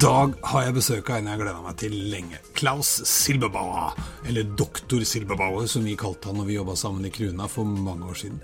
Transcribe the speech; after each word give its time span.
Dag 0.00 0.32
har 0.48 0.62
jeg 0.64 0.74
besøk 0.78 1.10
av 1.10 1.18
en 1.18 1.26
jeg 1.28 1.36
har 1.36 1.40
gleda 1.42 1.60
meg 1.60 1.76
til 1.80 1.94
lenge. 2.08 2.38
Klaus 2.56 2.88
Silberbauer, 3.08 3.98
eller 4.30 4.48
Doktor 4.56 5.02
Silberbauer, 5.04 5.66
som 5.68 5.84
vi 5.84 5.96
kalte 6.00 6.30
han 6.30 6.38
når 6.40 6.48
vi 6.48 6.56
jobba 6.56 6.76
sammen 6.78 7.04
i 7.04 7.12
Kruna 7.12 7.48
for 7.52 7.68
mange 7.68 8.08
år 8.08 8.16
siden. 8.16 8.38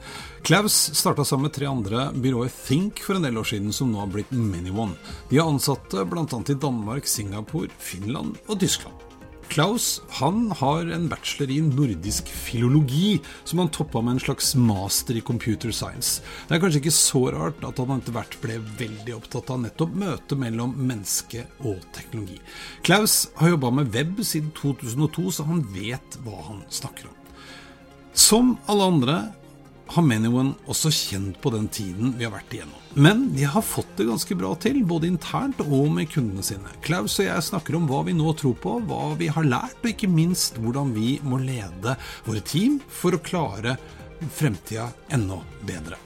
Klaus 0.45 0.77
starta 0.99 1.25
sammen 1.25 1.49
med 1.49 1.57
tre 1.57 1.71
andre 1.71 2.11
byrået 2.13 2.53
Think 2.67 3.01
for 3.07 3.17
en 3.17 3.25
del 3.25 3.41
år 3.41 3.49
siden, 3.49 3.73
som 3.73 3.89
nå 3.93 4.03
har 4.03 4.13
blitt 4.13 4.37
ManyOne. 4.37 4.99
De 5.31 5.41
har 5.41 5.49
ansatte 5.49 6.05
bl.a. 6.05 6.27
i 6.29 6.61
Danmark, 6.67 7.09
Singapore, 7.09 7.73
Finland 7.81 8.37
og 8.49 8.61
Tyskland. 8.61 9.16
Klaus 9.57 10.03
han 10.09 10.51
har 10.51 10.87
en 10.93 11.07
bachelor 11.09 11.51
i 11.51 11.63
nordisk 11.65 12.29
filologi, 12.29 13.21
som 13.45 13.63
han 13.63 13.71
toppa 13.73 14.03
med 14.05 14.13
en 14.13 14.21
slags 14.21 14.51
master 14.55 15.17
i 15.17 15.23
computer 15.25 15.73
science. 15.73 16.21
Det 16.45 16.59
er 16.59 16.61
kanskje 16.61 16.83
ikke 16.83 16.93
så 16.93 17.23
rart 17.33 17.65
at 17.65 17.81
han 17.81 17.95
etter 17.95 18.13
hvert 18.13 18.37
ble 18.43 18.59
veldig 18.83 19.15
opptatt 19.17 19.55
av 19.55 19.63
nettopp 19.63 19.95
møtet 19.97 20.37
mellom 20.43 20.75
menneske 20.77 21.47
og 21.63 21.81
teknologi. 21.97 22.37
Klaus 22.85 23.31
har 23.41 23.55
jobba 23.55 23.73
med 23.79 23.97
web 23.97 24.21
siden 24.21 24.53
2002, 24.61 25.25
så 25.39 25.49
han 25.49 25.65
vet 25.73 26.21
hva 26.27 26.37
han 26.51 26.61
snakker 26.69 27.09
om. 27.09 27.17
Som 28.13 28.59
alle 28.69 28.93
andre 28.93 29.19
har 29.87 30.03
Manyone 30.03 30.57
også 30.67 30.91
kjent 30.93 31.39
på 31.43 31.53
den 31.55 31.69
tiden 31.73 32.15
vi 32.19 32.27
har 32.27 32.35
vært 32.35 32.55
igjennom. 32.55 32.81
Men 32.99 33.27
de 33.37 33.45
har 33.49 33.65
fått 33.65 33.93
det 33.99 34.09
ganske 34.09 34.37
bra 34.39 34.53
til, 34.61 34.81
både 34.89 35.09
internt 35.11 35.61
og 35.65 35.91
med 35.95 36.11
kundene 36.13 36.45
sine. 36.47 36.73
Klaus 36.85 37.19
og 37.21 37.29
jeg 37.29 37.47
snakker 37.49 37.77
om 37.79 37.87
hva 37.91 38.03
vi 38.07 38.17
nå 38.17 38.33
tror 38.41 38.57
på, 38.63 38.79
hva 38.89 39.15
vi 39.21 39.29
har 39.33 39.47
lært, 39.47 39.79
og 39.83 39.93
ikke 39.93 40.11
minst 40.11 40.59
hvordan 40.63 40.95
vi 40.97 41.17
må 41.27 41.41
lede 41.43 41.97
våre 42.27 42.43
team 42.45 42.81
for 42.89 43.17
å 43.17 43.23
klare 43.23 43.77
fremtida 44.33 44.89
enda 45.15 45.39
bedre. 45.69 46.01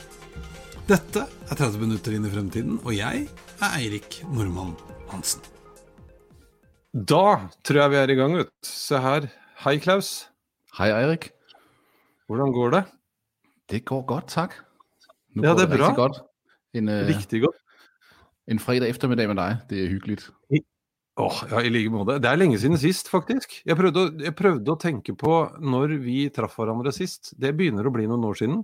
Dette 0.90 1.22
er 1.22 1.54
30 1.54 1.78
minutter 1.84 2.16
inn 2.16 2.26
i 2.26 2.32
fremtiden, 2.32 2.80
og 2.82 2.94
jeg 2.96 3.28
er 3.62 3.76
Eirik 3.78 4.20
Normann 4.34 4.74
Hansen. 5.12 5.44
Da 6.90 7.50
tror 7.62 7.84
jeg 7.84 7.92
vi 7.92 8.00
er 8.00 8.10
i 8.10 8.18
gang, 8.18 8.34
vet 8.34 8.50
Se 8.66 8.98
her. 8.98 9.28
Hei, 9.62 9.76
Klaus. 9.78 10.26
Hei, 10.74 10.90
Eirik. 10.90 11.30
Hvordan 12.26 12.50
går 12.56 12.74
det? 12.74 12.88
Det 13.70 13.84
går 13.86 14.02
godt, 14.06 14.28
tak. 14.28 14.54
Nu 15.34 15.42
Ja, 15.44 15.54
det 15.54 15.62
er 15.62 15.76
bra. 15.76 15.86
rigtig 15.86 15.96
godt. 15.96 16.20
En, 16.74 16.88
øh, 16.88 17.06
Riktig 17.06 17.42
godt. 17.42 17.56
en 18.48 18.58
fredag 18.58 18.88
eftermiddag 18.90 19.28
med 19.28 19.36
dig, 19.36 19.56
det 19.70 19.84
er 19.84 19.88
hyggeligt. 19.88 20.30
Åh, 21.20 21.32
ja, 21.50 21.58
I 21.60 21.68
like 21.68 21.90
måte. 21.90 22.16
Det 22.22 22.30
er 22.30 22.36
lenge 22.36 22.58
siden 22.58 22.78
sist, 22.78 23.08
faktisk. 23.10 23.60
Jeg 23.66 23.76
prøvde, 23.76 24.00
å, 24.00 24.10
jeg 24.24 24.34
prøvde 24.34 24.72
å 24.72 24.78
tenke 24.80 25.12
på 25.18 25.34
når 25.60 25.98
vi 26.00 26.28
traff 26.32 26.54
hverandre 26.56 26.92
sist. 26.94 27.34
Det 27.40 27.52
begynner 27.58 27.84
å 27.86 27.92
bli 27.92 28.06
noen 28.08 28.24
år 28.24 28.38
siden. 28.40 28.62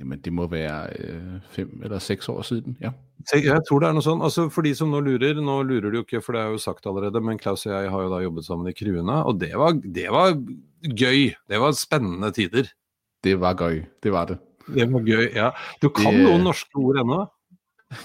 Jamen, 0.00 0.20
det 0.24 0.32
må 0.32 0.46
være 0.48 0.94
øh, 0.96 1.40
fem 1.52 1.82
eller 1.84 2.00
seks 2.00 2.28
år 2.32 2.40
siden, 2.48 2.76
ja. 2.80 2.94
Jeg 3.34 3.60
tror 3.68 3.82
det 3.82 3.88
er 3.90 3.96
noe 3.98 4.04
sånn. 4.06 4.22
Altså, 4.24 4.46
for 4.48 4.64
de 4.64 4.72
som 4.78 4.88
nå 4.94 5.02
lurer, 5.04 5.36
nå 5.36 5.58
lurer 5.68 5.90
de 5.92 6.00
jo 6.00 6.04
ikke, 6.06 6.22
for 6.24 6.32
det 6.32 6.40
er 6.40 6.54
jo 6.54 6.62
sagt 6.62 6.86
allerede, 6.88 7.20
men 7.20 7.36
Klaus 7.42 7.66
og 7.66 7.74
jeg 7.74 7.90
har 7.92 8.06
jo 8.06 8.12
da 8.14 8.22
jobbet 8.24 8.46
sammen 8.46 8.70
i 8.70 8.72
Kruna, 8.78 9.18
og 9.28 9.42
det 9.42 9.50
var, 9.60 9.76
det 9.76 10.06
var 10.14 10.32
gøy. 10.88 11.34
Det 11.50 11.60
var 11.60 11.76
spennende 11.76 12.32
tider. 12.32 12.70
Det 13.24 13.34
var 13.40 13.54
gøy, 13.54 13.82
det 14.02 14.12
var 14.12 14.24
det. 14.30 14.38
Det 14.74 14.86
var 14.92 15.00
gøy, 15.04 15.26
ja. 15.34 15.50
Du 15.82 15.88
kan 15.88 16.14
Det- 16.14 16.24
noen 16.24 16.44
norske 16.44 16.76
ord 16.78 16.96
ennå? 17.02 17.26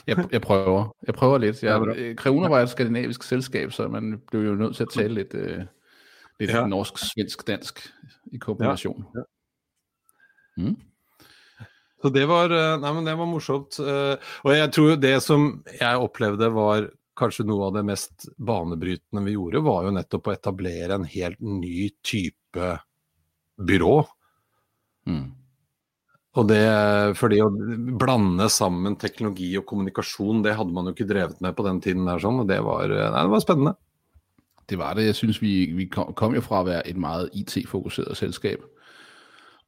Jeg, 0.07 0.17
jeg 0.31 0.41
prøver, 0.41 0.95
jeg 1.07 1.13
prøver 1.15 1.37
lidt. 1.37 1.63
Ja, 1.63 1.77
Jeg, 1.77 1.97
øh, 1.97 2.15
Kreuna 2.15 2.47
var 2.49 2.61
et 2.61 2.69
skandinavisk 2.69 3.23
selskab, 3.23 3.71
så 3.71 3.87
man 3.87 4.21
blev 4.31 4.41
jo 4.41 4.55
nødt 4.55 4.75
til 4.75 4.83
at 4.83 4.89
tale 4.89 5.13
lidt, 5.13 5.33
øh, 5.33 5.65
lidt 6.39 6.51
Ja. 6.51 6.59
ja. 6.59 6.67
norsk, 6.67 6.97
svensk, 6.97 7.47
dansk 7.47 7.79
i 8.33 8.37
kombination. 8.37 9.05
Ja, 9.15 9.21
Mm. 10.57 10.75
Så 12.01 12.09
det 12.13 12.27
var, 12.27 12.45
eh, 12.53 12.79
nei, 12.81 12.91
men 12.93 13.05
det 13.05 13.17
var 13.17 13.25
morsomt. 13.25 13.79
Og 14.43 14.51
jeg 14.55 14.71
tror 14.71 14.95
det 14.95 15.23
som 15.23 15.63
jeg 15.81 15.97
opplevde 15.97 16.47
var 16.53 16.89
kanskje 17.17 17.45
noe 17.47 17.65
av 17.67 17.73
det 17.73 17.85
mest 17.85 18.27
banebrytende 18.39 19.23
vi 19.25 19.33
gjorde, 19.35 19.61
var 19.63 19.83
jo 19.83 19.91
nettopp 19.91 20.27
å 20.27 20.33
etablere 20.35 20.95
en 20.95 21.03
helt 21.03 21.41
ny 21.41 21.89
type 22.03 22.79
byrå. 23.57 24.05
Mm. 25.05 25.31
Og 26.35 26.47
det 26.49 26.61
fordi 27.15 27.37
å 27.39 27.49
blande 27.99 28.49
sammen 28.51 28.97
teknologi 28.99 29.53
og 29.57 29.65
kommunikasjon, 29.69 30.41
det 30.43 30.55
hadde 30.57 30.73
man 30.75 30.85
jo 30.89 30.91
ikke 30.95 31.07
drevet 31.07 31.39
med 31.41 31.55
på 31.55 31.63
den 31.63 31.79
tiden 31.81 32.05
der 32.09 32.19
sånn, 32.19 32.41
og 32.43 32.47
det 32.49 32.57
var, 32.65 32.89
eh, 32.91 33.11
nei, 33.13 33.21
det 33.23 33.31
var 33.31 33.39
spennende. 33.43 33.75
Det 34.69 34.77
var 34.81 34.95
det. 34.97 35.05
Jeg 35.05 35.15
synes, 35.15 35.41
vi, 35.41 35.71
vi 35.77 35.85
kom, 35.87 36.13
kom 36.17 36.33
jo 36.35 36.41
fra 36.41 36.59
at 36.59 36.65
være 36.65 36.87
et 36.89 36.97
meget 36.97 37.29
IT-fokuseret 37.33 38.17
selskab. 38.17 38.63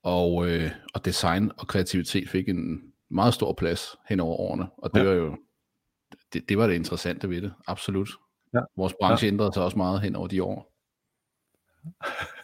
Og, 0.03 0.47
øh, 0.49 0.71
og 0.95 1.05
design 1.05 1.51
og 1.57 1.67
kreativitet 1.67 2.29
fik 2.29 2.49
en 2.49 2.81
meget 3.09 3.33
stor 3.33 3.53
plads 3.53 3.95
hen 4.09 4.19
over 4.19 4.35
årene. 4.39 4.67
Og 4.77 4.91
det 4.93 4.99
Ja. 5.03 5.05
var 5.07 5.13
jo 5.15 5.37
det, 6.33 6.49
det 6.49 6.57
var 6.57 6.67
det 6.67 6.75
interessante 6.75 7.29
ved 7.29 7.41
det. 7.41 7.53
Absolut. 7.67 8.09
Ja. 8.53 8.59
Vores 8.77 8.93
branche 9.01 9.27
ændrede 9.27 9.53
sig 9.53 9.63
også 9.63 9.77
meget 9.77 10.01
hen 10.01 10.15
over 10.15 10.27
de 10.27 10.43
år. 10.43 10.71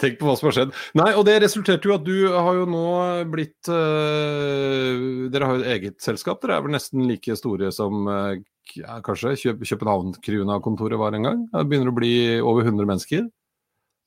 Tenk 0.00 0.18
på 0.20 0.28
hva 0.28 0.36
som 0.38 0.48
har 0.50 0.56
skjedd. 0.58 0.74
Nei, 0.98 1.10
og 1.14 1.24
det 1.28 1.38
resulterte 1.44 1.88
jo 1.88 1.94
at 1.96 2.04
du 2.06 2.28
har 2.32 2.54
jo 2.58 2.66
nå 2.70 2.84
blitt 3.32 3.70
eh, 3.72 5.30
Dere 5.32 5.48
har 5.48 5.56
jo 5.58 5.64
et 5.64 5.72
eget 5.76 5.96
selskap. 6.04 6.40
Dere 6.42 6.58
er 6.58 6.66
vel 6.66 6.74
nesten 6.76 7.06
like 7.08 7.36
store 7.38 7.72
som 7.74 8.06
ja, 8.74 8.98
kanskje 9.04 9.36
Kø 9.36 9.54
København-Kruna-kontoret 9.62 10.98
var 10.98 11.14
en 11.14 11.26
gang? 11.28 11.42
Det 11.52 11.66
begynner 11.70 11.92
å 11.92 11.96
bli 11.96 12.14
over 12.40 12.66
100 12.66 12.86
mennesker. 12.88 13.26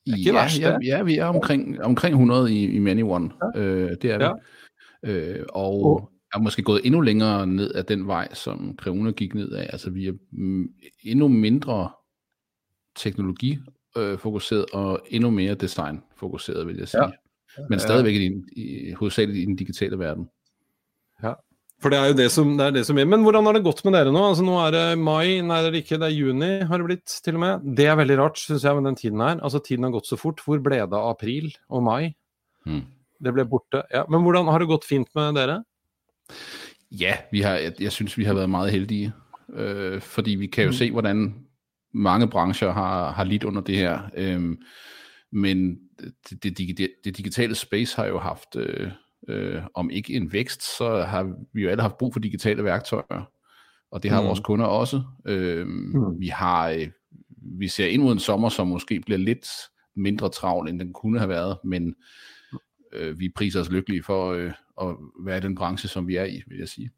er 0.08 0.16
ikke 0.18 0.32
ja, 0.32 0.36
værst, 0.36 0.60
ja, 0.60 0.78
ja, 0.82 1.04
vi 1.04 1.18
er 1.20 1.30
omkring, 1.30 1.78
omkring 1.84 2.16
100 2.16 2.50
i, 2.52 2.62
i 2.76 2.80
ManyOne. 2.80 3.32
Ja. 3.42 3.52
Øh, 3.56 3.96
det 4.02 4.12
er 4.12 4.18
vi. 4.18 4.24
Ja. 4.24 4.34
Øh, 5.04 5.46
og 5.50 5.86
Og- 5.86 6.10
er 6.34 6.40
måske 6.40 6.62
gået 6.62 6.82
endnu 6.86 7.02
længere 7.02 7.48
ned 7.48 7.76
ad 7.76 7.84
den 7.84 8.08
vej, 8.08 8.34
som 8.34 8.76
Kreuna 8.78 9.12
gik 9.12 9.34
ned 9.36 9.52
af. 9.52 9.70
Altså 9.74 9.90
vi 9.90 10.08
er 10.08 10.14
mm, 10.32 10.70
endnu 11.04 11.28
mindre 11.28 11.90
teknologi 12.96 13.58
øh, 13.98 14.18
fokuseret 14.20 14.66
og 14.74 15.02
endnu 15.10 15.30
mere 15.30 15.56
design 15.56 16.04
fokuseret, 16.18 16.68
vil 16.68 16.78
jeg 16.78 16.88
sige. 16.88 17.04
Ja. 17.04 17.12
Ja. 17.58 17.64
Men 17.70 17.80
stadigvæk 17.80 18.16
i, 18.16 18.32
i, 18.56 18.92
hovedsageligt 18.92 19.40
i 19.40 19.46
den 19.46 19.56
digitale 19.56 20.00
verden. 20.00 20.30
For 21.80 21.92
det 21.92 21.96
er 21.96 22.10
jo 22.12 22.16
det 22.18 22.28
som, 22.32 22.52
det 22.60 22.66
er 22.66 22.74
det 22.76 22.84
som 22.88 22.98
er. 23.00 23.08
Men 23.08 23.24
hvordan 23.24 23.48
har 23.48 23.56
det 23.56 23.64
gått 23.64 23.80
med 23.88 23.96
dere 23.96 24.12
nå? 24.12 24.20
Altså 24.28 24.44
Nå 24.44 24.58
er 24.66 24.74
det 24.76 24.84
mai, 25.00 25.40
nei 25.46 25.62
det 25.64 25.70
er 25.72 25.78
ikke, 25.80 26.00
det 26.02 26.10
er 26.10 26.16
juni 26.18 26.50
har 26.68 26.82
det 26.82 26.88
blitt 26.90 27.14
til 27.24 27.38
og 27.40 27.44
med. 27.46 27.68
Det 27.78 27.86
er 27.88 27.96
veldig 28.00 28.18
rart, 28.20 28.40
syns 28.42 28.66
jeg, 28.68 28.76
med 28.76 28.90
den 28.90 29.00
tiden 29.00 29.24
her. 29.24 29.40
Altså 29.40 29.62
Tiden 29.64 29.88
har 29.88 29.94
gått 29.96 30.10
så 30.10 30.20
fort. 30.20 30.44
Hvor 30.44 30.60
ble 30.64 30.82
det 30.82 30.98
av 30.98 31.14
april 31.14 31.48
og 31.72 31.86
mai? 31.88 32.12
Hmm. 32.68 32.84
Det 33.24 33.34
ble 33.36 33.48
borte. 33.48 33.86
Ja, 33.96 34.04
Men 34.12 34.26
hvordan 34.28 34.52
har 34.52 34.60
det 34.60 34.68
gått 34.74 34.88
fint 34.88 35.08
med 35.16 35.40
dere? 35.40 35.62
Ja, 36.92 37.16
vi 37.32 37.46
har, 37.48 37.62
jeg, 37.64 37.80
jeg 37.80 37.96
synes, 37.96 38.18
vi 38.18 38.28
har 38.28 38.36
været 38.36 38.52
meget 38.52 38.72
heldige, 38.76 39.14
øh, 39.54 40.02
fordi 40.02 40.36
vi 40.36 40.48
kan 40.52 40.68
jo 40.68 40.76
se, 40.76 40.92
hvordan 40.92 41.32
mange 41.94 42.28
brancher 42.28 42.72
har, 42.72 43.12
har 43.12 43.24
lidt 43.24 43.44
under 43.44 43.62
det 43.62 43.76
her. 43.78 44.00
Øh, 44.18 44.58
men 45.32 45.78
det, 46.30 46.44
det, 46.44 46.78
det, 46.78 46.90
det 47.04 47.18
digitale 47.18 47.56
space 47.56 47.96
har 47.96 48.06
jo 48.06 48.20
haft, 48.20 48.56
øh, 48.56 48.92
øh, 49.28 49.62
om 49.74 49.90
ikke 49.90 50.14
en 50.14 50.34
vækst, 50.34 50.78
så 50.78 51.02
har 51.02 51.34
vi 51.54 51.64
jo 51.64 51.70
alle 51.70 51.82
haft 51.82 51.98
brug 51.98 52.14
for 52.14 52.20
digitale 52.20 52.64
værktøjer. 52.64 53.32
Og 53.92 54.04
det 54.04 54.12
har 54.12 54.22
Mm. 54.22 54.28
vores 54.28 54.40
kunder 54.40 54.66
også. 54.66 55.02
Øh, 55.28 55.68
Mm. 55.68 56.20
Vi 56.20 56.28
har, 56.28 56.70
øh, 56.70 56.88
vi 57.60 57.68
ser 57.68 57.88
ind 57.88 58.02
mod 58.02 58.14
en 58.14 58.20
sommer, 58.20 58.50
som 58.50 58.68
måske 58.68 59.00
bliver 59.00 59.18
lidt 59.18 59.48
mindre 59.96 60.30
travl, 60.30 60.70
end 60.70 60.80
den 60.80 60.94
kunne 60.94 61.20
have 61.20 61.30
været, 61.30 61.58
men 61.64 61.96
øh, 62.94 63.20
vi 63.20 63.30
priser 63.36 63.62
os 63.62 63.70
lykkelige 63.70 64.04
for 64.04 64.32
øh, 64.32 64.52
at 64.82 64.96
være 65.26 65.38
i 65.38 65.42
den 65.42 65.56
branche, 65.56 65.90
som 65.90 66.08
vi 66.08 66.16
er 66.16 66.26
i, 66.26 66.42
vil 66.48 66.58
jeg 66.58 66.68
sige. 66.68 66.90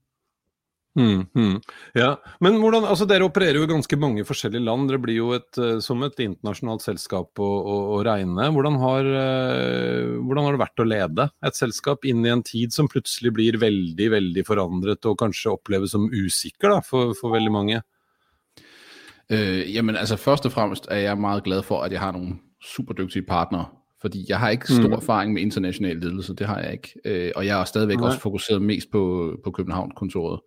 Mm, 0.99 1.23
mm. 1.31 1.61
Ja, 1.95 2.17
Men 2.43 2.57
hvordan, 2.59 2.83
altså 2.83 3.05
dere 3.07 3.23
opererer 3.23 3.61
jo 3.61 3.63
i 3.63 3.69
ganske 3.69 3.95
mange 3.99 4.25
forskjellige 4.27 4.63
land. 4.65 4.89
Dere 4.89 4.99
blir 4.99 5.15
jo 5.21 5.29
et, 5.37 5.49
eh, 5.57 5.79
som 5.83 6.03
et 6.03 6.19
internasjonalt 6.19 6.83
selskap 6.83 7.39
å, 7.39 7.47
å, 7.47 7.77
å 7.95 8.01
regne. 8.03 8.49
Hvordan 8.51 8.79
har, 8.81 9.07
uh, 9.07 10.19
hvordan 10.19 10.47
har, 10.47 10.57
det 10.57 10.63
vært 10.65 10.83
å 10.83 10.89
lede 10.89 11.29
et 11.47 11.59
selskap 11.59 12.03
inn 12.09 12.25
i 12.27 12.33
en 12.33 12.43
tid 12.43 12.75
som 12.75 12.91
plutselig 12.91 13.31
blir 13.37 13.59
veldig 13.61 14.09
veldig 14.17 14.45
forandret 14.47 15.07
og 15.07 15.19
kanskje 15.21 15.55
oppleves 15.55 15.95
som 15.95 16.09
usikker 16.11 16.75
da, 16.75 16.81
for, 16.83 17.15
for 17.19 17.37
veldig 17.37 17.53
mange? 17.55 17.83
Uh, 19.31 19.63
jamen 19.71 19.95
altså 19.95 20.19
Først 20.19 20.49
og 20.49 20.51
fremst 20.51 20.91
er 20.91 21.05
jeg 21.05 21.21
meget 21.23 21.45
glad 21.47 21.63
for 21.63 21.85
at 21.85 21.95
jeg 21.95 22.03
har 22.03 22.17
noen 22.17 22.41
superdyktige 22.59 23.23
partnere. 23.29 23.71
Fordi 24.01 24.25
jeg 24.27 24.39
har 24.41 24.49
ikke 24.49 24.73
stor 24.73 24.89
mm. 24.89 24.97
erfaring 24.97 25.33
med 25.33 25.45
international 25.45 25.95
ledelse, 26.01 26.33
det 26.35 26.47
har 26.49 26.59
jeg 26.65 26.81
ikke. 26.81 26.93
Uh, 27.05 27.31
og 27.39 27.45
jeg 27.47 27.55
er 27.55 27.71
stadigvæk 27.71 28.01
Nej. 28.01 28.07
også 28.09 28.19
fokuseret 28.19 28.61
mest 28.61 28.91
på, 28.91 29.03
på 29.43 29.55
København-kontoret. 29.55 30.43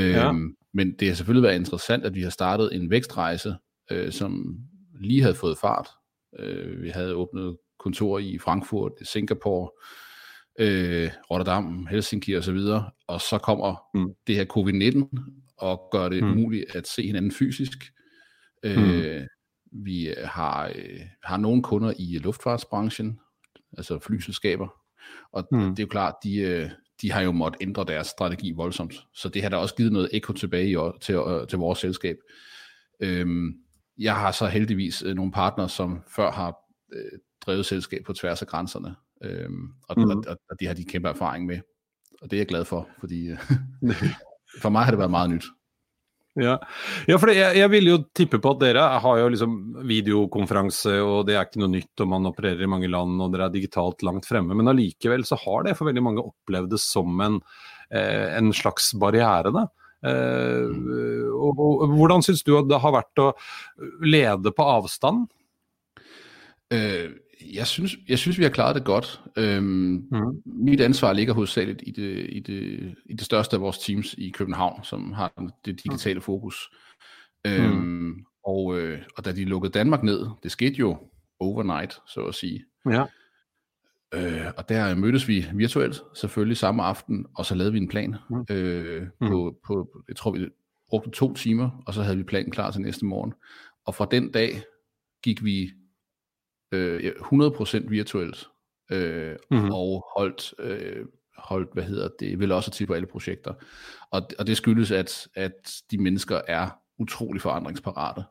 Ja. 0.00 0.28
Øhm, 0.28 0.56
men 0.74 0.94
det 0.98 1.08
har 1.08 1.14
selvfølgelig 1.14 1.42
været 1.42 1.58
interessant, 1.58 2.04
at 2.04 2.14
vi 2.14 2.22
har 2.22 2.30
startet 2.30 2.74
en 2.74 2.90
vækstrejse, 2.90 3.54
øh, 3.90 4.12
som 4.12 4.58
lige 5.00 5.22
havde 5.22 5.34
fået 5.34 5.58
fart. 5.58 5.88
Øh, 6.38 6.82
vi 6.82 6.88
havde 6.88 7.14
åbnet 7.14 7.56
kontor 7.78 8.18
i 8.18 8.38
Frankfurt, 8.38 8.92
Singapore, 9.02 9.70
øh, 10.58 11.10
Rotterdam, 11.30 11.86
Helsinki 11.86 12.32
og 12.32 12.44
så 12.44 12.52
videre, 12.52 12.90
og 13.06 13.20
så 13.20 13.38
kommer 13.38 13.76
mm. 13.94 14.14
det 14.26 14.36
her 14.36 14.44
covid-19 14.44 15.08
og 15.58 15.88
gør 15.92 16.08
det 16.08 16.24
mm. 16.24 16.30
umuligt 16.30 16.76
at 16.76 16.88
se 16.88 17.02
hinanden 17.02 17.32
fysisk. 17.32 17.78
Øh, 18.62 19.20
mm. 19.20 19.26
Vi 19.84 20.14
har, 20.24 20.72
øh, 20.74 21.00
har 21.22 21.36
nogle 21.36 21.62
kunder 21.62 21.92
i 21.98 22.18
luftfartsbranchen, 22.18 23.20
altså 23.78 23.98
flyselskaber, 23.98 24.68
og 25.32 25.48
mm. 25.52 25.58
det 25.58 25.78
er 25.78 25.82
jo 25.82 25.88
klart, 25.88 26.14
de, 26.24 26.36
øh, 26.36 26.70
de 27.02 27.12
har 27.12 27.20
jo 27.20 27.32
måttet 27.32 27.62
ændre 27.62 27.84
deres 27.84 28.06
strategi 28.06 28.52
voldsomt. 28.52 29.06
Så 29.14 29.28
det 29.28 29.42
har 29.42 29.48
da 29.48 29.56
også 29.56 29.74
givet 29.74 29.92
noget 29.92 30.08
ekko 30.12 30.32
tilbage 30.32 30.70
i, 30.70 30.76
til, 31.00 31.14
øh, 31.14 31.48
til 31.48 31.58
vores 31.58 31.78
selskab. 31.78 32.16
Øhm, 33.00 33.54
jeg 33.98 34.16
har 34.16 34.32
så 34.32 34.46
heldigvis 34.46 35.02
øh, 35.02 35.14
nogle 35.14 35.32
partnere, 35.32 35.68
som 35.68 36.02
før 36.16 36.30
har 36.30 36.56
øh, 36.92 37.18
drevet 37.46 37.66
selskab 37.66 38.04
på 38.06 38.12
tværs 38.12 38.42
af 38.42 38.48
grænserne, 38.48 38.94
øhm, 39.22 39.68
og, 39.88 40.00
mm. 40.00 40.10
og, 40.10 40.24
og, 40.28 40.36
og 40.50 40.60
det 40.60 40.68
har 40.68 40.74
de 40.74 40.84
kæmpe 40.84 41.08
erfaring 41.08 41.46
med. 41.46 41.60
Og 42.22 42.30
det 42.30 42.36
er 42.36 42.40
jeg 42.40 42.46
glad 42.46 42.64
for, 42.64 42.88
fordi 43.00 43.26
øh, 43.26 43.38
for 44.62 44.68
mig 44.68 44.84
har 44.84 44.90
det 44.90 44.98
været 44.98 45.10
meget 45.10 45.30
nyt. 45.30 45.44
Ja, 46.36 46.58
ja 47.08 47.16
for 47.20 47.32
jeg, 47.32 47.56
jeg 47.56 47.72
vil 47.72 47.88
jo 47.88 47.96
tippe 48.16 48.40
på 48.42 48.52
at 48.52 48.60
dere 48.60 48.84
har 49.00 49.20
jo 49.22 49.30
liksom 49.32 49.54
videokonferanse, 49.88 50.98
og 51.00 51.24
det 51.28 51.36
er 51.36 51.46
ikke 51.46 51.62
noe 51.62 51.72
nytt, 51.72 51.94
og 52.04 52.10
man 52.12 52.28
opererer 52.28 52.66
i 52.66 52.70
mange 52.70 52.90
land, 52.92 53.16
og 53.24 53.32
dere 53.32 53.48
er 53.48 53.54
digitalt 53.54 54.04
langt 54.06 54.28
fremme. 54.28 54.56
Men 54.56 54.72
allikevel 54.72 55.24
så 55.28 55.38
har 55.46 55.64
det 55.64 55.76
for 55.78 55.88
veldig 55.88 56.04
mange 56.04 56.24
opplevd 56.26 56.74
det 56.74 56.82
som 56.82 57.24
en, 57.24 57.40
eh, 57.88 58.36
en 58.36 58.52
slags 58.56 58.92
barriere. 59.00 59.54
da. 59.54 59.64
Eh, 60.04 60.68
og, 61.32 61.56
og, 61.56 61.86
hvordan 61.96 62.24
syns 62.26 62.44
du 62.44 62.52
at 62.58 62.68
det 62.68 62.82
har 62.84 62.94
vært 62.98 63.22
å 63.22 63.30
lede 64.04 64.52
på 64.52 64.68
avstand? 64.76 65.26
Uh, 66.66 67.14
jeg 67.40 67.66
synes, 67.66 67.96
jeg 68.08 68.18
synes, 68.18 68.38
vi 68.38 68.42
har 68.42 68.50
klaret 68.50 68.74
det 68.76 68.84
godt. 68.84 69.20
Øhm, 69.36 70.06
mm. 70.10 70.42
Mit 70.44 70.80
ansvar 70.80 71.12
ligger 71.12 71.34
hovedsageligt 71.34 71.82
i 71.86 71.90
det, 71.90 72.26
i, 72.32 72.40
det, 72.40 72.94
i 73.06 73.14
det 73.14 73.24
største 73.24 73.56
af 73.56 73.62
vores 73.62 73.78
teams 73.78 74.14
i 74.14 74.30
København, 74.30 74.84
som 74.84 75.12
har 75.12 75.52
det 75.64 75.84
digitale 75.84 76.18
mm. 76.18 76.22
fokus. 76.22 76.70
Øhm, 77.46 77.74
mm. 77.74 78.24
og, 78.44 78.78
øh, 78.78 79.02
og 79.16 79.24
da 79.24 79.32
de 79.32 79.44
lukkede 79.44 79.72
Danmark 79.72 80.02
ned, 80.02 80.26
det 80.42 80.50
skete 80.50 80.74
jo 80.74 80.96
overnight, 81.40 82.00
så 82.08 82.20
at 82.20 82.34
sige. 82.34 82.64
Ja. 82.90 83.04
Øh, 84.14 84.46
og 84.56 84.68
der 84.68 84.94
mødtes 84.94 85.28
vi 85.28 85.46
virtuelt, 85.54 86.02
selvfølgelig 86.14 86.56
samme 86.56 86.82
aften, 86.82 87.26
og 87.36 87.46
så 87.46 87.54
lavede 87.54 87.72
vi 87.72 87.78
en 87.78 87.88
plan. 87.88 88.16
Mm. 88.30 88.46
Øh, 88.50 89.06
på, 89.20 89.50
mm. 89.50 89.56
på, 89.66 90.02
jeg 90.08 90.16
tror, 90.16 90.30
vi 90.30 90.48
brugte 90.88 91.10
to 91.10 91.34
timer, 91.34 91.82
og 91.86 91.94
så 91.94 92.02
havde 92.02 92.16
vi 92.16 92.22
planen 92.22 92.50
klar 92.50 92.70
til 92.70 92.80
næste 92.80 93.04
morgen. 93.04 93.34
Og 93.86 93.94
fra 93.94 94.08
den 94.10 94.32
dag 94.32 94.62
gik 95.22 95.44
vi 95.44 95.70
øh, 96.72 97.12
100% 97.32 97.88
virtuelt, 97.88 98.48
øh, 98.90 99.36
mm-hmm. 99.50 99.70
og 99.70 100.06
holdt, 100.16 100.54
øh, 100.58 101.06
holdt, 101.38 101.68
hvad 101.72 101.84
hedder 101.84 102.08
det, 102.20 102.38
vel 102.38 102.52
også 102.52 102.70
til 102.70 102.86
på 102.86 102.94
alle 102.94 103.06
projekter. 103.06 103.54
Og, 104.10 104.22
og 104.38 104.46
det 104.46 104.56
skyldes, 104.56 104.90
at, 104.90 105.28
at 105.34 105.82
de 105.90 105.98
mennesker 105.98 106.40
er 106.48 106.70
utrolig 106.98 107.42
forandringsparate. 107.42 108.24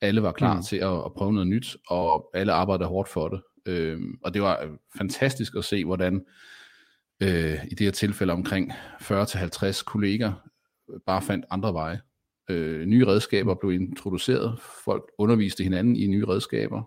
Alle 0.00 0.22
var 0.22 0.32
klar 0.32 0.54
mm. 0.54 0.62
til 0.62 0.76
at, 0.76 1.04
at 1.04 1.14
prøve 1.16 1.32
noget 1.32 1.48
nyt, 1.48 1.76
og 1.88 2.30
alle 2.34 2.52
arbejder 2.52 2.86
hårdt 2.86 3.08
for 3.08 3.28
det. 3.28 3.40
Øh, 3.66 4.00
og 4.24 4.34
det 4.34 4.42
var 4.42 4.76
fantastisk 4.98 5.54
at 5.56 5.64
se, 5.64 5.84
hvordan 5.84 6.24
øh, 7.22 7.64
i 7.64 7.74
det 7.74 7.80
her 7.80 7.90
tilfælde 7.90 8.32
omkring 8.32 8.72
40-50 8.72 9.84
kolleger 9.84 10.32
bare 11.06 11.22
fandt 11.22 11.44
andre 11.50 11.74
veje. 11.74 12.00
Øh, 12.50 12.86
nye 12.86 13.06
redskaber 13.06 13.54
blev 13.54 13.72
introduceret, 13.72 14.60
folk 14.84 15.10
underviste 15.18 15.64
hinanden 15.64 15.96
i 15.96 16.06
nye 16.06 16.28
redskaber, 16.28 16.82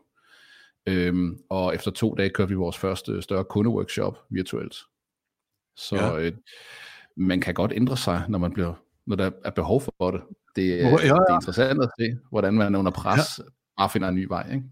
Øhm, 0.87 1.37
og 1.49 1.75
efter 1.75 1.91
to 1.91 2.15
dage 2.17 2.29
kørte 2.29 2.49
vi 2.49 2.55
vores 2.55 2.77
første 2.77 3.21
større 3.21 3.43
kundeworkshop 3.43 4.17
virtuelt. 4.29 4.75
Så 5.75 5.95
ja. 5.95 6.19
øh, 6.19 6.31
man 7.17 7.41
kan 7.41 7.53
godt 7.53 7.73
ændre 7.75 7.97
sig, 7.97 8.25
når, 8.29 8.39
man 8.39 8.53
bliver, 8.53 8.73
når 9.07 9.15
der 9.15 9.31
er 9.45 9.51
behov 9.51 9.81
for 9.81 10.11
det. 10.11 10.21
Det, 10.55 10.67
ja, 10.69 10.89
ja. 10.89 10.97
det 10.97 11.09
er 11.29 11.35
interessant 11.35 11.83
at 11.83 11.89
se, 11.99 12.17
hvordan 12.29 12.53
man 12.53 12.75
under 12.75 12.91
pres 12.91 13.39
ja. 13.39 13.43
bare 13.77 13.89
finder 13.89 14.07
en 14.07 14.15
ny 14.15 14.27
vej. 14.27 14.53
Ikke? 14.53 14.63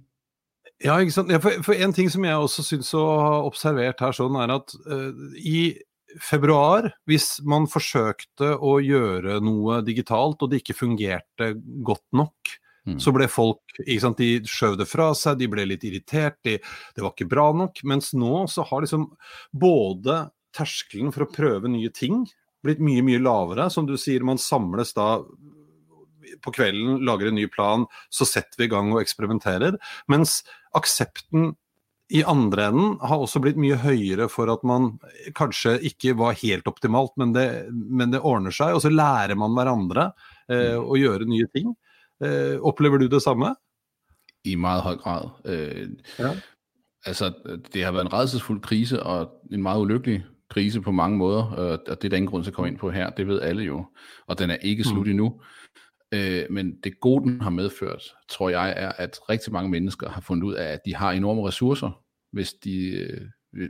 Ja, 0.83 0.97
ikke 0.97 1.11
sant? 1.11 1.31
Ja, 1.31 1.37
for, 1.37 1.51
for 1.63 1.73
en 1.73 1.93
ting 1.93 2.11
som 2.11 2.25
jeg 2.25 2.35
også 2.35 2.63
synes 2.63 2.93
å 2.97 3.05
ha 3.21 3.33
observert 3.45 4.01
her, 4.01 4.13
sånn, 4.15 4.37
er 4.41 4.53
at 4.55 4.73
uh, 4.89 5.13
i 5.37 5.73
februar, 6.21 6.89
hvis 7.09 7.39
man 7.47 7.67
forsøkte 7.71 8.55
å 8.57 8.79
gjøre 8.83 9.39
noe 9.45 9.79
digitalt, 9.85 10.41
og 10.41 10.51
det 10.51 10.61
ikke 10.61 10.77
fungerte 10.77 11.53
godt 11.85 12.05
nok, 12.17 12.55
Mm. 12.87 12.97
Så 12.99 13.13
ble 13.13 13.27
folk 13.29 13.81
ikke 13.83 14.01
sant, 14.01 14.17
De 14.21 14.49
skjøv 14.49 14.79
det 14.79 14.87
fra 14.89 15.11
seg, 15.17 15.37
de 15.37 15.49
ble 15.51 15.67
litt 15.69 15.83
irritert, 15.85 16.39
de, 16.47 16.57
det 16.95 17.03
var 17.03 17.13
ikke 17.13 17.29
bra 17.29 17.51
nok. 17.53 17.83
Mens 17.87 18.11
nå 18.17 18.45
så 18.49 18.65
har 18.69 18.85
liksom 18.85 19.09
både 19.53 20.23
terskelen 20.55 21.13
for 21.15 21.27
å 21.27 21.31
prøve 21.31 21.71
nye 21.71 21.91
ting 21.93 22.23
blitt 22.65 22.81
mye, 22.83 23.03
mye 23.05 23.21
lavere. 23.21 23.69
Som 23.73 23.87
du 23.89 23.97
sier, 23.99 24.25
man 24.25 24.41
samles 24.41 24.93
da 24.97 25.17
på 26.41 26.53
kvelden, 26.55 27.01
lager 27.05 27.29
en 27.29 27.37
ny 27.37 27.47
plan, 27.51 27.85
så 28.09 28.25
setter 28.25 28.59
vi 28.59 28.69
i 28.69 28.71
gang 28.71 28.91
og 28.93 29.01
eksperimenterer. 29.01 29.77
Mens 30.11 30.41
aksepten 30.77 31.51
i 32.11 32.23
andre 32.27 32.65
enden 32.67 32.95
har 33.07 33.21
også 33.23 33.39
blitt 33.43 33.59
mye 33.61 33.77
høyere 33.79 34.27
for 34.31 34.51
at 34.51 34.65
man 34.67 34.97
kanskje 35.37 35.77
ikke 35.87 36.15
var 36.19 36.35
helt 36.41 36.67
optimalt, 36.67 37.13
men 37.19 37.31
det, 37.35 37.45
men 37.71 38.11
det 38.11 38.19
ordner 38.19 38.55
seg. 38.55 38.75
Og 38.75 38.83
så 38.83 38.91
lærer 38.91 39.37
man 39.39 39.55
hverandre 39.55 40.09
eh, 40.49 40.75
mm. 40.75 40.83
å 40.83 40.99
gjøre 40.99 41.29
nye 41.29 41.47
ting. 41.55 41.71
Øh, 42.23 42.61
oplever 42.61 42.97
du 42.97 43.07
det 43.07 43.21
samme? 43.21 43.55
I 44.43 44.55
meget 44.55 44.81
høj 44.81 44.95
grad. 44.95 45.29
Øh, 45.45 45.89
ja. 46.19 46.29
Altså, 47.05 47.33
det 47.73 47.83
har 47.83 47.91
været 47.91 48.05
en 48.05 48.13
redselsfuld 48.13 48.61
krise, 48.61 49.03
og 49.03 49.29
en 49.51 49.61
meget 49.61 49.81
ulykkelig 49.81 50.25
krise 50.49 50.81
på 50.81 50.91
mange 50.91 51.17
måder, 51.17 51.43
og 51.43 51.79
det 51.87 52.05
er 52.05 52.09
der 52.09 52.17
ingen 52.17 52.29
grund 52.29 52.43
til 52.43 52.49
at 52.49 52.55
komme 52.55 52.69
ind 52.69 52.77
på 52.77 52.91
her, 52.91 53.09
det 53.09 53.27
ved 53.27 53.41
alle 53.41 53.63
jo, 53.63 53.85
og 54.27 54.39
den 54.39 54.49
er 54.49 54.55
ikke 54.55 54.83
slut 54.83 55.05
mm. 55.05 55.11
endnu. 55.11 55.41
Øh, 56.11 56.45
men 56.49 56.79
det 56.83 56.99
gode, 56.99 57.29
den 57.29 57.41
har 57.41 57.49
medført, 57.49 58.03
tror 58.29 58.49
jeg, 58.49 58.73
er, 58.77 58.91
at 58.91 59.19
rigtig 59.29 59.53
mange 59.53 59.69
mennesker 59.69 60.09
har 60.09 60.21
fundet 60.21 60.43
ud 60.43 60.53
af, 60.53 60.65
at 60.65 60.79
de 60.85 60.95
har 60.95 61.11
enorme 61.11 61.47
ressourcer, 61.47 62.03
hvis 62.31 62.53
de... 62.53 62.87
Øh, 63.53 63.69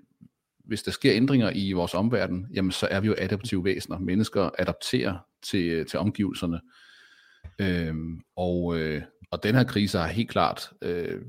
hvis 0.66 0.84
der 0.84 0.92
sker 0.92 1.14
ændringer 1.14 1.52
i 1.56 1.72
vores 1.72 1.94
omverden, 1.94 2.48
jamen 2.54 2.72
så 2.72 2.88
er 2.92 3.00
vi 3.00 3.08
jo 3.08 3.16
adaptive 3.18 3.64
væsener. 3.64 4.00
Mennesker 4.00 4.50
adapterer 4.58 5.18
til, 5.44 5.86
til 5.86 6.00
omgivelserne. 6.00 6.60
Øhm, 7.62 8.22
og, 8.36 8.80
øh, 8.80 9.02
og 9.32 9.44
den 9.44 9.56
her 9.56 9.64
krise 9.64 9.98
har 9.98 10.08
helt 10.08 10.30
klart, 10.30 10.70
øh, 10.82 11.22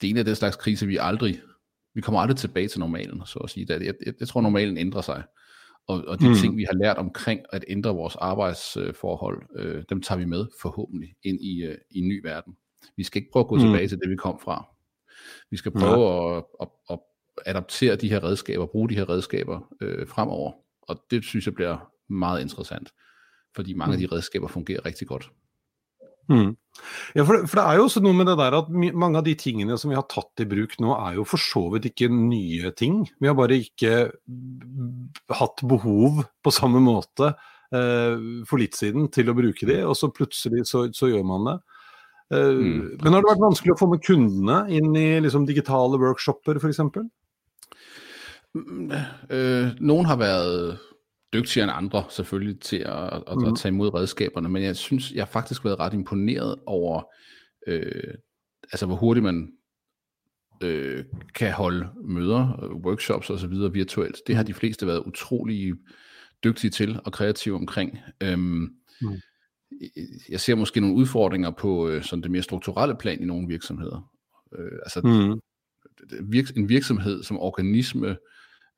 det 0.00 0.06
er 0.06 0.10
en 0.10 0.16
af 0.16 0.24
den 0.24 0.34
slags 0.34 0.56
krise, 0.56 0.86
vi 0.86 0.98
aldrig, 1.00 1.40
vi 1.94 2.00
kommer 2.00 2.20
aldrig 2.20 2.36
tilbage 2.36 2.68
til 2.68 2.80
normalen, 2.80 3.22
så 3.26 3.38
at 3.38 3.50
sige. 3.50 3.66
Jeg, 3.68 3.82
jeg, 3.82 3.94
jeg 4.20 4.28
tror, 4.28 4.40
normalen 4.40 4.78
ændrer 4.78 5.00
sig. 5.00 5.22
Og, 5.86 6.04
og 6.06 6.20
de 6.20 6.28
mm. 6.28 6.34
ting, 6.34 6.56
vi 6.56 6.64
har 6.64 6.78
lært 6.78 6.96
omkring 6.96 7.40
at 7.52 7.64
ændre 7.68 7.94
vores 7.94 8.16
arbejdsforhold, 8.16 9.42
øh, 9.56 9.84
dem 9.88 10.02
tager 10.02 10.18
vi 10.18 10.24
med 10.24 10.46
forhåbentlig 10.62 11.14
ind 11.22 11.40
i, 11.40 11.64
øh, 11.64 11.78
i 11.90 11.98
en 11.98 12.08
ny 12.08 12.22
verden. 12.24 12.56
Vi 12.96 13.04
skal 13.04 13.22
ikke 13.22 13.32
prøve 13.32 13.40
at 13.40 13.48
gå 13.48 13.54
mm. 13.54 13.60
tilbage 13.60 13.88
til 13.88 13.98
det, 13.98 14.10
vi 14.10 14.16
kom 14.16 14.40
fra. 14.40 14.66
Vi 15.50 15.56
skal 15.56 15.72
prøve 15.72 16.34
ja. 16.34 16.36
at, 16.38 16.44
at, 16.60 16.68
at 16.90 16.98
adaptere 17.46 17.96
de 17.96 18.08
her 18.08 18.24
redskaber, 18.24 18.66
bruge 18.66 18.88
de 18.88 18.94
her 18.94 19.08
redskaber 19.08 19.74
øh, 19.80 20.08
fremover. 20.08 20.52
Og 20.82 21.04
det 21.10 21.24
synes 21.24 21.46
jeg 21.46 21.54
bliver 21.54 21.90
meget 22.08 22.40
interessant, 22.40 22.92
fordi 23.56 23.74
mange 23.74 23.96
mm. 23.96 24.02
af 24.02 24.08
de 24.08 24.14
redskaber 24.14 24.48
fungerer 24.48 24.86
rigtig 24.86 25.06
godt. 25.06 25.30
Mm. 26.30 26.54
Ja, 27.14 27.24
for, 27.26 27.42
for, 27.44 27.58
det 27.58 27.64
er 27.64 27.78
jo 27.78 27.86
også 27.88 28.02
noe 28.04 28.16
med 28.16 28.28
det 28.30 28.36
der 28.40 28.56
at 28.60 28.68
mange 28.72 29.20
av 29.20 29.26
de 29.26 29.34
tingene 29.38 29.76
som 29.80 29.92
vi 29.92 29.98
har 29.98 30.06
tatt 30.10 30.42
i 30.42 30.48
bruk 30.48 30.76
nå, 30.82 30.92
er 30.94 31.18
jo 31.18 31.26
for 31.28 31.42
så 31.42 31.66
vidt 31.74 31.90
ikke 31.90 32.10
nye 32.12 32.72
ting. 32.76 33.02
Vi 33.20 33.28
har 33.28 33.36
bare 33.38 33.58
ikke 33.60 33.94
hatt 35.40 35.64
behov 35.68 36.22
på 36.44 36.54
samme 36.54 36.82
måte 36.84 37.32
eh, 37.34 38.44
for 38.48 38.62
litt 38.62 38.78
siden 38.78 39.10
til 39.12 39.30
å 39.30 39.36
bruke 39.36 39.68
de, 39.68 39.82
og 39.84 39.98
så 39.98 40.12
plutselig 40.14 40.66
så, 40.70 40.86
så 40.96 41.10
gjør 41.10 41.26
man 41.28 41.50
det. 41.50 41.56
Eh, 42.36 42.60
mm. 42.60 42.84
Men 43.02 43.16
har 43.16 43.24
det 43.24 43.32
vært 43.32 43.46
vanskelig 43.48 43.74
å 43.74 43.80
få 43.80 43.90
med 43.90 44.04
kundene 44.06 44.60
inn 44.72 44.94
i 44.96 45.08
liksom, 45.24 45.48
digitale 45.48 46.00
workshoper 46.00 46.62
f.eks.? 46.62 46.84
Mm, 48.50 48.94
øh, 49.30 49.66
noen 49.78 50.08
har 50.10 50.18
vært 50.18 50.89
dygtigere 51.32 51.64
end 51.64 51.72
andre 51.76 52.04
selvfølgelig 52.10 52.60
til 52.60 52.76
at, 52.76 53.12
at, 53.12 53.36
mm. 53.36 53.44
at 53.44 53.58
tage 53.58 53.72
imod 53.72 53.94
redskaberne, 53.94 54.48
men 54.48 54.62
jeg 54.62 54.76
synes, 54.76 55.12
jeg 55.12 55.20
har 55.20 55.30
faktisk 55.30 55.64
været 55.64 55.80
ret 55.80 55.94
imponeret 55.94 56.56
over, 56.66 57.02
øh, 57.66 58.14
altså 58.72 58.86
hvor 58.86 58.96
hurtigt 58.96 59.24
man 59.24 59.52
øh, 60.62 61.04
kan 61.34 61.52
holde 61.52 61.88
møder, 62.04 62.70
workshops 62.84 63.30
osv. 63.30 63.52
virtuelt. 63.72 64.16
Det 64.26 64.36
har 64.36 64.42
de 64.42 64.54
fleste 64.54 64.86
været 64.86 65.02
utrolig 65.06 65.74
dygtige 66.44 66.70
til 66.70 67.00
og 67.04 67.12
kreative 67.12 67.54
omkring. 67.54 67.98
Øhm, 68.20 68.68
mm. 69.00 69.20
Jeg 70.28 70.40
ser 70.40 70.54
måske 70.54 70.80
nogle 70.80 70.96
udfordringer 70.96 71.50
på 71.50 71.88
øh, 71.88 72.02
sådan 72.02 72.22
det 72.22 72.30
mere 72.30 72.42
strukturelle 72.42 72.96
plan 73.00 73.22
i 73.22 73.24
nogle 73.24 73.48
virksomheder. 73.48 74.10
Øh, 74.58 74.78
altså 74.82 75.00
mm. 75.00 75.40
virks- 76.34 76.52
en 76.56 76.68
virksomhed 76.68 77.22
som 77.22 77.38
organisme 77.38 78.16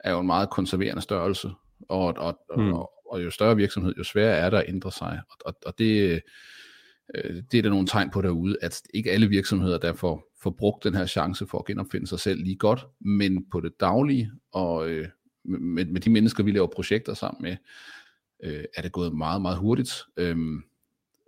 er 0.04 0.12
jo 0.12 0.20
en 0.20 0.26
meget 0.26 0.50
konserverende 0.50 1.02
størrelse, 1.02 1.50
og, 1.88 2.14
og, 2.16 2.38
mm. 2.56 2.72
og, 2.72 2.90
og 3.06 3.24
jo 3.24 3.30
større 3.30 3.56
virksomhed, 3.56 3.94
jo 3.98 4.04
sværere 4.04 4.36
er 4.36 4.50
der 4.50 4.58
at 4.58 4.64
ændre 4.68 4.92
sig. 4.92 5.20
Og, 5.30 5.36
og, 5.44 5.54
og 5.66 5.78
det, 5.78 6.22
øh, 7.14 7.42
det 7.52 7.58
er 7.58 7.62
der 7.62 7.70
nogle 7.70 7.86
tegn 7.86 8.10
på 8.10 8.22
derude, 8.22 8.56
at 8.62 8.82
ikke 8.94 9.10
alle 9.10 9.28
virksomheder 9.28 9.78
derfor 9.78 10.26
får 10.42 10.50
brugt 10.50 10.84
den 10.84 10.94
her 10.94 11.06
chance 11.06 11.46
for 11.46 11.58
at 11.58 11.64
genopfinde 11.64 12.06
sig 12.06 12.20
selv 12.20 12.42
lige 12.42 12.56
godt, 12.56 12.86
men 13.00 13.50
på 13.50 13.60
det 13.60 13.72
daglige 13.80 14.30
og 14.52 14.88
øh, 14.90 15.08
med, 15.44 15.84
med 15.84 16.00
de 16.00 16.10
mennesker, 16.10 16.44
vi 16.44 16.52
laver 16.52 16.66
projekter 16.66 17.14
sammen 17.14 17.42
med, 17.42 17.56
øh, 18.44 18.64
er 18.76 18.82
det 18.82 18.92
gået 18.92 19.16
meget, 19.16 19.42
meget 19.42 19.58
hurtigt. 19.58 20.02
Øhm, 20.16 20.62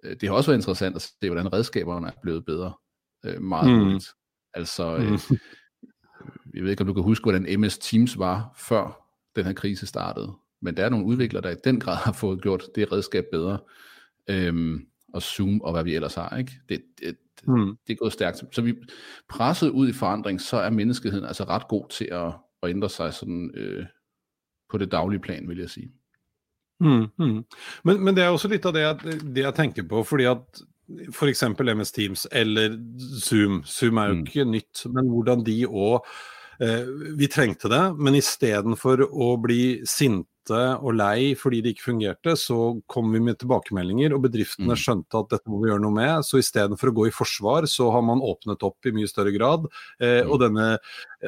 øh, 0.02 0.16
det 0.20 0.28
har 0.28 0.36
også 0.36 0.50
været 0.50 0.58
interessant 0.58 0.96
at 0.96 1.02
se, 1.02 1.28
hvordan 1.28 1.52
redskaberne 1.52 2.06
er 2.06 2.12
blevet 2.22 2.44
bedre 2.44 2.72
øh, 3.24 3.42
meget 3.42 3.72
mm. 3.72 3.84
hurtigt. 3.84 4.08
Altså, 4.54 4.96
øh, 4.96 5.10
mm. 5.10 5.18
jeg 6.54 6.62
ved 6.62 6.70
ikke, 6.70 6.80
om 6.80 6.86
du 6.86 6.94
kan 6.94 7.02
huske, 7.02 7.24
hvordan 7.24 7.60
MS 7.60 7.78
Teams 7.78 8.18
var, 8.18 8.54
før 8.58 9.10
den 9.36 9.44
her 9.44 9.52
krise 9.52 9.86
startede. 9.86 10.32
Men 10.64 10.76
der 10.76 10.84
er 10.84 10.88
nogle 10.88 11.06
udviklere, 11.06 11.42
der 11.42 11.50
i 11.50 11.60
den 11.64 11.80
grad 11.80 11.96
har 11.96 12.12
fået 12.12 12.42
gjort 12.42 12.64
det 12.74 12.92
redskab 12.92 13.24
bedre. 13.32 13.58
Øhm, 14.30 14.86
og 15.14 15.22
Zoom 15.22 15.60
og 15.60 15.72
hvad 15.72 15.84
vi 15.84 15.94
ellers 15.94 16.14
har. 16.14 16.36
Ikke? 16.36 16.52
Det, 16.68 16.82
det, 17.00 17.16
mm. 17.46 17.76
det 17.86 17.92
er 17.92 17.96
gået 17.96 18.12
stærkt. 18.12 18.44
Så 18.52 18.62
vi 18.62 18.74
presset 19.28 19.70
ud 19.70 19.88
i 19.88 19.92
forandring, 19.92 20.40
så 20.40 20.56
er 20.56 20.70
menneskeheden 20.70 21.24
altså 21.24 21.44
ret 21.44 21.68
god 21.68 21.88
til 21.88 22.08
at, 22.12 22.32
at 22.62 22.70
ændre 22.70 22.88
sig 22.88 23.14
sådan, 23.14 23.50
øh, 23.54 23.86
på 24.70 24.78
det 24.78 24.92
daglige 24.92 25.20
plan, 25.20 25.48
vil 25.48 25.58
jeg 25.58 25.70
sige. 25.70 25.92
Mm, 26.80 27.06
mm. 27.18 27.44
Men, 27.84 28.04
men 28.04 28.16
det 28.16 28.24
er 28.24 28.28
også 28.28 28.48
lidt 28.48 28.64
af 28.64 28.72
det 28.72 28.80
jeg, 28.80 28.98
det 29.04 29.42
jeg 29.42 29.54
tænker 29.54 29.82
på, 29.88 30.02
fordi 30.02 30.24
at 30.24 30.38
for 31.12 31.26
eksempel 31.26 31.76
MS 31.76 31.92
Teams 31.92 32.26
eller 32.32 32.78
Zoom, 33.20 33.64
Zoom 33.64 33.96
er 33.96 34.06
jo 34.06 34.14
mm. 34.14 34.20
ikke 34.20 34.44
nytt, 34.44 34.86
men 34.86 35.08
hvordan 35.08 35.46
de 35.46 35.68
også 35.68 36.08
Eh, 36.62 36.86
vi 37.18 37.26
trengte 37.26 37.68
det, 37.70 37.82
men 37.98 38.14
istedenfor 38.14 39.02
å 39.10 39.34
bli 39.42 39.82
sinte 39.88 40.30
og 40.52 40.92
lei 40.98 41.32
fordi 41.38 41.60
det 41.64 41.74
ikke 41.74 41.86
fungerte, 41.88 42.34
så 42.38 42.76
kom 42.90 43.12
vi 43.14 43.22
med 43.24 43.38
tilbakemeldinger, 43.40 44.14
og 44.16 44.24
bedriftene 44.26 44.74
mm. 44.74 44.80
skjønte 44.80 45.20
at 45.20 45.30
dette 45.32 45.50
må 45.50 45.60
vi 45.62 45.70
gjøre 45.70 45.84
noe 45.84 45.94
med. 45.94 46.26
Så 46.26 46.40
istedenfor 46.42 46.90
å 46.90 46.96
gå 46.98 47.06
i 47.08 47.14
forsvar, 47.14 47.68
så 47.70 47.88
har 47.94 48.04
man 48.06 48.22
åpnet 48.24 48.64
opp 48.66 48.88
i 48.88 48.94
mye 48.96 49.10
større 49.10 49.32
grad. 49.34 49.68
Eh, 49.98 50.20
mm. 50.22 50.32
og 50.34 50.42
denne, 50.42 50.68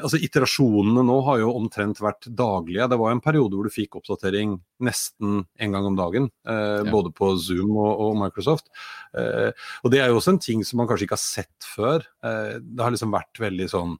altså 0.02 0.20
Iterasjonene 0.20 1.06
nå 1.06 1.18
har 1.28 1.40
jo 1.42 1.54
omtrent 1.56 2.02
vært 2.04 2.28
daglige. 2.28 2.90
Det 2.92 3.00
var 3.00 3.14
en 3.14 3.24
periode 3.24 3.56
hvor 3.56 3.68
du 3.68 3.74
fikk 3.74 3.98
oppdatering 4.00 4.58
nesten 4.84 5.42
en 5.46 5.78
gang 5.78 5.88
om 5.88 5.96
dagen, 5.98 6.30
eh, 6.48 6.82
ja. 6.82 6.90
både 6.92 7.14
på 7.16 7.32
Zoom 7.40 7.72
og, 7.76 8.04
og 8.08 8.20
Microsoft. 8.20 8.68
Eh, 9.16 9.50
og 9.82 9.94
det 9.94 10.02
er 10.02 10.12
jo 10.12 10.20
også 10.20 10.36
en 10.36 10.44
ting 10.44 10.64
som 10.66 10.82
man 10.82 10.90
kanskje 10.90 11.08
ikke 11.08 11.18
har 11.18 11.24
sett 11.24 11.72
før. 11.76 12.06
Eh, 12.24 12.56
det 12.60 12.84
har 12.84 12.94
liksom 12.94 13.14
vært 13.14 13.44
veldig 13.46 13.72
sånn 13.72 13.98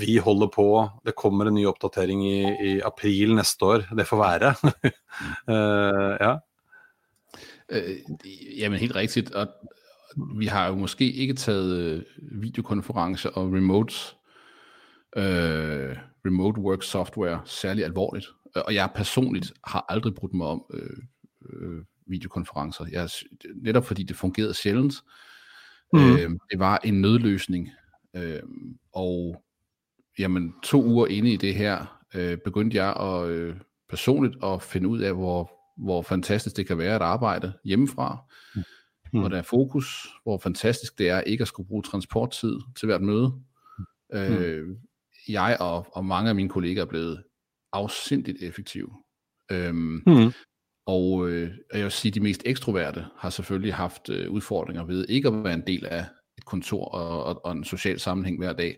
vi 0.00 0.16
holder 0.16 0.46
på, 0.54 0.88
det 1.06 1.14
kommer 1.16 1.44
en 1.44 1.54
ny 1.54 1.66
oppdatering 1.66 2.26
i, 2.26 2.40
i 2.40 2.80
april 2.80 3.34
neste 3.34 3.64
år. 3.64 3.78
Det 3.96 4.06
får 4.06 4.16
være. 4.16 4.54
uh, 5.48 6.16
ja. 6.26 6.36
Øh, 7.68 7.96
jamen 8.58 8.78
helt 8.78 8.96
rigtigt, 8.96 9.30
og 9.30 9.48
vi 10.38 10.46
har 10.46 10.68
jo 10.68 10.74
måske 10.74 11.12
ikke 11.12 11.34
taget 11.34 11.76
øh, 11.76 12.02
videokonferencer 12.40 13.30
og 13.30 13.52
remote, 13.52 13.94
øh, 15.16 15.96
remote 16.26 16.60
work 16.60 16.82
software 16.82 17.40
særlig 17.44 17.84
alvorligt. 17.84 18.26
Og 18.54 18.74
jeg 18.74 18.90
personligt 18.94 19.52
har 19.64 19.86
aldrig 19.88 20.14
brugt 20.14 20.34
mig 20.34 20.46
om 20.46 20.64
øh, 20.74 20.96
øh, 21.48 21.84
videokonferencer. 22.06 22.84
Jeg, 22.92 23.08
netop 23.62 23.84
fordi 23.84 24.02
det 24.02 24.16
fungerede 24.16 24.54
sjældent. 24.54 24.94
Mm. 25.92 26.12
Øh, 26.12 26.30
det 26.50 26.58
var 26.58 26.80
en 26.84 27.00
nødløsning. 27.00 27.70
Øh, 28.16 28.42
og 28.92 29.42
jamen 30.18 30.54
to 30.62 30.84
uger 30.84 31.06
inde 31.06 31.32
i 31.32 31.36
det 31.36 31.54
her, 31.54 32.02
øh, 32.14 32.38
begyndte 32.44 32.76
jeg 32.76 32.96
at, 32.96 33.28
øh, 33.28 33.56
personligt 33.88 34.44
at 34.44 34.62
finde 34.62 34.88
ud 34.88 35.00
af, 35.00 35.14
hvor, 35.14 35.52
hvor 35.76 36.02
fantastisk 36.02 36.56
det 36.56 36.66
kan 36.66 36.78
være 36.78 36.94
at 36.94 37.02
arbejde 37.02 37.52
hjemmefra, 37.64 38.18
mm. 38.54 39.20
hvor 39.20 39.28
der 39.28 39.38
er 39.38 39.42
fokus, 39.42 40.08
hvor 40.22 40.38
fantastisk 40.38 40.98
det 40.98 41.08
er 41.08 41.20
ikke 41.20 41.42
at 41.42 41.48
skulle 41.48 41.68
bruge 41.68 41.82
transporttid 41.82 42.58
til 42.76 42.86
hvert 42.86 43.02
møde. 43.02 43.32
Mm. 44.12 44.18
Øh, 44.18 44.76
jeg 45.28 45.56
og, 45.60 45.86
og 45.92 46.04
mange 46.04 46.28
af 46.28 46.34
mine 46.34 46.48
kolleger 46.48 46.82
er 46.82 46.86
blevet 46.86 47.22
afsindigt 47.72 48.42
effektive. 48.42 48.90
Øhm, 49.50 50.02
mm. 50.06 50.32
Og 50.86 51.28
øh, 51.28 51.50
jeg 51.74 51.82
vil 51.82 51.90
sige, 51.90 52.10
at 52.10 52.14
de 52.14 52.20
mest 52.20 52.42
ekstroverte 52.46 53.06
har 53.16 53.30
selvfølgelig 53.30 53.74
haft 53.74 54.08
øh, 54.08 54.30
udfordringer 54.30 54.84
ved 54.84 55.06
ikke 55.08 55.28
at 55.28 55.44
være 55.44 55.54
en 55.54 55.66
del 55.66 55.86
af 55.86 56.04
et 56.38 56.44
kontor 56.44 56.84
og, 56.84 57.24
og, 57.24 57.44
og 57.44 57.52
en 57.52 57.64
social 57.64 58.00
sammenhæng 58.00 58.38
hver 58.38 58.52
dag. 58.52 58.76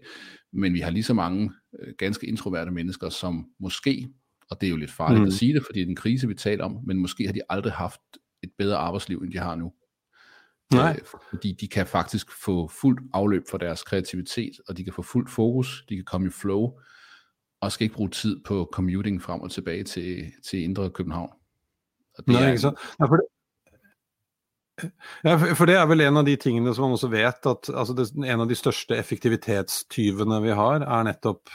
Men 0.52 0.74
vi 0.74 0.80
har 0.80 0.90
lige 0.90 1.02
så 1.02 1.14
mange 1.14 1.52
øh, 1.78 1.94
ganske 1.98 2.26
introverte 2.26 2.70
mennesker, 2.70 3.08
som 3.08 3.46
måske, 3.58 4.08
og 4.50 4.60
det 4.60 4.66
er 4.66 4.70
jo 4.70 4.76
lidt 4.76 4.90
farligt 4.90 5.20
mm. 5.20 5.26
at 5.26 5.32
sige 5.32 5.54
det, 5.54 5.62
fordi 5.66 5.80
det 5.80 5.86
er 5.86 5.90
en 5.90 5.96
krise, 5.96 6.28
vi 6.28 6.34
taler 6.34 6.64
om, 6.64 6.78
men 6.86 6.98
måske 6.98 7.26
har 7.26 7.32
de 7.32 7.40
aldrig 7.48 7.72
haft 7.72 8.00
et 8.42 8.50
bedre 8.58 8.76
arbejdsliv, 8.76 9.18
end 9.18 9.32
de 9.32 9.38
har 9.38 9.54
nu. 9.54 9.72
Nej. 10.74 10.96
Øh, 11.00 11.06
fordi 11.30 11.52
de 11.52 11.68
kan 11.68 11.86
faktisk 11.86 12.44
få 12.44 12.68
fuldt 12.68 13.00
afløb 13.12 13.42
for 13.50 13.58
deres 13.58 13.82
kreativitet, 13.82 14.52
og 14.68 14.76
de 14.76 14.84
kan 14.84 14.92
få 14.92 15.02
fuldt 15.02 15.30
fokus, 15.30 15.84
de 15.88 15.94
kan 15.94 16.04
komme 16.04 16.26
i 16.26 16.30
flow, 16.30 16.78
og 17.60 17.72
skal 17.72 17.84
ikke 17.84 17.94
bruge 17.94 18.10
tid 18.10 18.40
på 18.44 18.70
commuting 18.72 19.22
frem 19.22 19.40
og 19.40 19.50
tilbage 19.50 19.84
til, 19.84 20.32
til 20.44 20.62
Indre 20.62 20.90
København. 20.90 21.30
Og 22.18 22.26
det 22.26 22.32
Nej, 22.32 22.42
er, 22.42 22.48
ikke 22.48 22.60
så. 22.60 22.74
Ja, 23.00 23.04
for 23.04 23.16
det, 23.16 23.24
Ja, 25.22 25.36
for 25.54 25.70
det 25.70 25.76
er 25.78 25.86
vel 25.86 26.02
en 26.02 26.18
av 26.18 26.26
de 26.26 26.34
tingene 26.40 26.72
som 26.74 26.88
man 26.88 26.96
også 26.96 27.10
vet, 27.12 27.46
at 27.46 27.70
altså 27.70 27.94
det, 27.96 28.08
en 28.26 28.42
av 28.42 28.50
de 28.50 28.58
største 28.58 28.96
effektivitetstyvene 28.98 30.40
vi 30.44 30.54
har, 30.56 30.82
er 30.82 31.06
nettopp 31.06 31.52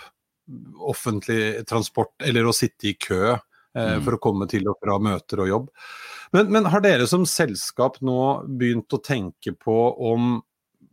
offentlig 0.80 1.66
transport, 1.70 2.16
eller 2.26 2.48
å 2.48 2.56
sitte 2.56 2.90
i 2.90 2.96
kø 2.98 3.24
eh, 3.34 3.40
mm. 3.76 4.06
for 4.06 4.16
å 4.16 4.22
komme 4.24 4.48
til 4.50 4.70
og 4.72 4.80
fra 4.82 4.98
møter 5.04 5.44
og 5.44 5.52
jobb. 5.52 5.72
Men, 6.32 6.52
men, 6.54 6.70
har 6.70 6.84
dere 6.86 7.08
som 7.10 7.26
selskap 7.28 8.00
nå 8.06 8.20
begynt 8.60 8.94
å 8.94 9.02
tenke 9.04 9.54
på 9.58 9.78
om 10.12 10.38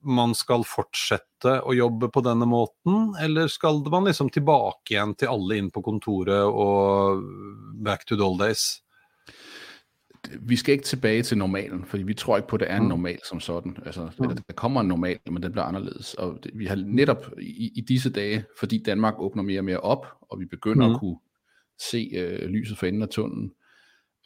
man 0.07 0.35
skal 0.39 0.63
fortsette 0.67 1.59
å 1.67 1.75
jobbe 1.75 2.09
på 2.15 2.23
denne 2.25 2.47
måten, 2.49 3.15
eller 3.21 3.51
skal 3.51 3.81
man 3.91 4.07
liksom 4.07 4.31
tilbake 4.35 4.95
igjen 4.95 5.15
til 5.19 5.33
alle 5.33 5.59
inn 5.59 5.71
på 5.75 5.83
kontoret 5.85 6.47
og 6.47 7.25
back 7.83 8.07
to 8.07 8.19
the 8.19 8.25
old 8.25 8.41
days? 8.43 8.83
Vi 10.41 10.57
skal 10.57 10.73
ikke 10.73 10.85
tilbage 10.85 11.23
til 11.23 11.39
normalen, 11.39 11.85
fordi 11.85 12.03
vi 12.03 12.15
tror 12.15 12.37
ikke 12.37 12.49
på, 12.49 12.57
at 12.57 12.61
det 12.61 12.71
er 12.71 12.77
en 12.77 12.83
mm. 12.83 12.89
normal 12.89 13.19
som 13.29 13.41
sådan. 13.41 13.77
Altså, 13.87 14.11
mm. 14.19 14.29
der 14.29 14.55
kommer 14.55 14.81
en 14.81 14.89
normal, 14.89 15.19
men 15.31 15.43
den 15.43 15.53
bliver 15.53 15.65
anderledes. 15.65 16.15
Og 16.15 16.39
det, 16.45 16.51
vi 16.55 16.67
har 16.67 16.77
netop 16.87 17.27
i, 17.41 17.73
i 17.75 17.81
disse 17.81 18.11
dage, 18.11 18.45
fordi 18.59 18.83
Danmark 18.87 19.15
åbner 19.19 19.43
mere 19.43 19.61
og 19.61 19.65
mere 19.65 19.81
op, 19.81 20.07
og 20.21 20.41
vi 20.41 20.45
begynder 20.45 20.89
mm. 20.89 20.95
at 20.95 21.01
kunne 21.01 21.17
se 21.91 22.11
øh, 22.15 22.49
lyset 22.49 22.79
for 22.79 22.87
enden 22.87 23.03
af 23.03 23.09
tunnelen, 23.09 23.53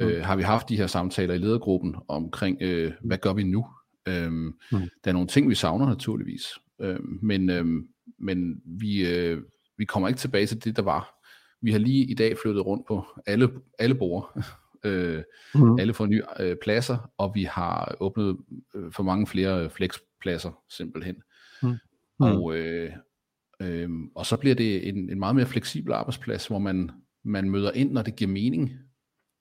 mm. 0.01 0.07
øh, 0.07 0.25
har 0.25 0.37
vi 0.37 0.43
haft 0.43 0.69
de 0.69 0.77
her 0.77 0.87
samtaler 0.87 1.35
i 1.35 1.39
ledergruppen 1.39 1.97
omkring, 2.09 2.59
øh, 2.61 2.93
hvad 3.05 3.19
gør 3.19 3.33
vi 3.33 3.43
nu? 3.43 3.67
Øhm, 4.09 4.33
mm. 4.33 4.55
Der 4.73 5.11
er 5.11 5.13
nogle 5.13 5.29
ting, 5.29 5.49
vi 5.49 5.55
savner 5.55 5.87
naturligvis, 5.87 6.43
øhm, 6.81 7.19
men, 7.23 7.51
øhm, 7.51 7.89
men 8.19 8.63
vi, 8.65 9.07
øh, 9.07 9.43
vi 9.79 9.85
kommer 9.85 10.09
ikke 10.09 10.19
tilbage 10.19 10.47
til 10.47 10.65
det, 10.65 10.77
der 10.77 10.83
var. 10.83 11.17
Vi 11.63 11.73
har 11.73 11.79
lige 11.79 12.05
i 12.05 12.15
dag 12.15 12.37
flyttet 12.43 12.67
rundt 12.67 12.87
på 12.87 13.05
alle, 13.27 13.51
alle 13.79 13.95
borde, 13.95 14.27
øh, 14.85 15.23
mm. 15.55 15.79
alle 15.79 15.95
får 15.95 16.07
nye 16.07 16.23
øh, 16.41 16.57
pladser, 16.63 17.11
og 17.19 17.33
vi 17.35 17.45
har 17.45 17.97
åbnet 18.01 18.37
øh, 18.75 18.93
for 18.93 19.03
mange 19.03 19.27
flere 19.27 19.71
flexpladser 19.71 20.63
simpelthen. 20.71 21.17
Mm. 21.63 21.77
Og, 22.19 22.57
øh, 22.57 22.93
øh, 23.63 23.91
og 24.15 24.27
så 24.27 24.37
bliver 24.37 24.55
det 24.55 24.89
en, 24.89 25.11
en 25.11 25.19
meget 25.19 25.37
mere 25.37 25.47
fleksibel 25.47 25.93
arbejdsplads, 25.93 26.47
hvor 26.47 26.59
man, 26.59 26.91
man 27.25 27.51
møder 27.51 27.73
ind, 27.73 27.93
når 27.93 28.03
det 28.03 28.17
giver 28.17 28.31
mening. 28.31 28.73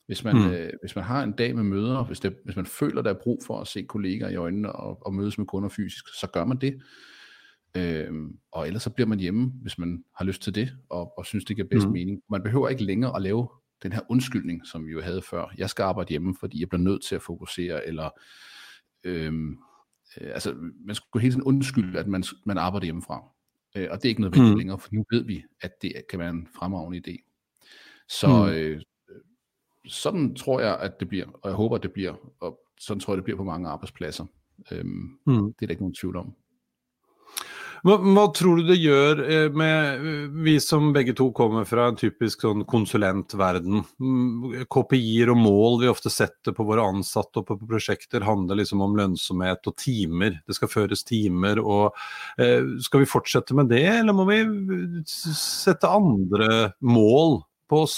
Hvis 0.06 0.24
man, 0.24 0.36
mm. 0.36 0.50
øh, 0.50 0.70
hvis 0.82 0.96
man 0.96 1.06
har 1.06 1.24
en 1.24 1.32
dag 1.32 1.56
med 1.56 1.64
møder, 1.64 2.04
hvis, 2.04 2.20
det, 2.20 2.36
hvis 2.44 2.56
man 2.56 2.66
føler, 2.66 3.02
der 3.02 3.10
er 3.10 3.20
brug 3.24 3.42
for 3.46 3.60
at 3.60 3.68
se 3.68 3.84
kolleger 3.84 4.30
i 4.30 4.36
øjnene 4.36 4.72
og, 4.72 5.06
og 5.06 5.14
mødes 5.14 5.38
med 5.38 5.46
kunder 5.46 5.70
fysisk, 5.70 6.06
så 6.20 6.28
gør 6.34 6.46
man 6.46 6.58
det. 6.58 6.82
Øh, 7.78 8.14
og 8.52 8.68
ellers 8.68 8.84
så 8.84 8.90
bliver 8.90 9.08
man 9.08 9.20
hjemme, 9.20 9.52
hvis 9.62 9.78
man 9.78 10.04
har 10.16 10.26
lyst 10.26 10.42
til 10.42 10.56
det, 10.56 10.72
og, 10.90 11.18
og 11.18 11.26
synes, 11.26 11.46
det 11.46 11.56
giver 11.56 11.68
bedst 11.68 11.88
mm. 11.88 11.94
mening. 11.94 12.22
Man 12.30 12.44
behøver 12.44 12.70
ikke 12.70 12.84
længere 12.84 13.16
at 13.16 13.22
lave 13.22 13.50
den 13.84 13.92
her 13.92 14.02
undskyldning, 14.10 14.68
som 14.68 14.86
vi 14.86 14.92
jo 14.92 15.02
havde 15.02 15.22
før. 15.22 15.54
Jeg 15.58 15.70
skal 15.70 15.84
arbejde 15.84 16.10
hjemme, 16.10 16.36
fordi 16.40 16.60
jeg 16.60 16.70
bliver 16.70 16.82
nødt 16.82 17.04
til 17.04 17.16
at 17.16 17.22
fokusere, 17.22 17.88
eller 17.88 18.10
øhm, 19.04 19.58
øh, 20.22 20.30
altså, 20.34 20.56
man 20.86 20.96
skulle 20.96 21.22
hele 21.22 21.34
tiden 21.34 21.44
undskylde, 21.44 22.00
at 22.00 22.08
man, 22.08 22.24
man 22.46 22.58
arbejder 22.58 22.86
hjemmefra. 22.86 23.24
Øh, 23.76 23.88
og 23.92 23.98
det 23.98 24.06
er 24.06 24.10
ikke 24.10 24.22
nødvendigt 24.22 24.54
mm. 24.54 24.58
længere, 24.58 24.80
for 24.80 24.90
nu 24.92 25.06
ved 25.12 25.24
vi, 25.24 25.44
at 25.62 25.72
det 25.82 25.94
kan 26.10 26.20
være 26.20 26.30
en 26.30 26.48
fremragende 26.56 27.02
idé. 27.08 27.16
Så, 28.10 28.28
mm. 28.28 28.50
øh, 28.50 28.82
sådan 29.86 30.36
tror 30.36 30.60
jeg, 30.60 30.80
at 30.80 31.00
det 31.00 31.08
bliver, 31.08 31.26
og 31.26 31.50
jeg 31.50 31.56
håber, 31.56 31.76
at 31.76 31.84
det 31.84 31.94
bliver, 31.94 32.14
og 32.40 32.60
sådan 32.80 33.00
tror 33.00 33.14
jeg, 33.14 33.18
det 33.18 33.24
bliver 33.24 33.38
på 33.38 33.44
mange 33.44 33.70
arbejdspladser. 33.70 34.26
Øhm, 34.72 35.20
mm. 35.26 35.54
Det 35.54 35.62
er 35.62 35.66
der 35.66 35.70
ikke 35.70 35.84
nogen 35.84 35.96
tvivl 35.96 36.16
om. 36.16 36.36
Hva, 37.86 37.96
hva, 38.04 38.26
tror 38.36 38.60
du 38.60 38.68
det 38.68 38.78
gjør 38.82 39.22
eh, 39.24 39.46
med 39.56 40.02
eh, 40.04 40.26
vi 40.44 40.56
som 40.64 40.90
begge 40.96 41.14
to 41.16 41.30
kommer 41.36 41.68
fra 41.68 41.88
en 41.90 42.00
typisk 42.00 42.44
sånn 42.44 42.66
konsulentverden? 42.70 43.84
Mm, 44.02 44.66
KPI-er 44.72 45.32
og 45.32 45.40
mål 45.40 45.80
vi 45.84 45.92
ofte 45.92 46.12
setter 46.12 46.56
på 46.56 46.66
våre 46.68 46.84
ansatte 46.92 47.42
og 47.42 47.48
på 47.48 47.58
prosjekter 47.64 48.26
handler 48.28 48.60
liksom 48.60 48.84
om 48.84 48.98
lønnsomhet 49.00 49.72
og 49.72 49.78
timer. 49.80 50.42
Det 50.44 50.58
skal 50.58 50.72
føres 50.72 51.06
timer. 51.08 51.64
og 51.64 51.96
eh, 52.42 52.68
Skal 52.84 53.06
vi 53.06 53.10
fortsette 53.10 53.56
med 53.58 53.72
det, 53.72 53.86
eller 54.02 54.18
må 54.18 54.28
vi 54.28 54.42
sette 55.08 55.88
andre 55.88 56.74
mål 56.84 57.40
på 57.72 57.84
oss? 57.88 57.98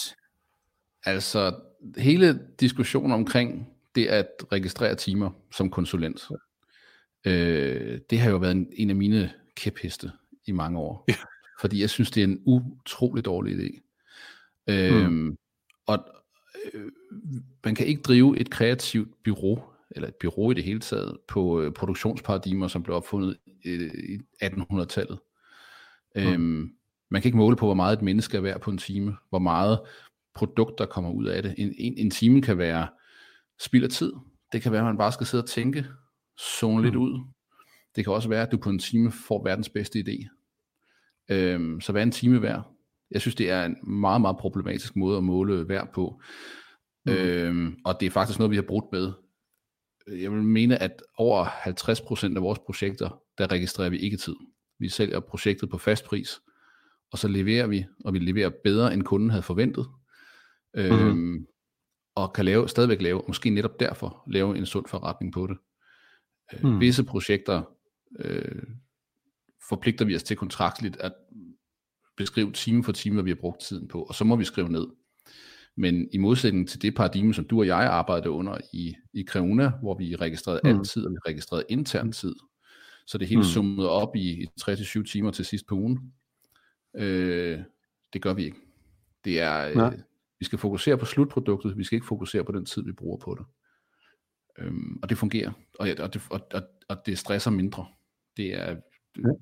Altså, 1.09 1.49
hele 1.97 2.35
diskussionen 2.61 3.17
omkring 3.17 3.63
det 3.97 4.07
at 4.13 4.45
registrere 4.51 4.95
timer 4.95 5.33
som 5.51 5.69
konsulent, 5.73 6.29
øh, 7.25 7.99
det 8.09 8.19
har 8.19 8.29
jo 8.29 8.37
været 8.37 8.51
en, 8.51 8.67
en 8.77 8.89
af 8.89 8.95
mine 8.95 9.29
kæpheste 9.61 10.11
i 10.45 10.51
mange 10.51 10.79
år. 10.79 11.05
Ja. 11.07 11.15
Fordi 11.61 11.81
jeg 11.81 11.89
synes, 11.89 12.11
det 12.11 12.23
er 12.23 12.27
en 12.27 12.41
utrolig 12.45 13.25
dårlig 13.25 13.55
idé. 13.55 13.81
Øhm, 14.67 15.11
mm. 15.11 15.37
Og 15.87 16.05
øh, 16.73 16.91
man 17.65 17.75
kan 17.75 17.87
ikke 17.87 18.01
drive 18.01 18.39
et 18.39 18.49
kreativt 18.49 19.23
bureau, 19.23 19.63
eller 19.91 20.07
et 20.07 20.15
bureau 20.15 20.51
i 20.51 20.53
det 20.53 20.63
hele 20.63 20.79
taget, 20.79 21.17
på 21.27 21.61
øh, 21.61 21.73
produktionsparadigmer, 21.73 22.67
som 22.67 22.83
blev 22.83 22.95
opfundet 22.95 23.37
øh, 23.65 23.91
i 24.09 24.19
1800-tallet. 24.43 25.19
Mm. 26.15 26.21
Øhm, 26.21 26.73
man 27.09 27.21
kan 27.21 27.29
ikke 27.29 27.37
måle 27.37 27.55
på, 27.55 27.65
hvor 27.65 27.73
meget 27.73 27.97
et 27.97 28.01
menneske 28.01 28.37
er 28.37 28.41
værd 28.41 28.61
på 28.61 28.71
en 28.71 28.77
time, 28.77 29.17
hvor 29.29 29.39
meget 29.39 29.79
produkt, 30.35 30.77
der 30.77 30.85
kommer 30.85 31.11
ud 31.11 31.25
af 31.25 31.43
det. 31.43 31.55
En, 31.57 31.73
en, 31.77 31.97
en 31.97 32.09
time 32.09 32.41
kan 32.41 32.57
være 32.57 32.87
spild 33.59 33.83
af 33.83 33.89
tid. 33.89 34.13
Det 34.51 34.61
kan 34.61 34.71
være, 34.71 34.81
at 34.81 34.85
man 34.85 34.97
bare 34.97 35.11
skal 35.11 35.27
sidde 35.27 35.43
og 35.43 35.49
tænke, 35.49 35.85
zone 36.39 36.77
mm. 36.77 36.83
lidt 36.83 36.95
ud, 36.95 37.19
det 37.95 38.03
kan 38.03 38.13
også 38.13 38.29
være, 38.29 38.41
at 38.41 38.51
du 38.51 38.57
på 38.57 38.69
en 38.69 38.79
time 38.79 39.11
får 39.11 39.43
verdens 39.43 39.69
bedste 39.69 39.99
idé. 39.99 40.27
Øhm, 41.29 41.81
så 41.81 41.91
hvad 41.91 42.01
er 42.01 42.05
en 42.05 42.11
time 42.11 42.41
værd? 42.41 42.71
Jeg 43.11 43.21
synes, 43.21 43.35
det 43.35 43.49
er 43.49 43.65
en 43.65 43.77
meget, 43.83 44.21
meget 44.21 44.37
problematisk 44.37 44.95
måde 44.95 45.17
at 45.17 45.23
måle 45.23 45.69
værd 45.69 45.93
på. 45.93 46.21
Mm. 47.05 47.11
Øhm, 47.11 47.77
og 47.85 47.97
det 47.99 48.05
er 48.05 48.09
faktisk 48.09 48.39
noget, 48.39 48.51
vi 48.51 48.55
har 48.55 48.63
brugt 48.63 48.91
med. 48.91 49.11
Jeg 50.07 50.31
vil 50.31 50.43
mene, 50.43 50.77
at 50.81 51.03
over 51.17 51.45
50% 51.45 52.35
af 52.35 52.41
vores 52.41 52.59
projekter, 52.59 53.21
der 53.37 53.51
registrerer 53.51 53.89
vi 53.89 53.97
ikke 53.97 54.17
tid. 54.17 54.35
Vi 54.79 54.89
sælger 54.89 55.19
projektet 55.19 55.69
på 55.69 55.77
fast 55.77 56.05
pris, 56.05 56.41
og 57.11 57.17
så 57.17 57.27
leverer 57.27 57.67
vi, 57.67 57.85
og 58.05 58.13
vi 58.13 58.19
leverer 58.19 58.51
bedre, 58.63 58.93
end 58.93 59.03
kunden 59.03 59.29
havde 59.29 59.43
forventet. 59.43 59.87
Mm. 60.73 60.81
Øhm, 60.81 61.47
og 62.15 62.33
kan 62.33 62.45
lave, 62.45 62.69
stadigvæk 62.69 63.01
lave, 63.01 63.21
måske 63.27 63.49
netop 63.49 63.79
derfor, 63.79 64.23
lave 64.27 64.57
en 64.57 64.65
sund 64.65 64.85
forretning 64.87 65.33
på 65.33 65.47
det. 65.47 65.57
Mm. 66.63 66.79
Visse 66.79 67.03
projekter 67.03 67.63
øh, 68.19 68.63
forpligter 69.69 70.05
vi 70.05 70.15
os 70.15 70.23
til 70.23 70.37
kontraktligt 70.37 70.97
at 70.97 71.13
beskrive 72.17 72.51
time 72.51 72.83
for 72.83 72.91
time, 72.91 73.13
hvad 73.13 73.23
vi 73.23 73.29
har 73.29 73.35
brugt 73.35 73.61
tiden 73.61 73.87
på, 73.87 74.03
og 74.03 74.15
så 74.15 74.23
må 74.23 74.35
vi 74.35 74.45
skrive 74.45 74.69
ned. 74.69 74.87
Men 75.75 76.09
i 76.11 76.17
modsætning 76.17 76.69
til 76.69 76.81
det 76.81 76.95
paradigme, 76.95 77.33
som 77.33 77.45
du 77.45 77.59
og 77.59 77.67
jeg 77.67 77.85
arbejdede 77.85 78.29
under 78.29 78.57
i, 78.73 78.95
i 79.13 79.25
Creuna, 79.29 79.71
hvor 79.81 79.97
vi 79.97 80.15
registrerede 80.15 80.61
mm. 80.63 80.69
altid, 80.69 81.05
og 81.05 81.11
vi 81.11 81.17
registrerede 81.27 81.65
intern 81.69 82.11
tid, 82.11 82.35
så 83.07 83.17
det 83.17 83.27
hele 83.27 83.39
mm. 83.39 83.45
summet 83.45 83.87
op 83.87 84.15
i, 84.15 84.43
i 84.43 84.47
3-7 84.61 85.11
timer 85.11 85.31
til 85.31 85.45
sidst 85.45 85.67
på 85.67 85.75
ugen. 85.75 86.13
Øh, 86.95 87.59
det 88.13 88.21
gør 88.21 88.33
vi 88.33 88.45
ikke. 88.45 88.57
Det 89.25 89.39
er, 89.39 89.87
øh, 89.87 89.99
vi 90.39 90.45
skal 90.45 90.59
fokusere 90.59 90.97
på 90.97 91.05
slutproduktet, 91.05 91.77
vi 91.77 91.83
skal 91.83 91.95
ikke 91.95 92.07
fokusere 92.07 92.43
på 92.43 92.51
den 92.51 92.65
tid, 92.65 92.83
vi 92.83 92.91
bruger 92.91 93.17
på 93.17 93.35
det. 93.39 93.45
Øhm, 94.57 94.99
og 95.01 95.09
det 95.09 95.17
fungerer, 95.17 95.51
og, 95.79 95.87
og, 95.99 96.13
det, 96.13 96.21
og, 96.29 96.47
og, 96.53 96.61
og 96.89 96.97
det 97.05 97.17
stresser 97.17 97.51
mindre. 97.51 97.85
Det 98.41 98.49
er, 98.57 98.81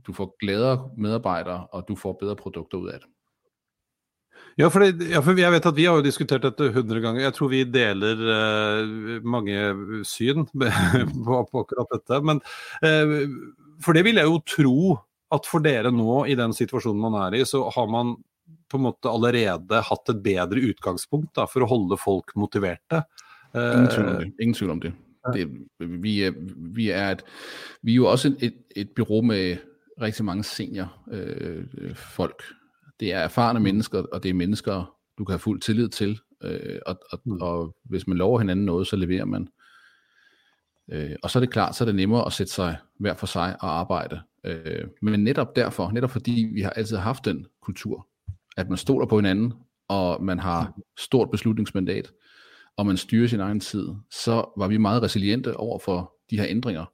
du, 0.05 0.11
får 0.15 0.33
gladere 0.41 0.89
medarbejdere, 0.97 1.69
og 1.71 1.87
du 1.87 1.95
får 1.99 2.19
bedre 2.21 2.37
produkter 2.39 2.83
ud 2.83 2.91
af 2.93 3.01
det. 3.03 3.09
Ja 4.59 4.67
for, 4.71 4.83
det, 4.83 5.07
ja, 5.13 5.21
for 5.23 5.37
jeg 5.39 5.51
vet 5.53 5.67
at 5.69 5.77
vi 5.77 5.85
har 5.87 5.99
jo 5.99 6.03
diskutert 6.03 6.43
dette 6.43 6.67
100 6.71 6.99
ganger. 7.03 7.23
Jeg 7.23 7.35
tror 7.35 7.51
vi 7.51 7.61
deler 7.67 8.23
uh, 8.27 9.21
mange 9.23 9.59
syn 10.07 10.47
på, 11.25 11.43
på 11.51 11.63
akkurat 11.63 11.93
dette. 11.95 12.19
Men 12.27 12.41
uh, 12.83 13.13
for 13.83 13.95
det 13.95 14.03
vil 14.07 14.19
jeg 14.19 14.27
jo 14.27 14.41
tro 14.47 14.79
at 15.35 15.47
for 15.47 15.63
dere 15.63 15.93
nå, 15.93 16.25
i 16.27 16.35
den 16.35 16.55
situasjonen 16.57 17.03
man 17.03 17.19
er 17.27 17.37
i, 17.39 17.45
så 17.47 17.61
har 17.71 17.87
man 17.91 18.17
på 18.69 18.79
en 18.79 18.87
måte 18.87 19.11
allerede 19.11 19.81
hatt 19.85 20.11
et 20.11 20.23
bedre 20.25 20.63
utgangspunkt 20.71 21.35
da, 21.37 21.45
for 21.49 21.63
å 21.63 21.69
holde 21.69 21.99
folk 22.01 22.33
motiverte. 22.39 23.03
Ingen 23.53 23.91
tvivl 23.93 24.09
om 24.09 24.17
det. 24.17 24.31
Ingen 24.41 24.57
tvivl 24.57 24.73
om 24.73 24.81
det. 24.83 24.91
Det, 25.33 25.49
vi, 25.79 26.23
er, 26.23 26.31
vi, 26.57 26.89
er 26.89 27.11
et, 27.11 27.23
vi 27.81 27.91
er 27.91 27.95
jo 27.95 28.05
også 28.05 28.35
et, 28.39 28.53
et 28.75 28.89
bureau 28.95 29.21
med 29.21 29.57
rigtig 30.01 30.25
mange 30.25 30.43
senior 30.43 31.03
øh, 31.11 31.65
folk. 31.95 32.43
Det 32.99 33.13
er 33.13 33.17
erfarne 33.17 33.59
mm. 33.59 33.63
mennesker, 33.63 34.03
og 34.11 34.23
det 34.23 34.29
er 34.29 34.33
mennesker, 34.33 34.95
du 35.17 35.25
kan 35.25 35.33
have 35.33 35.39
fuld 35.39 35.61
tillid 35.61 35.89
til. 35.89 36.19
Øh, 36.43 36.79
og, 36.85 36.99
og, 37.11 37.21
mm. 37.25 37.41
og 37.41 37.75
hvis 37.83 38.07
man 38.07 38.17
lover 38.17 38.39
hinanden 38.39 38.65
noget, 38.65 38.87
så 38.87 38.95
leverer 38.95 39.25
man. 39.25 39.47
Øh, 40.91 41.15
og 41.23 41.31
så 41.31 41.39
er 41.39 41.41
det 41.41 41.51
klart, 41.51 41.75
så 41.75 41.83
er 41.83 41.85
det 41.85 41.95
nemmere 41.95 42.25
at 42.25 42.33
sætte 42.33 42.53
sig 42.53 42.77
hver 42.99 43.13
for 43.13 43.27
sig 43.27 43.55
og 43.59 43.79
arbejde. 43.79 44.21
Øh, 44.43 44.87
men 45.01 45.23
netop 45.23 45.55
derfor, 45.55 45.91
netop 45.91 46.09
fordi 46.09 46.47
vi 46.53 46.61
har 46.61 46.69
altid 46.69 46.97
haft 46.97 47.25
den 47.25 47.45
kultur, 47.61 48.07
at 48.57 48.69
man 48.69 48.77
stoler 48.77 49.05
på 49.05 49.15
hinanden, 49.15 49.53
og 49.87 50.23
man 50.23 50.39
har 50.39 50.73
mm. 50.77 50.83
stort 50.97 51.31
beslutningsmandat, 51.31 52.11
og 52.79 52.85
man 52.85 52.97
styrer 52.97 53.27
sin 53.27 53.39
egen 53.39 53.59
tid, 53.59 53.87
så 54.11 54.53
var 54.57 54.67
vi 54.67 54.77
meget 54.77 55.03
resiliente 55.03 55.57
over 55.57 55.79
for 55.79 56.13
de 56.29 56.39
her 56.39 56.45
ændringer. 56.49 56.85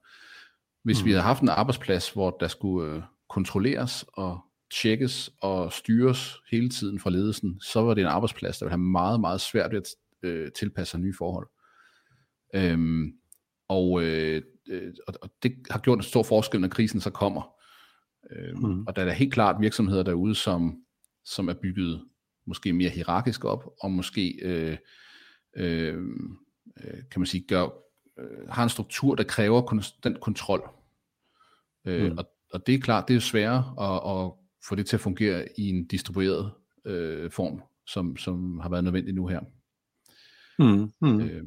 Hvis 0.84 1.02
mm. 1.02 1.06
vi 1.06 1.12
havde 1.12 1.24
haft 1.24 1.41
en 1.41 1.50
arbejdsplads, 1.50 2.10
hvor 2.10 2.38
der 2.39 2.48
skulle 2.48 2.93
øh, 2.93 3.02
kontrolleres 3.30 4.06
og 4.13 4.39
tjekkes 4.82 5.32
og 5.41 5.74
styres 5.74 6.36
hele 6.52 6.69
tiden 6.69 7.00
fra 7.00 7.10
ledelsen, 7.10 7.60
så 7.62 7.82
var 7.82 7.93
det 7.93 8.02
en 8.02 8.08
arbejdsplads, 8.08 8.58
der 8.58 8.65
ville 8.65 8.71
have 8.71 8.82
meget, 8.91 9.19
meget 9.19 9.41
svært 9.41 9.71
ved 9.71 9.78
at 9.78 9.88
øh, 10.24 10.52
tilpasse 10.52 10.91
sig 10.91 11.00
nye 11.00 11.13
forhold. 11.17 11.48
Øhm, 12.56 13.12
og, 13.67 14.04
øh, 14.04 14.41
øh, 14.69 14.93
og 15.08 15.30
det 15.43 15.56
har 15.71 15.80
gjort 15.80 15.98
en 15.98 16.04
stor 16.04 16.24
forskel, 16.24 16.62
når 16.62 16.67
krisen 16.67 17.02
så 17.02 17.10
kommer. 17.10 17.50
Øhm, 18.32 18.60
mm. 18.60 18.88
Og 18.88 18.95
der 18.95 19.06
er 19.06 19.12
helt 19.12 19.34
klart 19.34 19.62
virksomheder 19.62 20.04
derude, 20.04 20.36
som, 20.36 20.78
som 21.26 21.48
er 21.48 21.56
bygget 21.62 22.06
måske 22.48 22.74
mere 22.74 22.89
hierarkisk 22.89 23.45
op, 23.45 23.63
og 23.82 23.91
måske 23.91 24.39
øh, 24.43 24.78
øh, 25.55 25.97
øh, 26.83 26.99
kan 27.11 27.19
man 27.19 27.25
sige, 27.25 27.45
gør, 27.47 27.63
øh, 28.19 28.49
har 28.49 28.63
en 28.63 28.69
struktur, 28.69 29.15
der 29.15 29.23
kræver 29.23 29.61
konstant 29.61 30.19
kontrol. 30.19 30.69
Øh, 31.85 32.11
mm. 32.11 32.17
og, 32.17 32.25
og 32.53 32.67
det 32.67 32.75
er 32.75 32.79
klart, 32.79 33.07
det 33.07 33.15
er 33.15 33.19
sværere 33.19 33.73
at, 33.79 34.25
at 34.25 34.31
få 34.69 34.75
det 34.75 34.85
til 34.85 34.95
at 34.95 35.01
fungere 35.01 35.47
i 35.57 35.69
en 35.69 35.87
distribueret 35.87 36.51
øh, 36.85 37.31
form, 37.31 37.61
som, 37.87 38.17
som 38.17 38.59
har 38.59 38.69
været 38.69 38.83
nødvendigt 38.83 39.15
nu 39.15 39.27
her. 39.27 39.39
Mm. 40.59 40.91
Mm. 41.01 41.21
Øh, 41.21 41.43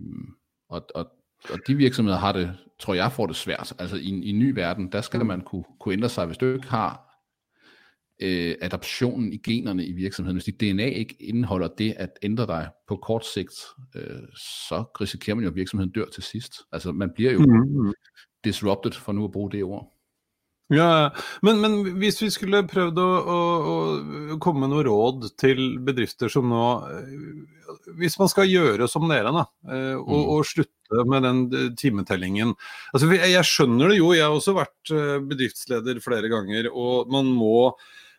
og, 0.68 0.86
og, 0.94 1.12
og 1.50 1.58
de 1.66 1.74
virksomheder 1.74 2.18
har 2.18 2.32
det, 2.32 2.58
tror 2.78 2.94
jeg, 2.94 3.12
får 3.12 3.26
det 3.26 3.36
svært. 3.36 3.72
Altså 3.78 3.96
i, 3.96 4.08
i 4.08 4.30
en 4.30 4.38
ny 4.38 4.54
verden, 4.54 4.92
der 4.92 5.00
skal 5.00 5.20
mm. 5.20 5.26
man 5.26 5.40
kunne, 5.40 5.64
kunne 5.80 5.92
ændre 5.92 6.08
sig. 6.08 6.26
Hvis 6.26 6.38
du 6.38 6.52
ikke 6.52 6.68
har 6.68 7.07
øh, 8.20 8.54
adaptionen 8.60 9.32
i 9.32 9.36
generne 9.36 9.86
i 9.86 9.92
virksomheden. 9.92 10.36
Hvis 10.36 10.44
dit 10.44 10.60
DNA 10.60 10.84
ikke 10.84 11.16
indeholder 11.20 11.68
det 11.78 11.94
at 11.96 12.10
ændre 12.22 12.46
dig 12.46 12.68
på 12.88 12.96
kort 12.96 13.26
sigt, 13.26 13.54
øh, 13.94 14.22
så 14.68 14.84
risikerer 15.00 15.34
man 15.34 15.44
jo, 15.44 15.50
at 15.50 15.56
virksomheden 15.56 15.92
dør 15.92 16.06
til 16.14 16.22
sidst. 16.22 16.54
Altså 16.72 16.92
man 16.92 17.10
bliver 17.14 17.32
jo 17.32 17.38
mm-hmm. 17.38 17.92
disrupted, 18.44 18.92
for 18.92 19.12
nu 19.12 19.24
at 19.24 19.32
bruge 19.32 19.50
det 19.50 19.64
ord. 19.64 19.98
Ja, 20.68 21.08
men, 21.40 21.62
men 21.62 21.76
hvis 21.96 22.18
vi 22.20 22.28
skulle 22.28 22.60
prøvd 22.68 22.98
å, 23.00 23.06
å, 23.08 23.36
å 24.34 24.36
komme 24.42 24.66
med 24.66 24.74
noe 24.74 24.84
råd 24.84 25.30
til 25.40 25.78
bedrifter 25.84 26.28
som 26.32 26.50
nå 26.50 26.64
eh, 26.92 27.86
Hvis 27.96 28.18
man 28.20 28.28
skal 28.28 28.50
gjøre 28.50 28.88
som 28.92 29.06
dere, 29.08 29.32
da, 29.32 29.46
eh, 29.72 29.94
og, 29.96 30.12
mm. 30.12 30.26
og 30.34 30.44
slutte 30.44 31.06
med 31.08 31.24
den 31.24 31.40
eh, 31.56 31.70
timetellingen 31.72 32.52
altså 32.92 33.08
Jeg 33.16 33.48
skjønner 33.48 33.94
det 33.94 33.96
jo, 34.02 34.12
jeg 34.12 34.26
har 34.26 34.36
også 34.36 34.58
vært 34.58 34.92
bedriftsleder 35.30 36.02
flere 36.04 36.28
ganger, 36.32 36.68
og 36.68 37.08
man 37.16 37.32
må 37.32 37.72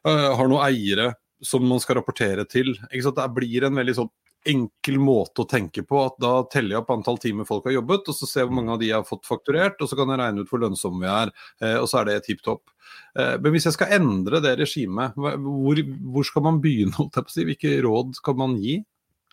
har 0.07 0.47
noen 0.47 0.63
eiere 0.63 1.13
som 1.43 1.63
man 1.67 1.79
skal 1.83 1.99
rapportere 1.99 2.45
til. 2.47 2.73
Det 2.91 3.27
blir 3.35 3.65
en 3.67 3.79
veldig 3.79 3.95
sånn 3.97 4.11
enkel 4.47 4.99
måte 5.01 5.43
å 5.43 5.49
tenke 5.49 5.83
på. 5.87 5.99
at 6.05 6.17
Da 6.21 6.31
teller 6.51 6.75
jeg 6.75 6.83
opp 6.83 6.93
antall 6.93 7.19
timer 7.21 7.47
folk 7.47 7.67
har 7.67 7.77
jobbet, 7.79 8.07
og 8.07 8.17
så 8.17 8.27
ser 8.27 8.43
jeg 8.43 8.49
hvor 8.49 8.59
mange 8.59 8.75
av 8.75 8.81
de 8.81 8.89
jeg 8.89 8.97
har 8.97 9.07
fått 9.07 9.27
fakturert, 9.27 9.79
og 9.79 9.89
så 9.89 9.99
kan 9.99 10.11
jeg 10.13 10.21
regne 10.21 10.43
ut 10.43 10.51
hvor 10.51 10.63
lønnsomme 10.63 11.03
vi 11.03 11.11
er, 11.11 11.33
eh, 11.63 11.77
og 11.79 11.87
så 11.91 12.01
er 12.01 12.09
det 12.09 12.17
tipp 12.27 12.43
topp. 12.45 12.71
Eh, 13.17 13.35
men 13.41 13.55
hvis 13.55 13.67
jeg 13.69 13.75
skal 13.75 13.95
endre 13.99 14.41
det 14.43 14.55
regimet, 14.61 15.15
hvor, 15.19 15.83
hvor, 15.83 16.27
skal 16.27 16.45
man 16.47 16.59
begynne? 16.63 17.09
Hvilke 17.35 17.77
råd 17.85 18.19
kan 18.25 18.39
man 18.39 18.57
gi? 18.61 18.79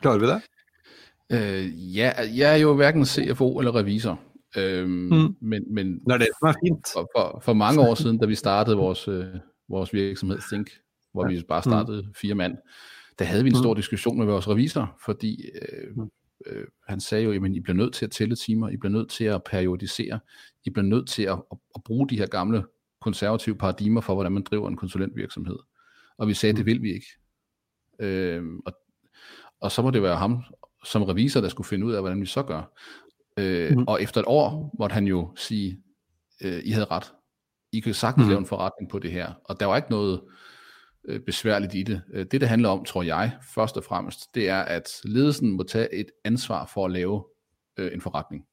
Klarer 0.02 0.22
vi 0.22 0.33
det? 0.35 0.40
Uh, 1.26 1.64
ja, 1.90 2.12
jeg 2.22 2.46
er 2.46 2.61
jo 2.61 2.76
hverken 2.79 3.07
CFO 3.09 3.48
eller 3.59 3.74
revisor. 3.81 4.20
Um, 4.55 5.09
mm. 5.11 5.24
men, 5.42 5.64
men 5.74 5.88
det 6.05 6.14
er 6.14 6.20
det 6.22 6.29
som 6.37 6.48
er 6.52 6.59
fint. 6.61 6.90
For, 6.92 7.09
for, 7.11 7.40
for 7.42 7.59
mange 7.59 7.83
år 7.83 7.98
siden, 7.98 8.20
da 8.20 8.29
vi 8.31 8.38
startede 8.38 8.79
vores, 8.79 9.02
uh, 9.11 9.40
vores 9.68 9.92
virksomhed 9.92 10.38
Think, 10.50 10.70
hvor 11.12 11.31
ja. 11.31 11.35
vi 11.35 11.42
bare 11.48 11.62
mm. 11.66 11.70
startede 11.70 12.02
mm. 12.02 12.14
fire 12.14 12.35
mand, 12.35 12.57
der 13.18 13.24
havde 13.24 13.44
vi 13.44 13.50
en 13.50 13.57
stor 13.57 13.74
mm. 13.74 13.76
diskussion 13.76 14.18
med 14.18 14.26
vores 14.26 14.48
revisor, 14.48 14.98
fordi 15.05 15.44
øh, 15.62 15.96
mm. 15.96 16.11
øh, 16.46 16.64
han 16.88 17.00
sagde 17.00 17.24
jo, 17.24 17.31
at 17.31 17.50
I 17.50 17.61
bliver 17.61 17.76
nødt 17.76 17.94
til 17.94 18.05
at 18.05 18.11
tælle 18.11 18.37
timer, 18.37 18.68
I 18.68 18.76
bliver 18.76 18.92
nødt 18.92 19.11
til 19.11 19.24
at 19.24 19.44
periodisere, 19.44 20.20
I 20.64 20.70
bliver 20.70 20.87
nødt 20.87 21.09
til 21.09 21.22
at, 21.22 21.42
at, 21.52 21.59
at 21.74 21.85
bruge 21.85 22.09
de 22.09 22.18
her 22.18 22.26
gamle 22.26 22.64
konservative 23.00 23.57
paradigmer 23.57 24.00
for, 24.00 24.14
hvordan 24.14 24.33
man 24.33 24.42
driver 24.42 24.68
en 24.68 24.76
konsulentvirksomhed. 24.76 25.57
Og 26.18 26.29
vi 26.29 26.35
sagde, 26.35 26.52
mm. 26.52 26.57
det 26.57 26.66
vil 26.66 26.83
vi 26.83 26.94
ikke. 26.94 27.07
Øh, 27.98 28.44
og, 28.66 28.72
og 29.61 29.72
så 29.72 29.83
må 29.83 29.90
det 29.90 30.02
være 30.02 30.16
ham 30.16 30.42
som 30.85 31.02
revisor, 31.02 31.40
der 31.40 31.48
skulle 31.48 31.66
finde 31.66 31.87
ud 31.87 31.92
af, 31.92 32.02
hvordan 32.02 32.20
vi 32.20 32.26
så 32.26 32.42
gør. 32.42 32.72
Øh, 33.37 33.76
mm. 33.76 33.85
Og 33.88 34.02
efter 34.02 34.20
et 34.20 34.26
år 34.29 34.74
måtte 34.79 34.94
han 34.94 35.07
jo 35.07 35.33
sige, 35.37 35.83
øh, 36.42 36.62
I 36.64 36.70
havde 36.70 36.87
ret. 36.90 37.12
I 37.72 37.81
kan 37.81 37.94
sagtens 37.94 38.24
mm. 38.24 38.29
lave 38.29 38.38
en 38.38 38.46
forretning 38.46 38.90
på 38.90 38.98
det 38.98 39.12
her. 39.12 39.33
Og 39.44 39.61
der 39.61 39.66
var 39.66 39.76
ikke 39.76 39.90
noget 39.90 40.20
øh, 41.05 41.20
besværligt 41.20 41.74
i 41.74 41.83
det. 41.83 42.02
Øh, 42.12 42.26
det, 42.31 42.40
det 42.40 42.48
handler 42.48 42.68
om, 42.68 42.85
tror 42.85 43.02
jeg, 43.02 43.33
først 43.55 43.76
og 43.76 43.85
fremmest, 43.85 44.35
det 44.35 44.48
er, 44.48 44.62
at 44.62 44.90
ledelsen 45.05 45.50
må 45.50 45.62
tage 45.62 45.94
et 45.94 46.07
ansvar 46.24 46.70
for 46.74 46.85
at 46.85 46.90
lave 46.90 47.24
øh, 47.76 47.92
en 47.94 48.00
forretning. 48.00 48.44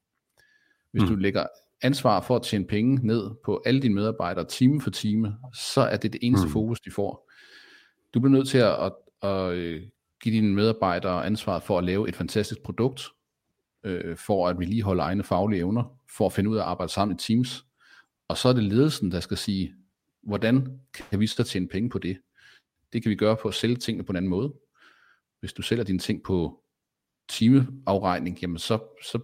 Hvis 0.92 1.02
mm. 1.02 1.08
du 1.08 1.14
lægger 1.14 1.46
ansvar 1.82 2.20
for 2.20 2.36
at 2.36 2.42
tjene 2.42 2.66
penge 2.66 3.06
ned 3.06 3.30
på 3.44 3.62
alle 3.66 3.82
dine 3.82 3.94
medarbejdere 3.94 4.44
time 4.44 4.80
for 4.80 4.90
time, 4.90 5.36
så 5.54 5.80
er 5.80 5.96
det 5.96 6.12
det 6.12 6.18
eneste 6.22 6.46
mm. 6.46 6.52
fokus, 6.52 6.80
de 6.80 6.90
får. 6.90 7.30
Du 8.14 8.20
bliver 8.20 8.32
nødt 8.32 8.48
til 8.48 8.58
at, 8.58 8.82
at, 8.82 8.92
at 9.22 9.52
øh, 9.52 9.82
give 10.22 10.34
dine 10.34 10.54
medarbejdere 10.54 11.26
ansvaret 11.26 11.62
for 11.62 11.78
at 11.78 11.84
lave 11.84 12.08
et 12.08 12.16
fantastisk 12.16 12.62
produkt, 12.62 13.08
øh, 13.84 14.16
for 14.16 14.48
at 14.48 14.60
vi 14.60 14.80
holde 14.80 15.02
egne 15.02 15.22
faglige 15.22 15.58
evner, 15.58 15.98
for 16.16 16.26
at 16.26 16.32
finde 16.32 16.50
ud 16.50 16.56
af 16.56 16.60
at 16.60 16.66
arbejde 16.66 16.92
sammen 16.92 17.14
i 17.14 17.18
teams. 17.18 17.64
Og 18.28 18.36
så 18.36 18.48
er 18.48 18.52
det 18.52 18.62
ledelsen, 18.62 19.12
der 19.12 19.20
skal 19.20 19.36
sige, 19.36 19.74
hvordan 20.22 20.80
kan 20.94 21.20
vi 21.20 21.26
så 21.26 21.44
tjene 21.44 21.68
penge 21.68 21.90
på 21.90 21.98
det? 21.98 22.18
Det 22.92 23.02
kan 23.02 23.10
vi 23.10 23.16
gøre 23.16 23.36
på 23.36 23.48
at 23.48 23.54
sælge 23.54 23.76
tingene 23.76 24.04
på 24.04 24.12
en 24.12 24.16
anden 24.16 24.30
måde. 24.30 24.54
Hvis 25.40 25.52
du 25.52 25.62
sælger 25.62 25.84
dine 25.84 25.98
ting 25.98 26.22
på 26.22 26.62
timeafregning, 27.28 28.40
jamen 28.42 28.58
så, 28.58 28.78
så, 29.04 29.18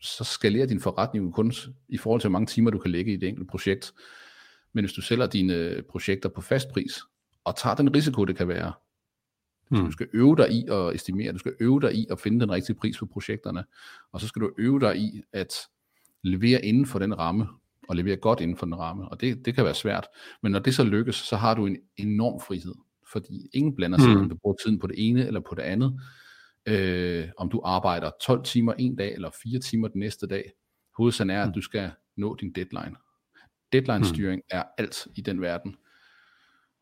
så 0.00 0.24
skalerer 0.24 0.66
din 0.66 0.80
forretning 0.80 1.26
jo 1.26 1.30
kun 1.30 1.52
i 1.88 1.98
forhold 1.98 2.20
til, 2.20 2.28
hvor 2.28 2.38
mange 2.38 2.46
timer 2.46 2.70
du 2.70 2.78
kan 2.78 2.90
lægge 2.90 3.12
i 3.12 3.16
det 3.16 3.28
enkelte 3.28 3.48
projekt. 3.48 3.94
Men 4.72 4.84
hvis 4.84 4.92
du 4.92 5.00
sælger 5.00 5.26
dine 5.26 5.82
projekter 5.90 6.28
på 6.28 6.40
fast 6.40 6.68
pris, 6.68 7.02
og 7.44 7.56
tager 7.56 7.76
den 7.76 7.96
risiko, 7.96 8.24
det 8.24 8.36
kan 8.36 8.48
være, 8.48 8.72
Mm. 9.70 9.84
Du 9.84 9.90
skal 9.90 10.08
øve 10.12 10.36
dig 10.36 10.52
i 10.52 10.66
at 10.68 10.94
estimere, 10.94 11.32
du 11.32 11.38
skal 11.38 11.54
øve 11.60 11.80
dig 11.80 11.94
i 11.94 12.06
at 12.10 12.20
finde 12.20 12.40
den 12.40 12.50
rigtige 12.50 12.76
pris 12.76 12.98
på 12.98 13.06
projekterne, 13.06 13.64
og 14.12 14.20
så 14.20 14.28
skal 14.28 14.42
du 14.42 14.50
øve 14.58 14.80
dig 14.80 14.96
i 14.96 15.22
at 15.32 15.54
levere 16.22 16.64
inden 16.64 16.86
for 16.86 16.98
den 16.98 17.18
ramme, 17.18 17.46
og 17.88 17.96
levere 17.96 18.16
godt 18.16 18.40
inden 18.40 18.56
for 18.56 18.66
den 18.66 18.78
ramme, 18.78 19.08
og 19.08 19.20
det, 19.20 19.44
det 19.46 19.54
kan 19.54 19.64
være 19.64 19.74
svært. 19.74 20.06
Men 20.42 20.52
når 20.52 20.58
det 20.58 20.74
så 20.74 20.84
lykkes, 20.84 21.16
så 21.16 21.36
har 21.36 21.54
du 21.54 21.66
en 21.66 21.76
enorm 21.96 22.40
frihed, 22.40 22.74
fordi 23.12 23.48
ingen 23.54 23.76
blander 23.76 23.98
sig, 23.98 24.10
mm. 24.10 24.20
om 24.20 24.28
du 24.28 24.36
bruger 24.42 24.56
tiden 24.64 24.78
på 24.78 24.86
det 24.86 25.08
ene 25.08 25.26
eller 25.26 25.40
på 25.40 25.54
det 25.54 25.62
andet. 25.62 26.00
Øh, 26.66 27.28
om 27.38 27.48
du 27.50 27.60
arbejder 27.64 28.10
12 28.22 28.44
timer 28.44 28.72
en 28.72 28.96
dag, 28.96 29.14
eller 29.14 29.30
4 29.42 29.60
timer 29.60 29.88
den 29.88 30.00
næste 30.00 30.26
dag. 30.26 30.52
Hovedsagen 30.96 31.30
er, 31.30 31.42
at 31.42 31.48
mm. 31.48 31.52
du 31.52 31.60
skal 31.60 31.90
nå 32.16 32.36
din 32.40 32.52
deadline. 32.52 32.96
Deadline-styring 33.72 34.42
mm. 34.52 34.56
er 34.58 34.62
alt 34.78 35.06
i 35.16 35.20
den 35.20 35.40
verden. 35.40 35.76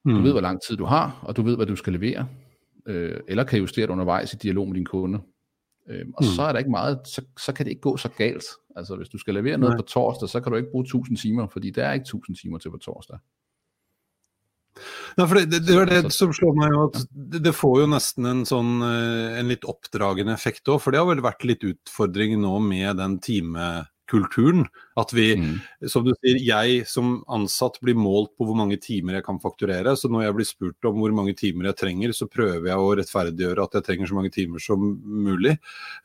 Du 0.04 0.10
mm. 0.10 0.24
ved, 0.24 0.32
hvor 0.32 0.40
lang 0.40 0.62
tid 0.68 0.76
du 0.76 0.84
har, 0.84 1.20
og 1.22 1.36
du 1.36 1.42
ved, 1.42 1.56
hvad 1.56 1.66
du 1.66 1.76
skal 1.76 1.92
levere 1.92 2.28
øh, 2.86 3.20
eller 3.28 3.44
kan 3.44 3.58
justere 3.58 3.86
det 3.86 3.92
undervejs 3.92 4.32
i 4.32 4.36
dialog 4.36 4.68
med 4.68 4.74
din 4.74 4.84
kunde. 4.84 5.20
Øh, 5.88 6.06
og 6.16 6.24
mm. 6.24 6.30
så 6.36 6.42
er 6.42 6.52
der 6.52 6.58
ikke 6.58 6.70
meget, 6.70 7.00
så, 7.04 7.22
så 7.38 7.52
kan 7.52 7.66
det 7.66 7.70
ikke 7.70 7.88
gå 7.90 7.96
så 7.96 8.08
galt. 8.08 8.44
Altså 8.76 8.96
hvis 8.96 9.08
du 9.08 9.18
skal 9.18 9.34
levere 9.34 9.58
noget 9.58 9.72
Nej. 9.72 9.82
på 9.82 9.86
torsdag, 9.86 10.28
så 10.28 10.40
kan 10.40 10.52
du 10.52 10.58
ikke 10.58 10.70
bruge 10.70 10.84
1000 10.84 11.16
timer, 11.16 11.46
fordi 11.46 11.70
der 11.70 11.84
er 11.86 11.92
ikke 11.92 12.04
1000 12.04 12.36
timer 12.36 12.58
til 12.58 12.70
på 12.70 12.78
torsdag. 12.78 13.18
Nei, 15.18 15.26
for 15.28 15.36
det, 15.36 15.50
det, 15.52 15.60
det 15.66 15.76
var 15.76 15.90
det 15.90 16.12
som 16.14 16.30
slår 16.32 16.54
meg 16.56 16.76
at 16.80 17.02
det, 17.44 17.52
får 17.52 17.82
jo 17.82 17.88
nesten 17.92 18.28
en 18.30 18.44
sånn 18.48 18.78
eh, 18.86 19.40
en 19.40 19.50
litt 19.52 19.66
oppdragende 19.68 20.32
effekt 20.32 20.70
òg. 20.72 20.80
For 20.80 20.94
det 20.94 21.02
har 21.02 21.10
vel 21.10 21.24
vært 21.24 21.44
litt 21.44 21.66
utfordring 21.68 22.38
nå 22.40 22.54
med 22.64 22.96
den 23.02 23.18
time 23.24 23.66
kulturen. 24.10 24.66
At 24.98 25.12
vi, 25.16 25.32
mm. 25.38 25.88
som 25.88 26.04
du 26.06 26.12
sier, 26.18 26.40
jeg 26.42 26.82
som 26.88 27.14
ansatt 27.32 27.78
blir 27.84 27.96
målt 27.98 28.34
på 28.36 28.46
hvor 28.48 28.58
mange 28.58 28.78
timer 28.82 29.18
jeg 29.18 29.26
kan 29.26 29.40
fakturere. 29.42 29.94
Så 29.98 30.10
når 30.12 30.26
jeg 30.26 30.36
blir 30.38 30.48
spurt 30.48 30.90
om 30.90 31.00
hvor 31.00 31.16
mange 31.16 31.36
timer 31.38 31.70
jeg 31.70 31.80
trenger, 31.82 32.14
så 32.16 32.28
prøver 32.30 32.70
jeg 32.70 32.78
å 32.78 32.92
rettferdiggjøre 32.98 33.66
at 33.66 33.78
jeg 33.78 33.88
trenger 33.88 34.10
så 34.10 34.18
mange 34.18 34.34
timer 34.34 34.62
som 34.62 34.84
mulig. 35.02 35.56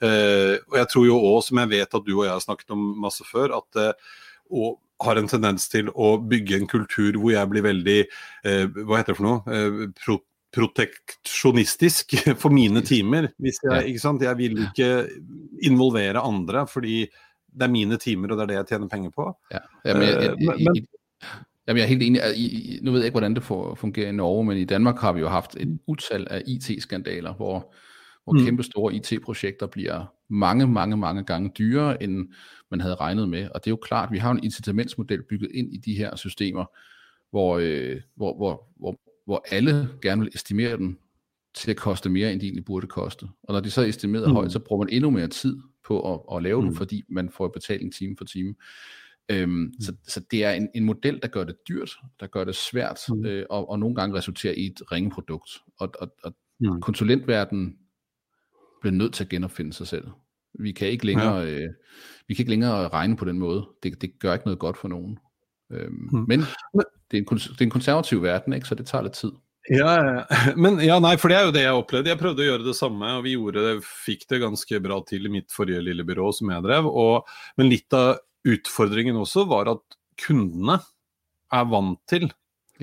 Eh, 0.03 0.55
og 0.69 0.79
jeg 0.81 0.91
tror 0.93 1.09
jo 1.09 1.21
òg, 1.33 1.41
som 1.47 1.63
jeg 1.63 1.73
vet 1.75 1.99
at 1.99 2.07
du 2.07 2.15
og 2.19 2.25
jeg 2.25 2.35
har 2.35 2.45
snakket 2.45 2.75
om 2.77 2.89
masse 3.07 3.27
før, 3.27 3.57
at 3.59 3.81
eh, 3.83 4.15
og 4.47 4.77
har 5.03 5.19
en 5.19 5.29
tendens 5.29 5.67
til 5.69 5.91
å 5.93 6.15
bygge 6.25 6.57
en 6.57 6.69
kultur 6.69 7.19
hvor 7.19 7.33
jeg 7.33 7.51
blir 7.51 7.65
veldig 7.67 7.99
eh, 8.01 8.63
Hva 8.65 8.97
heter 8.97 9.13
det 9.13 9.19
for 9.19 9.27
noe? 9.27 9.43
Eh, 9.45 9.85
pro 9.99 10.21
proteksjonistisk 10.57 12.15
for 12.41 12.53
mine 12.55 12.81
timer. 12.85 13.27
Hvis 13.37 13.59
jeg, 13.61 13.91
ikke 13.91 14.01
sant? 14.01 14.23
jeg 14.23 14.39
vil 14.39 14.61
ikke 14.63 14.87
involvere 15.67 16.23
andre, 16.23 16.63
fordi 16.71 17.01
det 17.53 17.63
er 17.63 17.67
mine 17.67 17.97
timer, 17.97 18.27
og 18.31 18.37
det 18.37 18.43
er 18.43 18.47
det 18.47 18.53
jeg 18.53 18.67
tjener 18.67 18.87
penger 18.87 19.09
på. 19.09 19.37
Ja, 19.51 19.57
jamen, 19.85 20.03
jeg, 20.03 20.13
jeg, 20.13 20.35
jeg, 20.41 20.55
men, 20.57 20.87
jamen, 21.67 21.77
jeg 21.77 21.83
er 21.83 21.87
helt 21.87 22.03
enig. 22.03 22.21
I, 22.35 22.79
nu 22.81 22.91
ved 22.91 22.99
jeg 22.99 23.05
ikke, 23.05 23.13
hvordan 23.13 23.35
det 23.35 23.43
fungerer 23.77 24.09
i 24.09 24.11
Norge, 24.11 24.45
men 24.45 24.57
i 24.57 24.65
Danmark 24.65 24.99
har 24.99 25.13
vi 25.13 25.19
jo 25.19 25.27
haft 25.27 25.55
et 25.59 25.79
utal 25.87 26.27
af 26.29 26.43
IT-skandaler, 26.47 27.33
hvor, 27.33 27.73
hvor 28.23 28.33
mm. 28.33 28.45
kæmpe 28.45 28.63
store 28.63 28.93
IT-projekter 28.93 29.67
bliver 29.67 30.05
mange, 30.29 30.67
mange, 30.67 30.97
mange 30.97 31.23
gange 31.23 31.51
dyrere, 31.57 32.03
end 32.03 32.29
man 32.71 32.81
havde 32.81 32.95
regnet 32.95 33.29
med. 33.29 33.49
Og 33.55 33.63
det 33.63 33.67
er 33.67 33.71
jo 33.71 33.79
klart, 33.81 34.11
vi 34.11 34.17
har 34.17 34.31
en 34.31 34.43
incitamentsmodel 34.43 35.23
bygget 35.23 35.51
ind 35.53 35.73
i 35.73 35.77
de 35.77 35.93
her 35.93 36.15
systemer, 36.15 36.65
hvor, 37.29 37.57
øh, 37.57 38.01
hvor, 38.15 38.37
hvor, 38.37 38.67
hvor, 38.79 38.99
hvor 39.25 39.45
alle 39.51 39.89
gerne 40.01 40.21
vil 40.21 40.31
estimere 40.35 40.77
den 40.77 40.97
til 41.55 41.71
at 41.71 41.77
koste 41.77 42.09
mere, 42.09 42.31
end 42.31 42.41
de 42.41 42.45
egentlig 42.45 42.65
burde 42.65 42.87
koste. 42.87 43.27
Og 43.43 43.53
når 43.53 43.59
de 43.59 43.71
så 43.71 43.81
er 43.81 43.85
estimeret 43.85 44.27
mm. 44.27 44.33
højt, 44.33 44.51
så 44.51 44.59
bruger 44.59 44.85
man 44.85 44.93
endnu 44.93 45.09
mere 45.09 45.27
tid 45.27 45.57
på 45.87 46.13
at, 46.13 46.37
at 46.37 46.43
lave 46.43 46.61
mm. 46.61 46.67
den, 46.67 46.75
fordi 46.77 47.03
man 47.09 47.29
får 47.29 47.47
betaling 47.47 47.93
time 47.93 48.15
for 48.17 48.25
time. 48.25 48.55
Øhm, 49.29 49.51
mm. 49.51 49.73
så, 49.79 49.93
så 50.07 50.21
det 50.31 50.43
er 50.43 50.51
en, 50.51 50.69
en 50.75 50.83
model, 50.83 51.19
der 51.21 51.27
gør 51.27 51.43
det 51.43 51.55
dyrt, 51.67 51.91
der 52.19 52.27
gør 52.27 52.43
det 52.43 52.55
svært, 52.55 52.99
mm. 53.09 53.25
øh, 53.25 53.45
og, 53.49 53.69
og 53.69 53.79
nogle 53.79 53.95
gange 53.95 54.17
resulterer 54.17 54.53
i 54.53 54.65
et 54.65 54.91
ringe 54.91 55.09
produkt. 55.09 55.49
Og, 55.79 55.93
og, 55.99 56.15
og 56.23 56.35
mm. 56.59 56.81
konsulentverdenen 56.81 57.77
bliver 58.81 58.93
nødt 58.93 59.13
til 59.13 59.23
at 59.23 59.29
genopfinde 59.29 59.73
sig 59.73 59.87
selv. 59.87 60.07
Vi 60.59 60.71
kan 60.71 60.87
ikke 60.87 61.05
længere, 61.05 61.35
ja. 61.35 61.59
øh, 61.59 61.69
vi 62.27 62.33
kan 62.33 62.43
ikke 62.43 62.49
længere 62.49 62.87
regne 62.87 63.17
på 63.17 63.25
den 63.25 63.39
måde. 63.39 63.67
Det, 63.83 64.01
det 64.01 64.19
gør 64.19 64.33
ikke 64.33 64.45
noget 64.45 64.59
godt 64.59 64.77
for 64.77 64.87
nogen. 64.87 65.19
Øhm, 65.71 66.09
mm. 66.11 66.25
Men 66.27 66.39
det 67.11 67.17
er, 67.17 67.17
en, 67.17 67.25
det 67.37 67.61
er 67.61 67.65
en 67.65 67.69
konservativ 67.69 68.21
verden, 68.23 68.53
ikke? 68.53 68.67
så 68.67 68.75
det 68.75 68.85
tager 68.85 69.01
lidt 69.01 69.13
tid. 69.13 69.31
Ja, 69.69 70.25
men 70.55 70.79
ja, 70.83 70.99
nei, 71.03 71.15
for 71.19 71.31
det 71.31 71.37
er 71.39 71.47
jo 71.47 71.55
det 71.55 71.63
jeg 71.65 71.79
opplevde. 71.81 72.11
Jeg 72.13 72.21
prøvde 72.21 72.43
å 72.43 72.49
gjøre 72.49 72.67
det 72.67 72.75
samme, 72.77 73.13
og 73.19 73.25
vi 73.25 73.35
gjorde 73.35 73.65
det, 73.65 73.75
fikk 73.85 74.27
det 74.31 74.41
ganske 74.43 74.81
bra 74.83 74.99
til 75.07 75.27
i 75.27 75.33
mitt 75.33 75.53
forrige 75.53 75.83
lille 75.83 76.05
byrå 76.07 76.31
som 76.35 76.51
jeg 76.53 76.65
drev. 76.65 76.89
Og, 76.89 77.31
men 77.59 77.71
litt 77.71 77.97
av 77.97 78.17
utfordringen 78.47 79.19
også 79.19 79.47
var 79.49 79.73
at 79.73 79.97
kundene 80.23 80.79
er 81.53 81.67
vant 81.71 81.99
til 82.09 82.29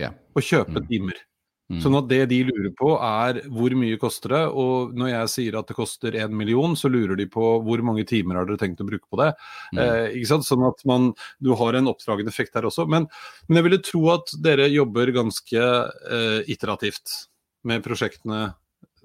ja. 0.01 0.12
å 0.35 0.42
kjøpe 0.44 0.81
mm. 0.83 0.88
timer. 0.90 1.23
Mm. 1.72 1.79
Sånn 1.81 1.94
at 1.96 2.09
det 2.11 2.20
de 2.29 2.42
lurer 2.44 2.72
på 2.77 2.90
er 2.98 3.38
hvor 3.48 3.72
mye 3.81 3.96
koster 4.00 4.35
det, 4.35 4.42
og 4.53 4.92
når 5.00 5.11
jeg 5.11 5.31
sier 5.33 5.57
at 5.57 5.70
det 5.70 5.77
koster 5.79 6.16
en 6.20 6.35
million, 6.37 6.74
så 6.77 6.90
lurer 6.92 7.16
de 7.16 7.24
på 7.31 7.55
hvor 7.64 7.83
mange 7.87 8.05
timer 8.09 8.37
har 8.37 8.48
dere 8.48 8.61
tenkt 8.61 8.83
å 8.85 8.88
bruke 8.88 9.09
på 9.09 9.20
det. 9.22 9.31
Mm. 9.72 9.81
Eh, 9.81 10.09
ikke 10.18 10.31
sant? 10.35 10.48
Sånn 10.48 10.66
at 10.68 10.85
man, 10.88 11.12
du 11.40 11.55
har 11.57 11.79
en 11.79 11.88
oppdragende 11.88 12.35
effekt 12.35 12.59
her 12.59 12.68
også. 12.68 12.85
Men, 12.90 13.09
men 13.48 13.61
jeg 13.61 13.68
ville 13.68 13.81
tro 13.85 14.03
at 14.12 14.35
dere 14.44 14.68
jobber 14.72 15.14
ganske 15.16 15.64
eh, 15.64 16.40
iterativt 16.53 17.16
med 17.64 17.85
prosjektene 17.87 18.46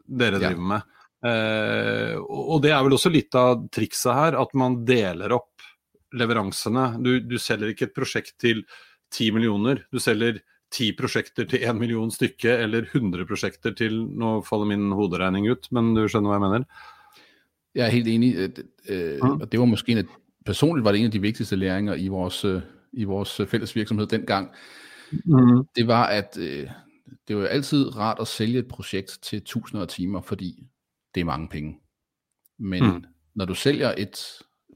dere 0.10 0.42
driver 0.42 0.60
ja. 0.60 0.70
med. 0.74 0.96
Eh, 1.30 2.14
og 2.20 2.60
det 2.64 2.76
er 2.76 2.84
vel 2.84 3.00
også 3.00 3.12
litt 3.14 3.40
av 3.40 3.70
trikset 3.72 4.16
her, 4.16 4.40
at 4.40 4.52
man 4.60 4.82
deler 4.88 5.40
opp 5.40 5.64
leveransene. 6.20 6.92
Du, 7.00 7.16
du 7.24 7.38
selger 7.40 7.72
ikke 7.72 7.88
et 7.88 7.96
prosjekt 7.96 8.36
til 8.42 8.66
ti 9.14 9.32
millioner, 9.34 9.86
du 9.94 10.00
selger 10.02 10.42
ti 10.72 10.92
prosjekter 10.98 11.46
til 11.50 11.64
én 11.66 11.78
million 11.78 12.12
stykke, 12.12 12.50
eller 12.50 12.82
100 12.82 13.26
prosjekter 13.26 13.74
til 13.74 14.06
Nå 14.06 14.42
faller 14.42 14.66
min 14.70 14.92
hoderegning 14.92 15.50
ut, 15.52 15.68
men 15.72 15.96
du 15.96 16.08
skjønner 16.08 16.30
hva 16.30 16.38
jeg 16.38 16.46
mener? 16.46 16.66
Jeg 17.76 17.86
er 17.86 17.92
helt 17.92 18.08
enig. 18.08 18.36
Øh, 18.90 19.20
mm. 19.24 19.42
og 19.42 19.52
det 19.52 19.60
var 19.60 19.66
måske 19.66 19.92
en 19.92 19.98
af, 19.98 20.06
personligt 20.46 20.86
var 20.86 20.92
det 20.92 21.00
en 21.00 21.06
af 21.06 21.12
de 21.12 21.22
vigtigste 21.22 21.56
læringer 21.56 21.96
i 21.96 22.08
vores, 22.08 22.46
øh, 22.46 22.62
i 22.94 23.04
vores 23.04 23.42
fælles 23.48 23.76
virksomhed 23.76 24.08
dengang. 24.08 24.52
Mm. 25.12 25.66
Det 25.76 25.88
var, 25.88 26.06
at 26.06 26.38
øh, 26.40 26.70
det 27.28 27.38
var 27.38 27.46
altid 27.46 27.98
rart 27.98 28.18
at 28.20 28.28
sælge 28.28 28.60
et 28.60 28.68
projekt 28.68 29.20
til 29.22 29.44
tusinder 29.44 29.82
af 29.82 29.88
timer, 29.88 30.22
fordi 30.22 30.64
det 31.16 31.22
er 31.22 31.26
mange 31.26 31.48
penge. 31.48 31.80
Men 32.60 32.84
mm. 32.84 33.04
når 33.36 33.46
du 33.46 33.56
sælger 33.56 33.94
et 33.98 34.20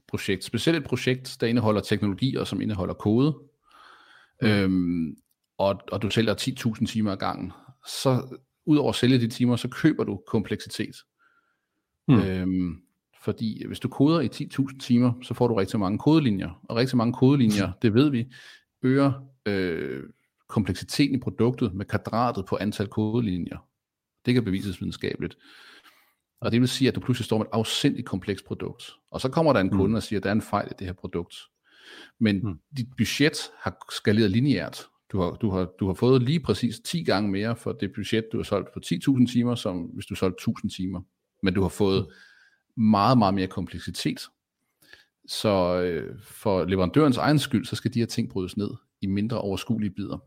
projekt, 0.08 0.44
specielt 0.44 0.78
et 0.78 0.84
projekt, 0.84 1.36
der 1.40 1.46
indeholder 1.46 1.80
teknologier, 1.80 2.44
som 2.44 2.60
indeholder 2.60 2.94
kode, 2.94 3.34
mm. 4.42 4.48
øhm, 4.48 5.16
og, 5.58 5.80
og 5.92 6.02
du 6.02 6.10
sælger 6.10 6.34
10.000 6.34 6.86
timer 6.86 7.12
ad 7.12 7.16
gangen, 7.16 7.52
så 7.86 8.38
ud 8.66 8.76
over 8.76 8.88
at 8.88 8.94
sælge 8.94 9.18
de 9.18 9.28
timer, 9.28 9.56
så 9.56 9.68
køber 9.68 10.04
du 10.04 10.20
kompleksitet. 10.26 10.96
Mm. 12.08 12.18
Øhm, 12.18 12.80
fordi 13.24 13.66
hvis 13.66 13.80
du 13.80 13.88
koder 13.88 14.20
i 14.20 14.28
10.000 14.28 14.78
timer, 14.78 15.12
så 15.22 15.34
får 15.34 15.48
du 15.48 15.54
rigtig 15.54 15.80
mange 15.80 15.98
kodelinjer, 15.98 16.60
og 16.68 16.76
rigtig 16.76 16.96
mange 16.96 17.12
kodelinjer, 17.12 17.72
det 17.82 17.94
ved 17.94 18.10
vi, 18.10 18.26
øger 18.82 19.12
øh, 19.46 20.02
kompleksiteten 20.48 21.14
i 21.14 21.20
produktet 21.20 21.74
med 21.74 21.86
kvadratet 21.86 22.46
på 22.46 22.58
antal 22.60 22.88
kodelinjer. 22.88 23.68
Det 24.26 24.34
kan 24.34 24.44
bevises 24.44 24.80
videnskabeligt. 24.80 25.36
Og 26.40 26.52
det 26.52 26.60
vil 26.60 26.68
sige, 26.68 26.88
at 26.88 26.94
du 26.94 27.00
pludselig 27.00 27.24
står 27.24 27.38
med 27.38 27.46
et 27.46 27.50
afsindigt 27.52 28.06
komplekst 28.06 28.44
produkt. 28.44 28.90
Og 29.10 29.20
så 29.20 29.28
kommer 29.28 29.52
der 29.52 29.60
en 29.60 29.70
kunde 29.70 29.96
og 29.96 30.02
siger, 30.02 30.20
at 30.20 30.22
der 30.22 30.28
er 30.28 30.34
en 30.34 30.42
fejl 30.42 30.68
i 30.70 30.74
det 30.78 30.86
her 30.86 30.94
produkt. 30.94 31.34
Men 32.20 32.40
mm. 32.44 32.58
dit 32.76 32.88
budget 32.96 33.50
har 33.58 33.76
skaleret 33.92 34.30
lineært. 34.30 34.86
Du 35.14 35.20
har, 35.20 35.30
du, 35.30 35.50
har, 35.50 35.64
du 35.80 35.86
har 35.86 35.94
fået 35.94 36.22
lige 36.22 36.40
præcis 36.40 36.80
10 36.80 37.02
gange 37.02 37.30
mere 37.30 37.56
for 37.56 37.72
det 37.72 37.92
budget, 37.92 38.24
du 38.32 38.36
har 38.36 38.44
solgt 38.44 38.72
på 38.74 38.80
10.000 38.86 39.32
timer, 39.32 39.54
som 39.54 39.82
hvis 39.82 40.06
du 40.06 40.14
solgte 40.14 40.50
1.000 40.50 40.76
timer. 40.76 41.00
Men 41.42 41.54
du 41.54 41.62
har 41.62 41.68
fået 41.68 42.06
meget, 42.76 43.18
meget 43.18 43.34
mere 43.34 43.46
kompleksitet. 43.46 44.20
Så 45.26 45.82
øh, 45.82 46.18
for 46.22 46.64
leverandørens 46.64 47.16
egen 47.16 47.38
skyld, 47.38 47.64
så 47.64 47.76
skal 47.76 47.94
de 47.94 47.98
her 47.98 48.06
ting 48.06 48.30
brydes 48.30 48.56
ned 48.56 48.70
i 49.00 49.06
mindre 49.06 49.40
overskuelige 49.40 49.90
bidder. 49.90 50.18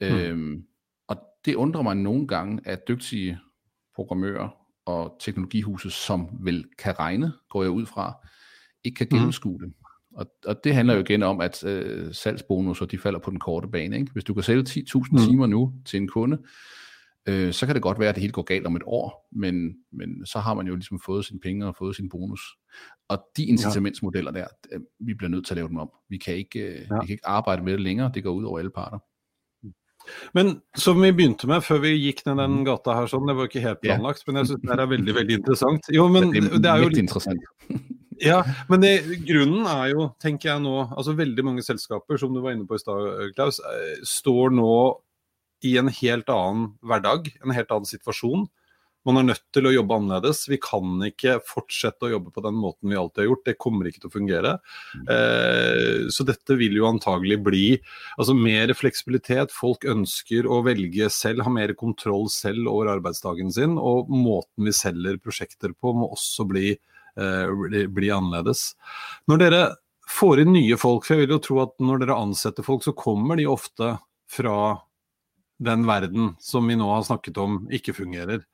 Mm. 0.00 0.06
Øhm, 0.06 0.64
og 1.08 1.16
det 1.44 1.54
undrer 1.54 1.82
mig 1.82 1.96
nogle 1.96 2.26
gange, 2.26 2.60
at 2.64 2.88
dygtige 2.88 3.38
programmører 3.94 4.48
og 4.84 5.16
teknologihuse, 5.20 5.90
som 5.90 6.28
vel 6.40 6.64
kan 6.78 6.98
regne, 6.98 7.32
går 7.50 7.62
jeg 7.62 7.70
ud 7.70 7.86
fra, 7.86 8.26
ikke 8.84 8.96
kan 8.96 9.06
hmm. 9.10 9.18
gennemskue 9.18 9.60
det. 9.60 9.72
Og, 10.16 10.26
og 10.46 10.64
det 10.64 10.74
handler 10.74 10.94
jo 10.94 11.00
igen 11.00 11.22
om, 11.22 11.40
at 11.40 11.64
øh, 11.64 12.14
salgsbonusser, 12.14 12.86
de 12.86 12.98
falder 12.98 13.18
på 13.20 13.30
den 13.30 13.38
korte 13.38 13.68
bane. 13.68 13.98
Ikke? 13.98 14.12
Hvis 14.12 14.24
du 14.24 14.34
kan 14.34 14.42
sælge 14.42 14.64
10.000 14.68 15.02
mm. 15.12 15.18
timer 15.18 15.46
nu 15.46 15.72
til 15.84 15.96
en 16.00 16.08
kunde, 16.08 16.38
øh, 17.28 17.52
så 17.52 17.66
kan 17.66 17.74
det 17.74 17.82
godt 17.82 17.98
være, 17.98 18.08
at 18.08 18.14
det 18.14 18.20
hele 18.20 18.32
går 18.32 18.42
galt 18.42 18.66
om 18.66 18.76
et 18.76 18.82
år, 18.86 19.28
men, 19.32 19.74
men 19.92 20.26
så 20.26 20.38
har 20.38 20.54
man 20.54 20.66
jo 20.66 20.74
ligesom 20.74 21.00
fået 21.00 21.24
sine 21.24 21.40
penge 21.40 21.66
og 21.66 21.76
fået 21.76 21.96
sin 21.96 22.08
bonus. 22.08 22.40
Og 23.08 23.18
de 23.36 23.44
incitamentsmodeller 23.44 24.30
der, 24.30 24.46
øh, 24.72 24.80
vi 25.00 25.14
bliver 25.14 25.30
nødt 25.30 25.46
til 25.46 25.54
at 25.54 25.56
lave 25.56 25.68
dem 25.68 25.76
om. 25.76 25.90
Vi 26.08 26.18
kan 26.18 26.34
ikke, 26.34 26.58
øh, 26.58 26.74
ja. 26.74 27.00
vi 27.00 27.06
kan 27.06 27.12
ikke 27.12 27.26
arbejde 27.26 27.62
med 27.62 27.72
det 27.72 27.80
længere, 27.80 28.10
det 28.14 28.22
går 28.22 28.32
ud 28.32 28.44
over 28.44 28.58
alle 28.58 28.70
parter. 28.70 28.98
Men 30.34 30.60
som 30.76 31.02
vi 31.02 31.12
begynte 31.12 31.46
med 31.46 31.60
før 31.60 31.78
vi 31.82 31.88
gikk 31.88 32.20
ned 32.26 32.38
den 32.38 32.60
mm. 32.60 32.64
gata 32.68 32.94
her, 32.94 33.08
sånn, 33.10 33.26
det 33.26 33.34
var 33.36 33.48
ikke 33.48 33.62
helt 33.64 33.80
planlagt, 33.82 34.22
men 34.28 34.36
jeg 34.36 34.46
synes 34.46 34.62
det 34.62 34.76
er 34.78 34.86
veldig 34.86 35.14
veldig 35.14 35.38
interessant. 35.40 35.88
Jo, 35.94 36.06
men 36.08 36.30
det 36.30 36.70
er 36.70 36.76
jo 36.78 36.90
litt 36.92 37.02
interessant. 37.02 37.42
Ja, 38.22 38.40
men 38.70 38.80
det, 38.80 38.92
grunnen 39.28 39.66
er 39.68 39.90
jo, 39.92 40.10
tenker 40.22 40.52
jeg 40.54 40.62
nå 40.64 40.76
altså 40.86 41.16
Veldig 41.18 41.44
mange 41.44 41.64
selskaper, 41.66 42.20
som 42.20 42.32
du 42.34 42.40
var 42.44 42.54
inne 42.56 42.68
på 42.68 42.78
i 42.78 42.82
stad, 42.82 43.08
eh, 43.12 43.32
Klaus, 43.36 43.60
eh, 43.60 43.98
står 44.06 44.54
nå 44.56 44.76
i 45.64 45.76
en 45.80 45.88
helt 45.88 46.30
annen 46.32 46.70
hverdag, 46.84 47.32
en 47.44 47.54
helt 47.56 47.72
annen 47.72 47.88
situasjon. 47.88 48.46
Man 49.06 49.20
er 49.20 49.26
nødt 49.28 49.44
til 49.54 49.68
å 49.68 49.70
jobbe 49.70 49.96
annerledes. 50.00 50.40
Vi 50.50 50.58
kan 50.58 51.04
ikke 51.06 51.36
fortsette 51.46 52.08
å 52.08 52.10
jobbe 52.10 52.32
på 52.34 52.42
den 52.42 52.56
måten 52.58 52.90
vi 52.90 52.98
alltid 52.98 53.22
har 53.22 53.28
gjort. 53.28 53.44
Det 53.46 53.54
kommer 53.62 53.86
ikke 53.86 54.02
til 54.02 54.10
å 54.10 54.14
fungere. 54.16 54.54
Eh, 55.14 56.08
så 56.10 56.26
dette 56.26 56.56
vil 56.58 56.74
jo 56.80 56.88
antagelig 56.88 57.38
bli 57.46 57.66
altså 58.16 58.34
mer 58.34 58.74
fleksibilitet. 58.74 59.54
Folk 59.54 59.86
ønsker 59.86 60.48
å 60.50 60.58
velge 60.66 61.06
selv, 61.14 61.44
ha 61.46 61.54
mer 61.54 61.76
kontroll 61.78 62.26
selv 62.34 62.66
over 62.72 62.90
arbeidsdagen 62.96 63.54
sin. 63.54 63.78
Og 63.78 64.10
måten 64.10 64.66
vi 64.66 64.74
selger 64.74 65.22
prosjekter 65.22 65.76
på 65.78 65.94
må 65.94 66.10
også 66.10 66.48
bli, 66.50 66.72
eh, 66.74 66.95
Eh, 67.16 67.86
bli 67.88 68.10
annerledes. 68.12 68.74
Når 69.30 69.40
dere 69.40 69.60
får 70.08 70.42
inn 70.42 70.52
nye 70.52 70.76
folk, 70.78 71.06
for 71.06 71.16
jeg 71.16 71.24
vil 71.24 71.36
jo 71.36 71.42
tro 71.42 71.62
at 71.64 71.72
når 71.82 72.02
dere 72.02 72.18
ansetter 72.20 72.66
folk, 72.66 72.84
så 72.84 72.92
kommer 72.96 73.40
de 73.40 73.48
ofte 73.48 73.94
fra 74.30 74.58
den 75.56 75.86
verden 75.88 76.34
som 76.42 76.68
vi 76.68 76.76
nå 76.76 76.88
har 76.92 77.06
snakket 77.06 77.40
om 77.40 77.62
ikke 77.72 77.94
fungerer. 77.96 78.44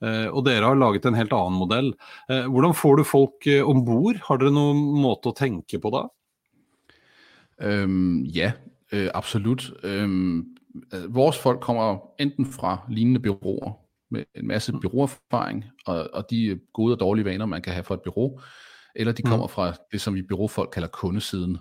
Eh, 0.00 0.26
og 0.30 0.46
dere 0.46 0.70
har 0.70 0.78
laget 0.78 1.08
en 1.08 1.18
helt 1.18 1.34
annen 1.36 1.58
modell. 1.60 1.90
Eh, 2.30 2.46
hvordan 2.48 2.76
får 2.76 2.96
du 2.96 3.04
folk 3.08 3.48
eh, 3.50 3.60
om 3.66 3.82
bord? 3.84 4.22
Har 4.28 4.40
dere 4.40 4.54
noen 4.56 4.80
måte 5.02 5.32
å 5.32 5.36
tenke 5.36 5.80
på 5.82 5.92
da? 5.92 6.06
Øhm, 7.60 8.24
ja, 8.30 8.52
øh, 8.94 9.10
absolut. 9.18 9.68
Øhm, 9.82 10.54
øh, 10.94 11.06
vores 11.12 11.36
folk 11.36 11.60
kommer 11.60 11.98
enten 12.22 12.46
fra 12.46 12.78
lignende 12.88 13.20
byråer 13.20 13.74
med 14.10 14.24
en 14.34 14.46
masse 14.46 14.72
mm. 14.72 14.80
byråerfaring 14.80 15.64
og, 15.86 16.10
og 16.12 16.30
de 16.30 16.60
gode 16.72 16.94
og 16.94 17.00
dårlige 17.00 17.24
vaner, 17.24 17.46
man 17.46 17.62
kan 17.62 17.72
have 17.72 17.84
for 17.84 17.94
et 17.94 18.02
bureau, 18.02 18.40
eller 18.94 19.12
de 19.12 19.22
mm. 19.24 19.30
kommer 19.30 19.46
fra 19.46 19.74
det, 19.92 20.00
som 20.00 20.14
vi 20.14 20.22
byråfolk 20.22 20.70
kalder 20.72 20.88
kundesiden 20.88 21.58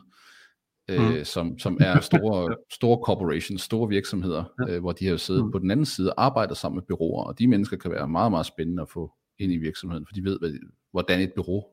øh, 0.89 1.17
mm. 1.17 1.23
som, 1.23 1.59
som 1.59 1.77
er 1.81 1.99
store, 1.99 2.55
store 2.73 2.99
corporations, 3.05 3.61
store 3.61 3.89
virksomheder, 3.89 4.43
ja. 4.67 4.73
øh, 4.73 4.81
hvor 4.81 4.91
de 4.91 5.07
har 5.07 5.17
siddet 5.17 5.45
mm. 5.45 5.51
på 5.51 5.59
den 5.59 5.71
anden 5.71 5.85
side 5.85 6.13
og 6.13 6.25
arbejdet 6.25 6.57
sammen 6.57 6.75
med 6.75 6.83
byråer, 6.83 7.23
og 7.23 7.39
de 7.39 7.47
mennesker 7.47 7.77
kan 7.77 7.91
være 7.91 8.07
meget, 8.07 8.31
meget 8.31 8.45
spændende 8.45 8.81
at 8.81 8.89
få 8.89 9.11
ind 9.39 9.51
i 9.51 9.57
virksomheden, 9.57 10.05
for 10.05 10.13
de 10.13 10.23
ved, 10.23 10.39
hvad, 10.39 10.51
hvordan 10.91 11.21
et 11.21 11.31
bureau 11.35 11.63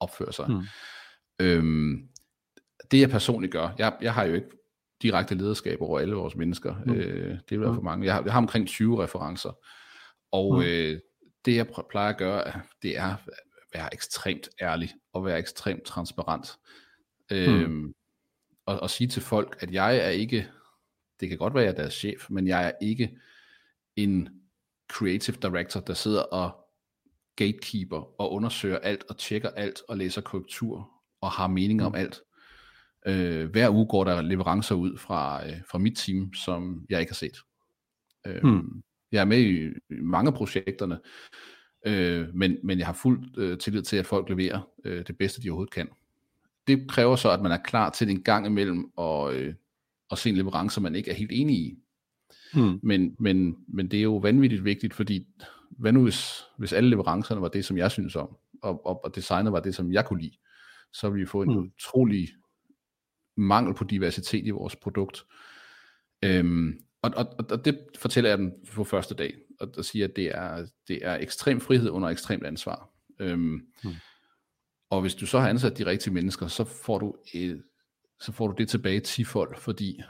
opfører 0.00 0.30
sig. 0.30 0.50
Mm. 0.50 0.62
Øhm, 1.40 2.08
det 2.90 3.00
jeg 3.00 3.10
personligt 3.10 3.52
gør, 3.52 3.74
jeg, 3.78 3.96
jeg 4.02 4.14
har 4.14 4.24
jo 4.24 4.34
ikke 4.34 4.48
direkte 5.02 5.34
lederskab 5.34 5.80
over 5.80 5.98
alle 5.98 6.14
vores 6.14 6.36
mennesker, 6.36 6.74
mm. 6.86 6.92
øh, 6.92 7.30
det 7.30 7.50
vil 7.50 7.60
være 7.60 7.74
for 7.74 7.82
mange. 7.82 8.06
Jeg 8.06 8.14
har, 8.14 8.22
jeg 8.22 8.32
har 8.32 8.40
omkring 8.40 8.66
20 8.66 9.02
referencer, 9.02 9.58
og 10.32 10.54
mm. 10.54 10.62
øh, 10.62 11.00
det 11.44 11.56
jeg 11.56 11.66
plejer 11.90 12.10
at 12.10 12.18
gøre, 12.18 12.60
det 12.82 12.98
er 12.98 13.16
at 13.16 13.18
være 13.74 13.94
ekstremt 13.94 14.48
ærlig, 14.60 14.94
og 15.12 15.24
være 15.24 15.38
ekstremt 15.38 15.82
transparent. 15.82 16.58
Mm. 17.30 17.36
Øhm, 17.36 17.94
at, 18.66 18.80
at 18.82 18.90
sige 18.90 19.08
til 19.08 19.22
folk, 19.22 19.56
at 19.60 19.72
jeg 19.72 19.96
er 19.96 20.08
ikke, 20.08 20.48
det 21.20 21.28
kan 21.28 21.38
godt 21.38 21.54
være, 21.54 21.62
at 21.62 21.66
jeg 21.66 21.72
er 21.72 21.82
deres 21.82 21.94
chef, 21.94 22.30
men 22.30 22.46
jeg 22.46 22.66
er 22.66 22.72
ikke 22.82 23.18
en 23.96 24.28
creative 24.90 25.36
director, 25.42 25.80
der 25.80 25.94
sidder 25.94 26.22
og 26.22 26.62
gatekeeper 27.36 28.20
og 28.20 28.32
undersøger 28.32 28.78
alt 28.78 29.04
og 29.08 29.18
tjekker 29.18 29.50
alt 29.50 29.82
og 29.88 29.96
læser 29.96 30.20
korrektur 30.20 30.90
og 31.20 31.30
har 31.30 31.46
mening 31.46 31.82
om 31.82 31.92
mm. 31.92 31.98
alt. 31.98 32.20
Øh, 33.06 33.50
hver 33.50 33.70
uge 33.70 33.86
går 33.86 34.04
der 34.04 34.22
leverancer 34.22 34.74
ud 34.74 34.98
fra, 34.98 35.46
øh, 35.46 35.56
fra 35.70 35.78
mit 35.78 35.96
team, 35.96 36.34
som 36.34 36.86
jeg 36.88 37.00
ikke 37.00 37.10
har 37.10 37.14
set. 37.14 37.36
Øh, 38.26 38.42
hmm. 38.42 38.82
Jeg 39.12 39.20
er 39.20 39.24
med 39.24 39.38
i, 39.38 39.66
i 39.66 40.00
mange 40.00 40.28
af 40.28 40.34
projekterne, 40.34 40.98
øh, 41.86 42.28
men, 42.34 42.56
men 42.64 42.78
jeg 42.78 42.86
har 42.86 42.92
fuld 42.92 43.38
øh, 43.38 43.58
tillid 43.58 43.82
til, 43.82 43.96
at 43.96 44.06
folk 44.06 44.28
leverer 44.28 44.68
øh, 44.84 45.06
det 45.06 45.18
bedste, 45.18 45.42
de 45.42 45.50
overhovedet 45.50 45.74
kan 45.74 45.88
det 46.66 46.90
kræver 46.90 47.16
så, 47.16 47.30
at 47.30 47.42
man 47.42 47.52
er 47.52 47.56
klar 47.56 47.90
til 47.90 48.10
en 48.10 48.22
gang 48.22 48.46
imellem 48.46 48.92
og, 48.96 49.34
øh, 49.34 49.54
at 50.10 50.18
se 50.18 50.30
en 50.30 50.36
leverance, 50.36 50.80
man 50.80 50.94
ikke 50.94 51.10
er 51.10 51.14
helt 51.14 51.32
enig 51.32 51.56
i. 51.56 51.78
Hmm. 52.54 52.80
Men, 52.82 53.16
men, 53.18 53.56
men 53.68 53.90
det 53.90 53.98
er 53.98 54.02
jo 54.02 54.16
vanvittigt 54.16 54.64
vigtigt, 54.64 54.94
fordi 54.94 55.26
hvad 55.70 55.92
nu 55.92 56.02
hvis, 56.02 56.42
hvis 56.58 56.72
alle 56.72 56.90
leverancerne 56.90 57.40
var 57.40 57.48
det, 57.48 57.64
som 57.64 57.76
jeg 57.76 57.90
synes 57.90 58.16
om, 58.16 58.36
og, 58.62 58.86
og, 58.86 59.04
og 59.04 59.14
designet 59.14 59.52
var 59.52 59.60
det, 59.60 59.74
som 59.74 59.92
jeg 59.92 60.06
kunne 60.06 60.22
lide, 60.22 60.36
så 60.92 61.10
ville 61.10 61.20
vi 61.20 61.26
få 61.26 61.42
en 61.42 61.52
hmm. 61.52 61.58
utrolig 61.58 62.28
mangel 63.36 63.74
på 63.74 63.84
diversitet 63.84 64.46
i 64.46 64.50
vores 64.50 64.76
produkt. 64.76 65.24
Øhm, 66.24 66.80
og, 67.02 67.12
og, 67.16 67.46
og 67.50 67.64
det 67.64 67.78
fortæller 67.98 68.30
jeg 68.30 68.38
dem 68.38 68.52
på 68.74 68.84
første 68.84 69.14
dag, 69.14 69.34
og, 69.60 69.68
og 69.76 69.84
siger, 69.84 70.04
at 70.04 70.16
det 70.16 70.36
er, 70.36 70.66
det 70.88 70.98
er 71.02 71.14
ekstrem 71.14 71.60
frihed 71.60 71.90
under 71.90 72.08
ekstremt 72.08 72.46
ansvar. 72.46 72.88
Øhm, 73.20 73.66
hmm. 73.82 73.94
Og 74.90 75.00
hvis 75.00 75.14
du 75.14 75.26
så 75.26 75.38
har 75.38 75.48
ansat 75.48 75.78
de 75.78 75.86
rigtige 75.86 76.14
mennesker, 76.14 76.46
så 76.46 76.64
får 76.64 76.98
du, 76.98 77.14
et, 77.34 77.62
så 78.20 78.32
får 78.32 78.46
du 78.46 78.54
det 78.58 78.68
tilbage 78.68 79.00
tifold, 79.00 79.56
fordi 79.56 80.02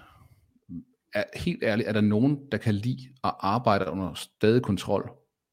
er, 1.14 1.24
helt 1.34 1.62
ærligt, 1.62 1.88
er 1.88 1.92
der 1.92 2.00
nogen, 2.00 2.38
der 2.52 2.58
kan 2.58 2.74
lide 2.74 3.08
at 3.24 3.34
arbejde 3.40 3.90
under 3.90 4.14
stadig 4.14 4.62
kontrol 4.62 5.10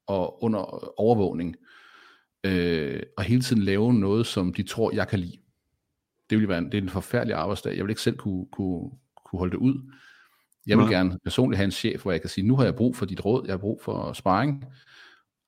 og 0.07 0.43
under 0.43 0.59
overvågning, 0.99 1.55
øh, 2.43 3.03
og 3.17 3.23
hele 3.23 3.41
tiden 3.41 3.63
lave 3.63 3.93
noget, 3.93 4.27
som 4.27 4.53
de 4.53 4.63
tror, 4.63 4.91
jeg 4.95 5.07
kan 5.07 5.19
lide. 5.19 5.37
Det 6.29 6.37
vil 6.37 6.47
være 6.47 6.57
en, 6.57 6.65
det 6.65 6.77
er 6.77 6.81
en 6.81 6.89
forfærdelig 6.89 7.35
arbejdsdag. 7.35 7.77
Jeg 7.77 7.83
vil 7.83 7.89
ikke 7.89 8.01
selv 8.01 8.17
kunne, 8.17 8.45
kunne, 8.51 8.91
kunne 9.25 9.39
holde 9.39 9.51
det 9.51 9.57
ud. 9.57 9.93
Jeg 10.67 10.77
vil 10.77 10.83
ja. 10.83 10.91
gerne 10.91 11.19
personligt 11.23 11.57
have 11.57 11.65
en 11.65 11.71
chef, 11.71 12.01
hvor 12.01 12.11
jeg 12.11 12.21
kan 12.21 12.29
sige, 12.29 12.47
nu 12.47 12.55
har 12.55 12.63
jeg 12.63 12.75
brug 12.75 12.95
for 12.95 13.05
dit 13.05 13.25
råd, 13.25 13.43
jeg 13.45 13.53
har 13.53 13.57
brug 13.57 13.81
for 13.83 14.13
sparring, 14.13 14.65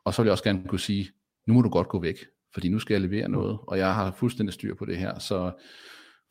og 0.05 0.13
så 0.13 0.21
vil 0.21 0.27
jeg 0.27 0.31
også 0.31 0.43
gerne 0.43 0.67
kunne 0.67 0.79
sige, 0.79 1.11
nu 1.47 1.53
må 1.53 1.61
du 1.61 1.69
godt 1.69 1.87
gå 1.87 1.99
væk 1.99 2.17
fordi 2.53 2.69
nu 2.69 2.79
skal 2.79 2.93
jeg 2.93 3.01
levere 3.01 3.29
noget, 3.29 3.59
og 3.67 3.77
jeg 3.77 3.95
har 3.95 4.11
fuldstændig 4.11 4.53
styr 4.53 4.75
på 4.75 4.85
det 4.85 4.97
her, 4.97 5.19
så 5.19 5.51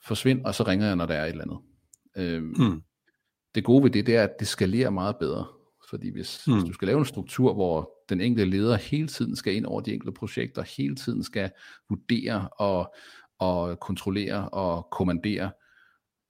forsvind, 0.04 0.44
og 0.44 0.54
så 0.54 0.62
ringer 0.62 0.86
jeg, 0.86 0.96
når 0.96 1.06
der 1.06 1.14
er 1.14 1.24
et 1.24 1.30
eller 1.30 1.44
andet. 1.44 1.58
Øhm, 2.16 2.54
mm. 2.58 2.82
Det 3.54 3.64
gode 3.64 3.82
ved 3.82 3.90
det, 3.90 4.06
det 4.06 4.16
er, 4.16 4.22
at 4.22 4.32
det 4.38 4.48
skalerer 4.48 4.90
meget 4.90 5.16
bedre, 5.16 5.46
fordi 5.90 6.10
hvis, 6.10 6.46
mm. 6.46 6.52
hvis 6.52 6.64
du 6.64 6.72
skal 6.72 6.88
lave 6.88 6.98
en 6.98 7.04
struktur, 7.04 7.54
hvor 7.54 7.90
den 8.08 8.20
enkelte 8.20 8.50
leder 8.50 8.76
hele 8.76 9.08
tiden 9.08 9.36
skal 9.36 9.54
ind 9.54 9.66
over 9.66 9.80
de 9.80 9.92
enkelte 9.92 10.12
projekter, 10.12 10.62
hele 10.62 10.96
tiden 10.96 11.22
skal 11.22 11.50
vurdere 11.88 12.48
og, 12.48 12.94
og 13.38 13.80
kontrollere 13.80 14.48
og 14.48 14.88
kommandere, 14.90 15.50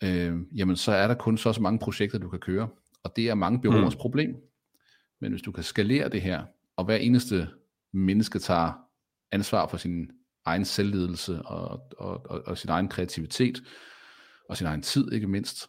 øh, 0.05 0.39
jamen 0.57 0.77
så 0.77 0.93
er 0.93 1.09
der 1.09 1.15
kun 1.15 1.39
så, 1.39 1.53
så 1.53 1.63
mange 1.63 1.79
projekter, 1.79 2.19
du 2.19 2.29
kan 2.29 2.41
køre, 2.41 2.69
og 3.05 3.17
det 3.17 3.29
er 3.29 3.35
mange 3.35 3.61
byråers 3.61 3.95
mm. 3.95 4.01
problem. 4.01 4.37
Men 5.21 5.33
hvis 5.33 5.43
du 5.43 5.53
kan 5.53 5.65
skalere 5.65 6.09
det 6.09 6.23
her, 6.23 6.45
og 6.77 6.85
hver 6.85 6.97
eneste 6.97 7.49
menneske 7.93 8.39
tager 8.39 8.73
ansvar 9.33 9.67
for 9.67 9.77
sin 9.77 10.11
egen 10.45 10.65
selvledelse 10.65 11.43
og, 11.43 11.83
og, 11.99 12.27
og, 12.27 12.43
og 12.47 12.59
sin 12.59 12.71
egen 12.71 12.89
kreativitet 12.89 13.63
og 14.49 14.57
sin 14.57 14.67
egen 14.67 14.83
tid 14.83 15.13
ikke 15.13 15.27
mindst, 15.27 15.69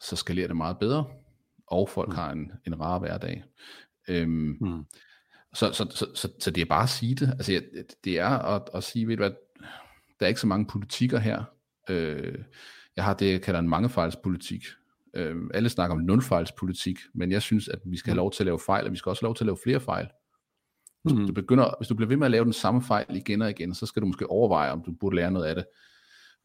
så 0.00 0.16
skalerer 0.16 0.46
det 0.46 0.56
meget 0.56 0.78
bedre, 0.78 1.06
og 1.66 1.88
folk 1.88 2.08
mm. 2.08 2.14
har 2.14 2.32
en, 2.32 2.52
en 2.66 2.80
rar 2.80 2.98
hverdag. 2.98 3.44
Øhm, 4.08 4.56
mm. 4.60 4.84
så, 5.54 5.72
så, 5.72 5.86
så, 5.90 6.06
så, 6.14 6.28
så 6.40 6.50
det 6.50 6.60
er 6.60 6.66
bare 6.66 6.82
at 6.82 6.88
sige 6.88 7.14
det. 7.14 7.28
Altså, 7.28 7.62
det 8.04 8.18
er 8.18 8.28
at, 8.28 8.62
at 8.74 8.84
sige, 8.84 9.08
ved 9.08 9.16
du 9.16 9.22
hvad, 9.22 9.32
der 10.20 10.26
er 10.26 10.28
ikke 10.28 10.40
så 10.40 10.46
mange 10.46 10.66
politikker 10.66 11.18
her. 11.18 11.44
Øh, 11.90 12.38
jeg 12.96 13.04
har 13.04 13.14
det, 13.14 13.32
jeg 13.32 13.42
kalder 13.42 13.60
en 13.60 13.68
mangefejlspolitik. 13.68 14.64
Øh, 15.14 15.36
alle 15.54 15.68
snakker 15.68 15.96
om 15.96 16.02
nulfejlspolitik, 16.02 16.98
men 17.14 17.32
jeg 17.32 17.42
synes, 17.42 17.68
at 17.68 17.78
vi 17.84 17.96
skal 17.96 18.10
have 18.10 18.16
lov 18.16 18.32
til 18.32 18.42
at 18.42 18.46
lave 18.46 18.58
fejl, 18.58 18.86
og 18.86 18.92
vi 18.92 18.96
skal 18.96 19.10
også 19.10 19.22
have 19.22 19.28
lov 19.28 19.34
til 19.34 19.44
at 19.44 19.46
lave 19.46 19.58
flere 19.64 19.80
fejl. 19.80 20.08
Hvis, 21.02 21.14
mm. 21.14 21.26
du 21.26 21.32
begynder, 21.32 21.74
hvis 21.78 21.88
du 21.88 21.94
bliver 21.94 22.08
ved 22.08 22.16
med 22.16 22.26
at 22.26 22.30
lave 22.30 22.44
den 22.44 22.52
samme 22.52 22.82
fejl 22.82 23.16
igen 23.16 23.42
og 23.42 23.50
igen, 23.50 23.74
så 23.74 23.86
skal 23.86 24.02
du 24.02 24.06
måske 24.06 24.30
overveje, 24.30 24.70
om 24.70 24.82
du 24.82 24.92
burde 25.00 25.16
lære 25.16 25.30
noget 25.30 25.46
af 25.46 25.54
det. 25.54 25.64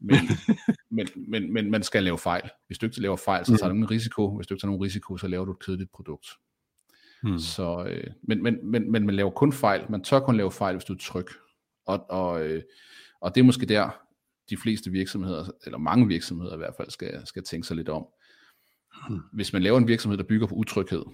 Men, 0.00 0.16
men, 0.96 1.08
men, 1.28 1.52
men 1.52 1.70
man 1.70 1.82
skal 1.82 2.04
lave 2.04 2.18
fejl. 2.18 2.50
Hvis 2.66 2.78
du 2.78 2.86
ikke 2.86 3.00
laver 3.00 3.16
fejl, 3.16 3.44
så 3.44 3.56
tager 3.56 3.68
du 3.68 3.74
ingen 3.74 3.90
risiko. 3.90 4.36
Hvis 4.36 4.46
du 4.46 4.54
ikke 4.54 4.62
tager 4.62 4.70
nogen 4.70 4.82
risiko, 4.82 5.16
så 5.16 5.28
laver 5.28 5.44
du 5.44 5.52
et 5.52 5.58
kedeligt 5.58 5.92
produkt. 5.92 6.26
Mm. 7.22 7.38
Så, 7.38 7.84
øh, 7.88 8.04
men, 8.22 8.42
men, 8.42 8.70
men, 8.70 8.92
men 8.92 9.06
man 9.06 9.14
laver 9.14 9.30
kun 9.30 9.52
fejl. 9.52 9.84
Man 9.90 10.04
tør 10.04 10.20
kun 10.20 10.36
lave 10.36 10.52
fejl, 10.52 10.76
hvis 10.76 10.84
du 10.84 10.92
er 10.92 10.98
tryg. 10.98 11.26
Og, 11.86 12.10
og, 12.10 12.46
øh, 12.46 12.62
og 13.20 13.34
det 13.34 13.40
er 13.40 13.44
måske 13.44 13.66
der, 13.66 13.90
de 14.50 14.56
fleste 14.56 14.90
virksomheder, 14.90 15.50
eller 15.64 15.78
mange 15.78 16.08
virksomheder 16.08 16.54
i 16.54 16.56
hvert 16.56 16.74
fald, 16.76 16.90
skal, 16.90 17.26
skal 17.26 17.44
tænke 17.44 17.66
sig 17.66 17.76
lidt 17.76 17.88
om. 17.88 18.06
Hmm. 19.08 19.20
Hvis 19.32 19.52
man 19.52 19.62
laver 19.62 19.78
en 19.78 19.88
virksomhed, 19.88 20.18
der 20.18 20.24
bygger 20.24 20.46
på 20.46 20.54
utryghed, 20.54 21.04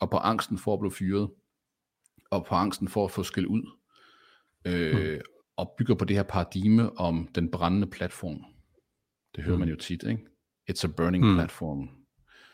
og 0.00 0.10
på 0.10 0.16
angsten 0.16 0.58
for 0.58 0.74
at 0.74 0.80
blive 0.80 0.92
fyret, 0.92 1.30
og 2.30 2.46
på 2.46 2.54
angsten 2.54 2.88
for 2.88 3.04
at 3.04 3.10
få 3.10 3.22
skæld 3.22 3.46
ud, 3.46 3.70
øh, 4.64 5.12
hmm. 5.12 5.20
og 5.56 5.74
bygger 5.78 5.94
på 5.94 6.04
det 6.04 6.16
her 6.16 6.22
paradigme 6.22 6.98
om 6.98 7.28
den 7.34 7.50
brændende 7.50 7.86
platform. 7.86 8.44
Det 9.36 9.44
hører 9.44 9.56
hmm. 9.56 9.60
man 9.60 9.68
jo 9.68 9.76
tit, 9.76 10.02
ikke? 10.02 10.26
It's 10.70 10.84
a 10.84 10.88
burning 10.96 11.24
hmm. 11.24 11.34
platform. 11.34 11.88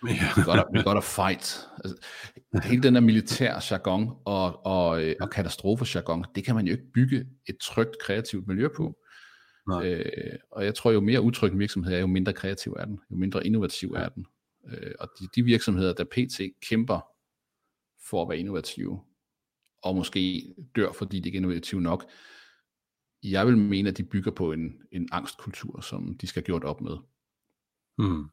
Yeah. 0.05 0.37
we, 0.37 0.45
gotta, 0.45 0.65
we 0.75 0.83
gotta 0.83 1.01
fight. 1.01 1.69
Altså, 1.85 1.97
hele 2.65 2.83
den 2.83 2.95
der 2.95 3.01
militær 3.01 3.65
jargon 3.71 4.17
og, 4.25 4.67
og, 4.67 5.05
øh, 5.05 5.15
og 5.21 5.31
katastrofe-jargon, 5.31 6.25
det 6.35 6.45
kan 6.45 6.55
man 6.55 6.67
jo 6.67 6.73
ikke 6.73 6.93
bygge 6.95 7.27
et 7.47 7.57
trygt, 7.63 7.99
kreativt 8.01 8.47
miljø 8.47 8.69
på. 8.77 9.00
Øh, 9.79 10.39
og 10.51 10.65
jeg 10.65 10.75
tror, 10.75 10.91
jo 10.91 11.01
mere 11.01 11.21
utryg 11.21 11.53
en 11.53 11.59
virksomhed 11.59 11.95
er, 11.95 11.99
jo 11.99 12.07
mindre 12.07 12.33
kreativ 12.33 12.73
er 12.73 12.85
den, 12.85 13.01
jo 13.11 13.17
mindre 13.17 13.47
innovativ 13.47 13.93
er 13.93 14.09
den. 14.09 14.27
Øh, 14.67 14.93
og 15.01 15.11
de, 15.21 15.29
de 15.35 15.43
virksomheder, 15.43 15.93
der 15.93 16.05
pt. 16.05 16.41
kæmper 16.69 17.01
for 18.09 18.23
at 18.23 18.29
være 18.29 18.39
innovative, 18.39 19.01
og 19.83 19.95
måske 19.97 20.55
dør, 20.77 20.93
fordi 20.93 21.21
de 21.21 21.29
ikke 21.29 21.37
er 21.37 21.41
innovative 21.41 21.81
nok, 21.81 22.05
jeg 23.23 23.47
vil 23.47 23.59
mene, 23.59 23.89
at 23.89 23.97
de 23.97 24.05
bygger 24.05 24.31
på 24.31 24.53
en, 24.53 24.83
en 24.93 25.09
angstkultur, 25.13 25.81
som 25.81 26.19
de 26.19 26.27
skal 26.27 26.41
have 26.41 26.47
gjort 26.47 26.65
op 26.65 26.81
med. 26.81 26.97
Hmm. 27.99 28.31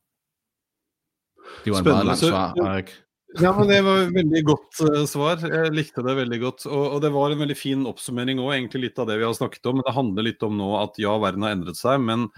Det 1.65 1.71
var 1.71 1.78
en 1.78 1.84
Spændende. 1.84 1.91
meget 1.91 2.06
lang 2.06 2.17
svar, 2.17 2.54
Erik. 2.54 3.04
Ja, 3.35 3.51
men 3.57 3.67
Det 3.67 3.81
var 3.83 4.01
et 4.01 4.15
veldig 4.15 4.41
godt 4.47 4.81
uh, 4.87 5.03
svar. 5.09 5.41
Jeg 5.43 5.75
likte 5.75 6.03
det 6.05 6.15
veldig 6.21 6.39
godt. 6.41 6.65
Og, 6.69 6.83
og, 6.95 6.97
det 7.03 7.11
var 7.13 7.33
en 7.33 7.43
veldig 7.43 7.57
fin 7.59 7.83
oppsummering 7.89 8.39
òg, 8.39 8.53
egentlig 8.55 8.87
litt 8.87 9.01
av 9.03 9.09
det 9.09 9.19
vi 9.19 9.27
har 9.27 9.35
snakket 9.35 9.67
om. 9.67 9.79
Men 9.79 9.87
det 9.87 9.95
handler 9.97 10.27
litt 10.29 10.45
om 10.47 10.55
nå 10.57 10.69
at 10.79 10.99
ja, 11.01 11.17
verden 11.21 11.43
har 11.45 11.57
endret 11.57 11.79
seg, 11.79 11.99
men 12.07 12.29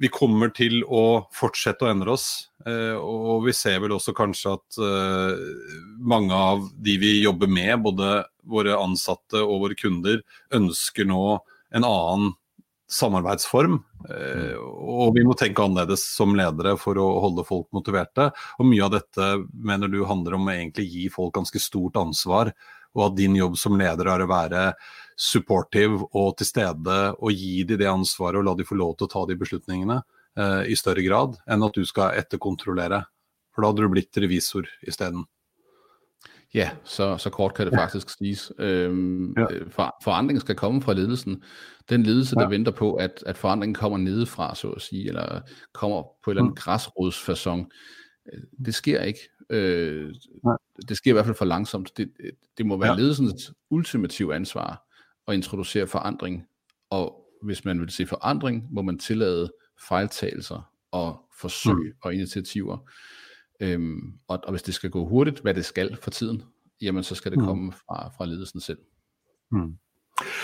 vi 0.00 0.08
kommer 0.08 0.48
til 0.56 0.80
å 0.88 1.28
fortsette 1.36 1.84
å 1.84 1.90
endre 1.92 2.16
oss. 2.16 2.26
Uh, 2.66 2.96
og 2.98 3.46
vi 3.46 3.54
ser 3.56 3.78
vel 3.84 3.94
også 3.96 4.16
kanskje 4.16 4.56
at 4.56 4.80
uh, 4.82 5.36
mange 6.00 6.34
av 6.34 6.66
de 6.82 6.96
vi 7.00 7.14
jobber 7.20 7.50
med, 7.52 7.76
både 7.84 8.24
våre 8.50 8.76
ansatte 8.80 9.44
og 9.44 9.66
våre 9.66 9.78
kunder, 9.78 10.24
ønsker 10.56 11.06
nå 11.08 11.38
en 11.70 11.86
annen 11.86 12.32
samarbeidsform. 12.90 13.78
Eh, 14.10 14.56
og 14.58 15.14
vi 15.14 15.24
må 15.26 15.36
tenke 15.38 15.62
annerledes 15.62 16.02
som 16.16 16.34
ledere 16.36 16.74
for 16.80 16.98
å 16.98 17.06
holde 17.24 17.46
folk 17.46 17.68
motiverte. 17.76 18.30
Og 18.58 18.68
mye 18.68 18.86
av 18.86 18.94
dette 18.96 19.30
mener 19.52 19.90
du 19.90 20.02
handler 20.08 20.36
om 20.36 20.48
å 20.48 20.54
egentlig 20.54 20.88
gi 20.90 21.06
folk 21.12 21.34
ganske 21.38 21.62
stort 21.62 21.98
ansvar. 22.00 22.52
Og 22.96 23.06
at 23.06 23.18
din 23.18 23.36
jobb 23.38 23.56
som 23.58 23.78
leder 23.78 24.10
er 24.10 24.24
å 24.24 24.30
være 24.30 24.64
supportive 25.20 26.08
og 26.16 26.32
til 26.40 26.48
stede 26.48 26.98
og 27.12 27.34
gi 27.36 27.62
dem 27.68 27.78
det 27.82 27.90
ansvaret 27.90 28.40
og 28.40 28.48
la 28.48 28.56
dem 28.56 28.66
få 28.66 28.78
lov 28.80 28.96
til 28.96 29.06
å 29.06 29.12
ta 29.12 29.26
de 29.28 29.36
beslutningene 29.38 30.00
eh, 30.00 30.62
i 30.72 30.78
større 30.78 31.04
grad 31.06 31.36
enn 31.46 31.66
at 31.66 31.76
du 31.76 31.84
skal 31.86 32.16
etterkontrollere. 32.18 33.04
For 33.54 33.62
da 33.62 33.70
hadde 33.70 33.84
du 33.86 33.92
blitt 33.92 34.22
revisor 34.22 34.66
isteden. 34.86 35.26
Ja, 36.54 36.70
så, 36.84 37.16
så 37.16 37.30
kort 37.30 37.54
kan 37.54 37.66
det 37.66 37.72
ja. 37.72 37.82
faktisk 37.82 38.10
siges. 38.18 38.52
Øhm, 38.58 39.34
ja. 39.36 39.46
Øh, 39.50 39.70
for, 39.70 39.96
forandringen 40.02 40.40
skal 40.40 40.54
komme 40.54 40.82
fra 40.82 40.92
ledelsen. 40.92 41.42
Den 41.90 42.02
ledelse, 42.02 42.34
ja. 42.38 42.42
der 42.42 42.48
venter 42.48 42.72
på, 42.72 42.94
at, 42.94 43.22
at 43.26 43.38
forandringen 43.38 43.74
kommer 43.74 43.98
nedefra, 43.98 44.54
så 44.54 44.70
at 44.70 44.82
sige, 44.82 45.08
eller 45.08 45.40
kommer 45.72 46.02
på 46.02 46.30
en 46.30 46.32
eller 46.32 46.42
anden 46.42 46.50
mm. 46.50 46.54
græsrodsfasong, 46.54 47.70
øh, 48.32 48.40
det 48.64 48.74
sker 48.74 49.02
ikke. 49.02 49.20
Øh, 49.50 50.14
ja. 50.44 50.50
Det 50.88 50.96
sker 50.96 51.10
i 51.10 51.12
hvert 51.12 51.24
fald 51.24 51.36
for 51.36 51.44
langsomt. 51.44 51.96
Det, 51.96 52.10
det 52.58 52.66
må 52.66 52.76
være 52.76 52.92
ja. 52.92 52.96
ledelsens 52.96 53.52
ultimative 53.70 54.34
ansvar 54.34 54.86
at 55.28 55.34
introducere 55.34 55.86
forandring, 55.86 56.46
og 56.90 57.26
hvis 57.42 57.64
man 57.64 57.80
vil 57.80 57.90
se 57.90 58.06
forandring, 58.06 58.66
må 58.70 58.82
man 58.82 58.98
tillade 58.98 59.52
fejltagelser 59.88 60.70
og 60.90 61.20
forsøg 61.40 61.74
mm. 61.74 61.98
og 62.02 62.14
initiativer. 62.14 62.90
Øhm, 63.60 64.14
og, 64.28 64.40
og 64.44 64.50
hvis 64.50 64.62
det 64.62 64.74
skal 64.74 64.90
gå 64.90 65.04
hurtigt, 65.08 65.40
hvad 65.40 65.54
det 65.54 65.64
skal 65.64 65.96
for 65.96 66.10
tiden, 66.10 66.42
jamen 66.80 67.04
så 67.04 67.14
skal 67.14 67.32
det 67.32 67.40
mm. 67.40 67.46
komme 67.46 67.72
fra, 67.72 68.10
fra 68.16 68.26
ledelsen 68.26 68.60
selv. 68.60 68.78
Mm. 69.52 69.76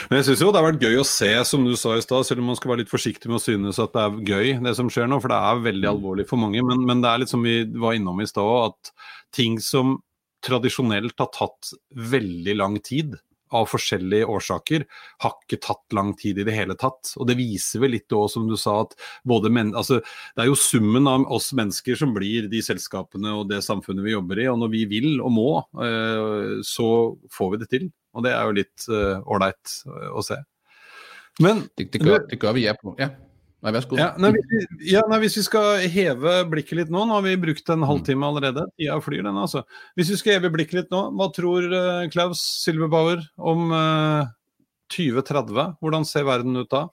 Men 0.08 0.16
jeg 0.16 0.24
synes 0.24 0.40
jo 0.40 0.48
det 0.52 0.60
har 0.60 0.66
vært 0.70 0.84
gøy 0.84 0.98
å 1.00 1.08
se, 1.08 1.28
som 1.44 1.64
du 1.66 1.74
sa 1.76 1.96
i 1.96 2.04
stad, 2.04 2.24
selv 2.24 2.40
om 2.40 2.50
man 2.50 2.56
skal 2.58 2.72
være 2.72 2.84
litt 2.84 2.92
forsiktig 2.92 3.28
med 3.28 3.38
å 3.38 3.44
synes 3.44 3.80
at 3.82 3.92
det 3.92 4.04
er 4.04 4.18
gøy, 4.30 4.52
det 4.64 4.74
som 4.78 4.90
skjer 4.92 5.08
nå, 5.10 5.18
for 5.20 5.32
det 5.32 5.40
er 5.50 5.64
veldig 5.66 5.88
mm. 5.88 5.92
alvorlig 5.92 6.26
for 6.30 6.40
mange. 6.40 6.62
Men, 6.64 6.84
men 6.88 7.04
det 7.04 7.10
er 7.10 7.22
litt 7.22 7.32
som 7.32 7.44
vi 7.44 7.58
var 7.76 7.96
innom 7.96 8.22
i 8.24 8.28
stad, 8.28 8.72
at 8.72 8.92
ting 9.36 9.58
som 9.60 9.98
tradisjonelt 10.46 11.16
har 11.18 11.32
tatt 11.34 11.72
veldig 12.14 12.56
lang 12.56 12.78
tid, 12.84 13.16
av 13.54 13.68
forskjellige 13.70 14.26
årsaker 14.30 14.86
har 15.22 15.34
ikke 15.36 15.60
tatt 15.62 15.96
lang 15.96 16.12
tid 16.18 16.40
i 16.40 16.46
det 16.46 16.54
hele 16.56 16.76
tatt. 16.78 17.12
Og 17.20 17.28
det 17.28 17.38
viser 17.38 17.82
vel 17.84 17.94
litt 17.96 18.12
òg, 18.14 18.28
som 18.32 18.48
du 18.48 18.56
sa, 18.60 18.80
at 18.84 18.96
både 19.28 19.52
men, 19.52 19.74
altså, 19.78 20.00
det 20.34 20.44
er 20.44 20.50
jo 20.50 20.58
summen 20.58 21.06
av 21.10 21.26
oss 21.32 21.52
mennesker 21.56 21.98
som 21.98 22.14
blir 22.16 22.50
de 22.52 22.62
selskapene 22.64 23.34
og 23.36 23.50
det 23.52 23.62
samfunnet 23.66 24.06
vi 24.06 24.16
jobber 24.16 24.42
i. 24.42 24.48
Og 24.52 24.60
når 24.62 24.74
vi 24.74 24.82
vil 24.90 25.12
og 25.20 25.32
må, 25.36 25.50
eh, 25.84 26.58
så 26.66 26.88
får 27.32 27.54
vi 27.54 27.62
det 27.62 27.70
til. 27.72 27.88
Og 28.16 28.24
det 28.24 28.32
er 28.32 28.48
jo 28.48 28.56
litt 28.56 28.88
eh, 28.88 29.18
ålreit 29.28 29.78
uh, 29.90 30.10
å 30.16 30.24
se. 30.24 30.38
Men 31.44 31.66
det, 31.76 31.90
det, 31.92 32.00
gør, 32.00 32.22
det 32.30 32.38
gør 32.40 32.56
vi, 32.56 32.64
ja. 32.64 32.72
på. 32.80 32.94
ja. 33.00 33.10
Nei, 33.66 33.72
vær 33.74 33.82
så 33.82 33.88
god. 33.90 33.98
Ja, 33.98 34.10
nei, 34.22 34.28
ja, 34.86 35.00
nei, 35.10 35.16
hvis 35.24 35.34
vi 35.40 35.42
skal 35.42 35.80
heve 35.90 36.36
blikket 36.46 36.78
litt 36.78 36.90
nå, 36.92 37.00
nå 37.02 37.16
har 37.16 37.24
vi 37.24 37.32
brukt 37.42 37.72
en 37.74 37.82
halvtime 37.88 38.28
allerede, 38.28 38.62
tida 38.78 39.00
flyr 39.02 39.24
den 39.26 39.40
altså. 39.42 39.64
Hvis 39.98 40.12
vi 40.12 40.18
skal 40.20 40.36
heve 40.36 40.52
blikket 40.54 40.78
litt 40.78 40.94
nå, 40.94 41.00
hva 41.18 41.26
tror 41.34 41.66
uh, 41.72 42.04
Klaus 42.12 42.44
Silverbauer 42.62 43.24
om 43.42 43.74
uh, 43.74 44.22
eh, 44.22 44.30
2030? 44.94 45.74
Hvordan 45.82 46.06
ser 46.06 46.28
verden 46.30 46.62
ut 46.62 46.70
da? 46.70 46.84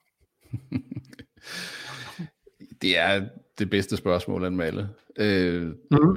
det 2.82 2.98
er 2.98 3.28
det 3.62 3.70
bedste 3.70 4.02
spørsmålet 4.02 4.50
enn 4.50 4.58
male. 4.58 4.90
Uh, 5.14 5.78
mm. 5.94 6.12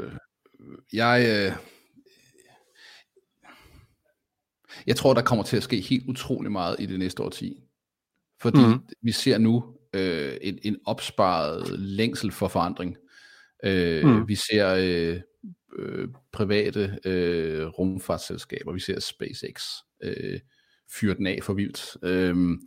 Jeg 0.97 1.53
uh, 1.53 1.63
Jeg 4.87 4.97
tror, 4.97 5.13
der 5.13 5.27
kommer 5.27 5.45
til 5.45 5.61
å 5.61 5.69
ske 5.69 5.85
helt 5.85 6.09
utrolig 6.09 6.49
meget 6.49 6.81
i 6.81 6.89
det 6.89 6.97
neste 7.05 7.21
årti. 7.21 7.57
Fordi 8.41 8.63
mm. 8.63 8.77
vi 9.05 9.13
ser 9.13 9.41
nå 9.43 9.59
øh, 9.97 10.37
en, 10.43 10.59
en 10.63 10.77
opsparet 10.85 11.79
længsel 11.79 12.33
for 12.33 12.49
forandring. 12.49 12.97
Øh, 13.65 14.05
mm. 14.05 14.29
Vi 14.29 14.35
ser 14.35 14.75
øh, 14.79 15.21
øh, 15.79 16.09
private 16.33 16.99
øh, 17.05 17.67
rumfartsselskaber, 17.67 18.73
vi 18.73 18.81
ser 18.81 19.01
SpaceX 19.01 19.65
øh, 20.03 20.41
fyre 21.01 21.15
den 21.15 21.27
af 21.27 21.39
for 21.43 21.55
vildt. 21.55 21.97
Øh, 22.03 22.59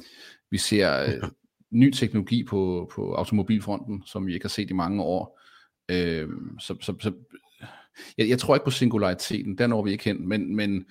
vi 0.52 0.58
ser 0.58 1.04
øh, 1.04 1.30
ny 1.82 1.92
teknologi 1.92 2.44
på, 2.44 2.92
på 2.96 3.14
automobilfronten, 3.14 4.04
som 4.06 4.28
vi 4.28 4.34
ikke 4.34 4.44
har 4.44 4.50
set 4.50 4.70
i 4.70 4.74
mange 4.74 5.04
år. 5.04 5.40
Øh, 5.92 6.30
så, 6.60 6.76
så, 6.82 6.96
så, 7.00 7.14
jeg, 8.18 8.30
jeg 8.30 8.40
tror 8.40 8.56
ikke 8.56 8.66
på 8.66 8.72
singulariteten, 8.72 9.58
der 9.58 9.68
når 9.68 9.84
vi 9.84 9.92
ikke 9.92 10.04
hen, 10.04 10.28
men, 10.28 10.56
men, 10.56 10.86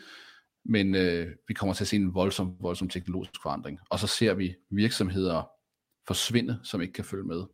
men 0.65 0.95
øh, 0.95 1.27
vi 1.49 1.55
kommer 1.55 1.75
til 1.75 1.85
at 1.85 1.89
se 1.89 1.97
en 1.97 2.15
voldsom, 2.15 2.57
voldsom 2.61 2.89
teknologisk 2.89 3.43
forandring. 3.43 3.79
Og 3.91 3.99
så 3.99 4.07
ser 4.07 4.35
vi 4.35 4.55
virksomheder 4.71 5.49
forsvinde, 6.09 6.59
som 6.65 6.83
ikke 6.83 7.01
kan 7.01 7.05
følge 7.05 7.29
med. 7.29 7.45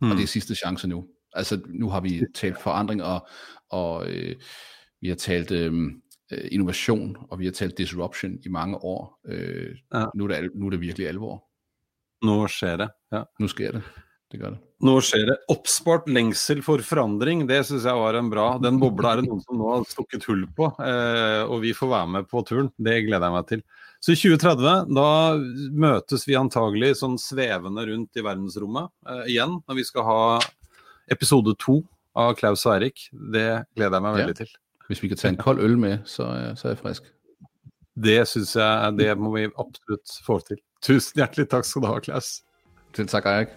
Hmm. 0.00 0.10
Og 0.10 0.16
det 0.16 0.22
er 0.22 0.30
sidste 0.30 0.54
chance 0.54 0.88
nu. 0.88 1.04
Altså 1.34 1.60
nu 1.66 1.90
har 1.90 2.00
vi 2.00 2.22
talt 2.34 2.60
forandring, 2.62 3.02
og, 3.02 3.26
og 3.70 4.08
øh, 4.08 4.36
vi 5.00 5.08
har 5.08 5.16
talt 5.16 5.50
øhm, 5.50 6.02
øh, 6.32 6.48
innovation, 6.52 7.16
og 7.30 7.38
vi 7.38 7.44
har 7.44 7.52
talt 7.52 7.78
disruption 7.78 8.38
i 8.46 8.48
mange 8.48 8.76
år. 8.76 9.20
Øh, 9.26 9.76
ja. 9.94 10.04
nu, 10.14 10.24
er 10.24 10.40
det, 10.40 10.50
nu 10.54 10.66
er 10.66 10.70
det 10.70 10.80
virkelig 10.80 11.08
alvor. 11.08 11.44
Nu 12.24 12.46
sker 12.48 12.76
det, 12.76 12.88
ja. 13.12 13.22
Nu 13.40 13.48
sker 13.48 13.72
det. 13.72 13.82
Det 14.32 14.40
gør 14.40 14.50
det. 14.50 14.58
Nå 14.82 14.96
skjer 15.04 15.28
det. 15.28 15.36
Oppspart 15.52 16.08
lengsel 16.10 16.58
for 16.66 16.82
forandring, 16.82 17.44
det 17.46 17.60
syns 17.68 17.84
jeg 17.86 18.00
var 18.00 18.16
en 18.18 18.30
bra 18.32 18.46
Den 18.58 18.80
bobla 18.82 19.12
er 19.12 19.20
det 19.20 19.28
noen 19.28 19.42
som 19.44 19.60
nå 19.60 19.68
har 19.70 19.84
stukket 19.86 20.26
hull 20.26 20.42
på, 20.56 20.72
eh, 20.82 21.42
og 21.46 21.60
vi 21.62 21.70
får 21.76 21.92
være 21.92 22.10
med 22.16 22.26
på 22.30 22.42
turen. 22.48 22.72
Det 22.74 22.96
gleder 23.06 23.28
jeg 23.28 23.36
meg 23.36 23.46
til. 23.52 23.62
Så 24.04 24.12
i 24.12 24.18
2030 24.20 24.90
da 24.92 25.10
møtes 25.72 26.26
vi 26.28 26.36
antagelig 26.36 26.98
sånn 26.98 27.14
svevende 27.16 27.86
rundt 27.88 28.18
i 28.20 28.24
verdensrommet 28.26 28.92
eh, 29.08 29.22
igjen, 29.32 29.56
når 29.64 29.78
vi 29.78 29.84
skal 29.88 30.04
ha 30.04 30.18
episode 31.14 31.54
to 31.64 31.78
av 32.12 32.34
Klaus 32.36 32.66
og 32.66 32.74
Eirik. 32.74 33.06
Det 33.12 33.46
gleder 33.72 33.96
jeg 33.96 34.04
meg 34.04 34.18
veldig 34.18 34.34
ja. 34.34 34.38
til. 34.42 34.52
Hvis 34.90 35.00
vi 35.00 35.08
kan 35.08 35.22
ta 35.22 35.30
en 35.30 35.40
kald 35.40 35.64
øl 35.64 35.80
med, 35.80 36.04
så, 36.04 36.28
så 36.52 36.68
er 36.68 36.76
jeg 36.76 36.82
frisk. 36.82 37.08
Det 38.04 38.20
syns 38.28 38.52
jeg 38.60 38.94
det 39.00 39.10
må 39.16 39.32
vi 39.38 39.48
absolutt 39.48 40.18
få 40.26 40.36
til. 40.50 40.60
Tusen 40.84 41.22
hjertelig 41.22 41.48
takk 41.56 41.64
skal 41.64 41.86
du 41.86 41.92
ha, 41.94 42.00
Klaus. 42.04 42.34
Til 42.92 43.08
takk, 43.08 43.30
Eirik. 43.32 43.56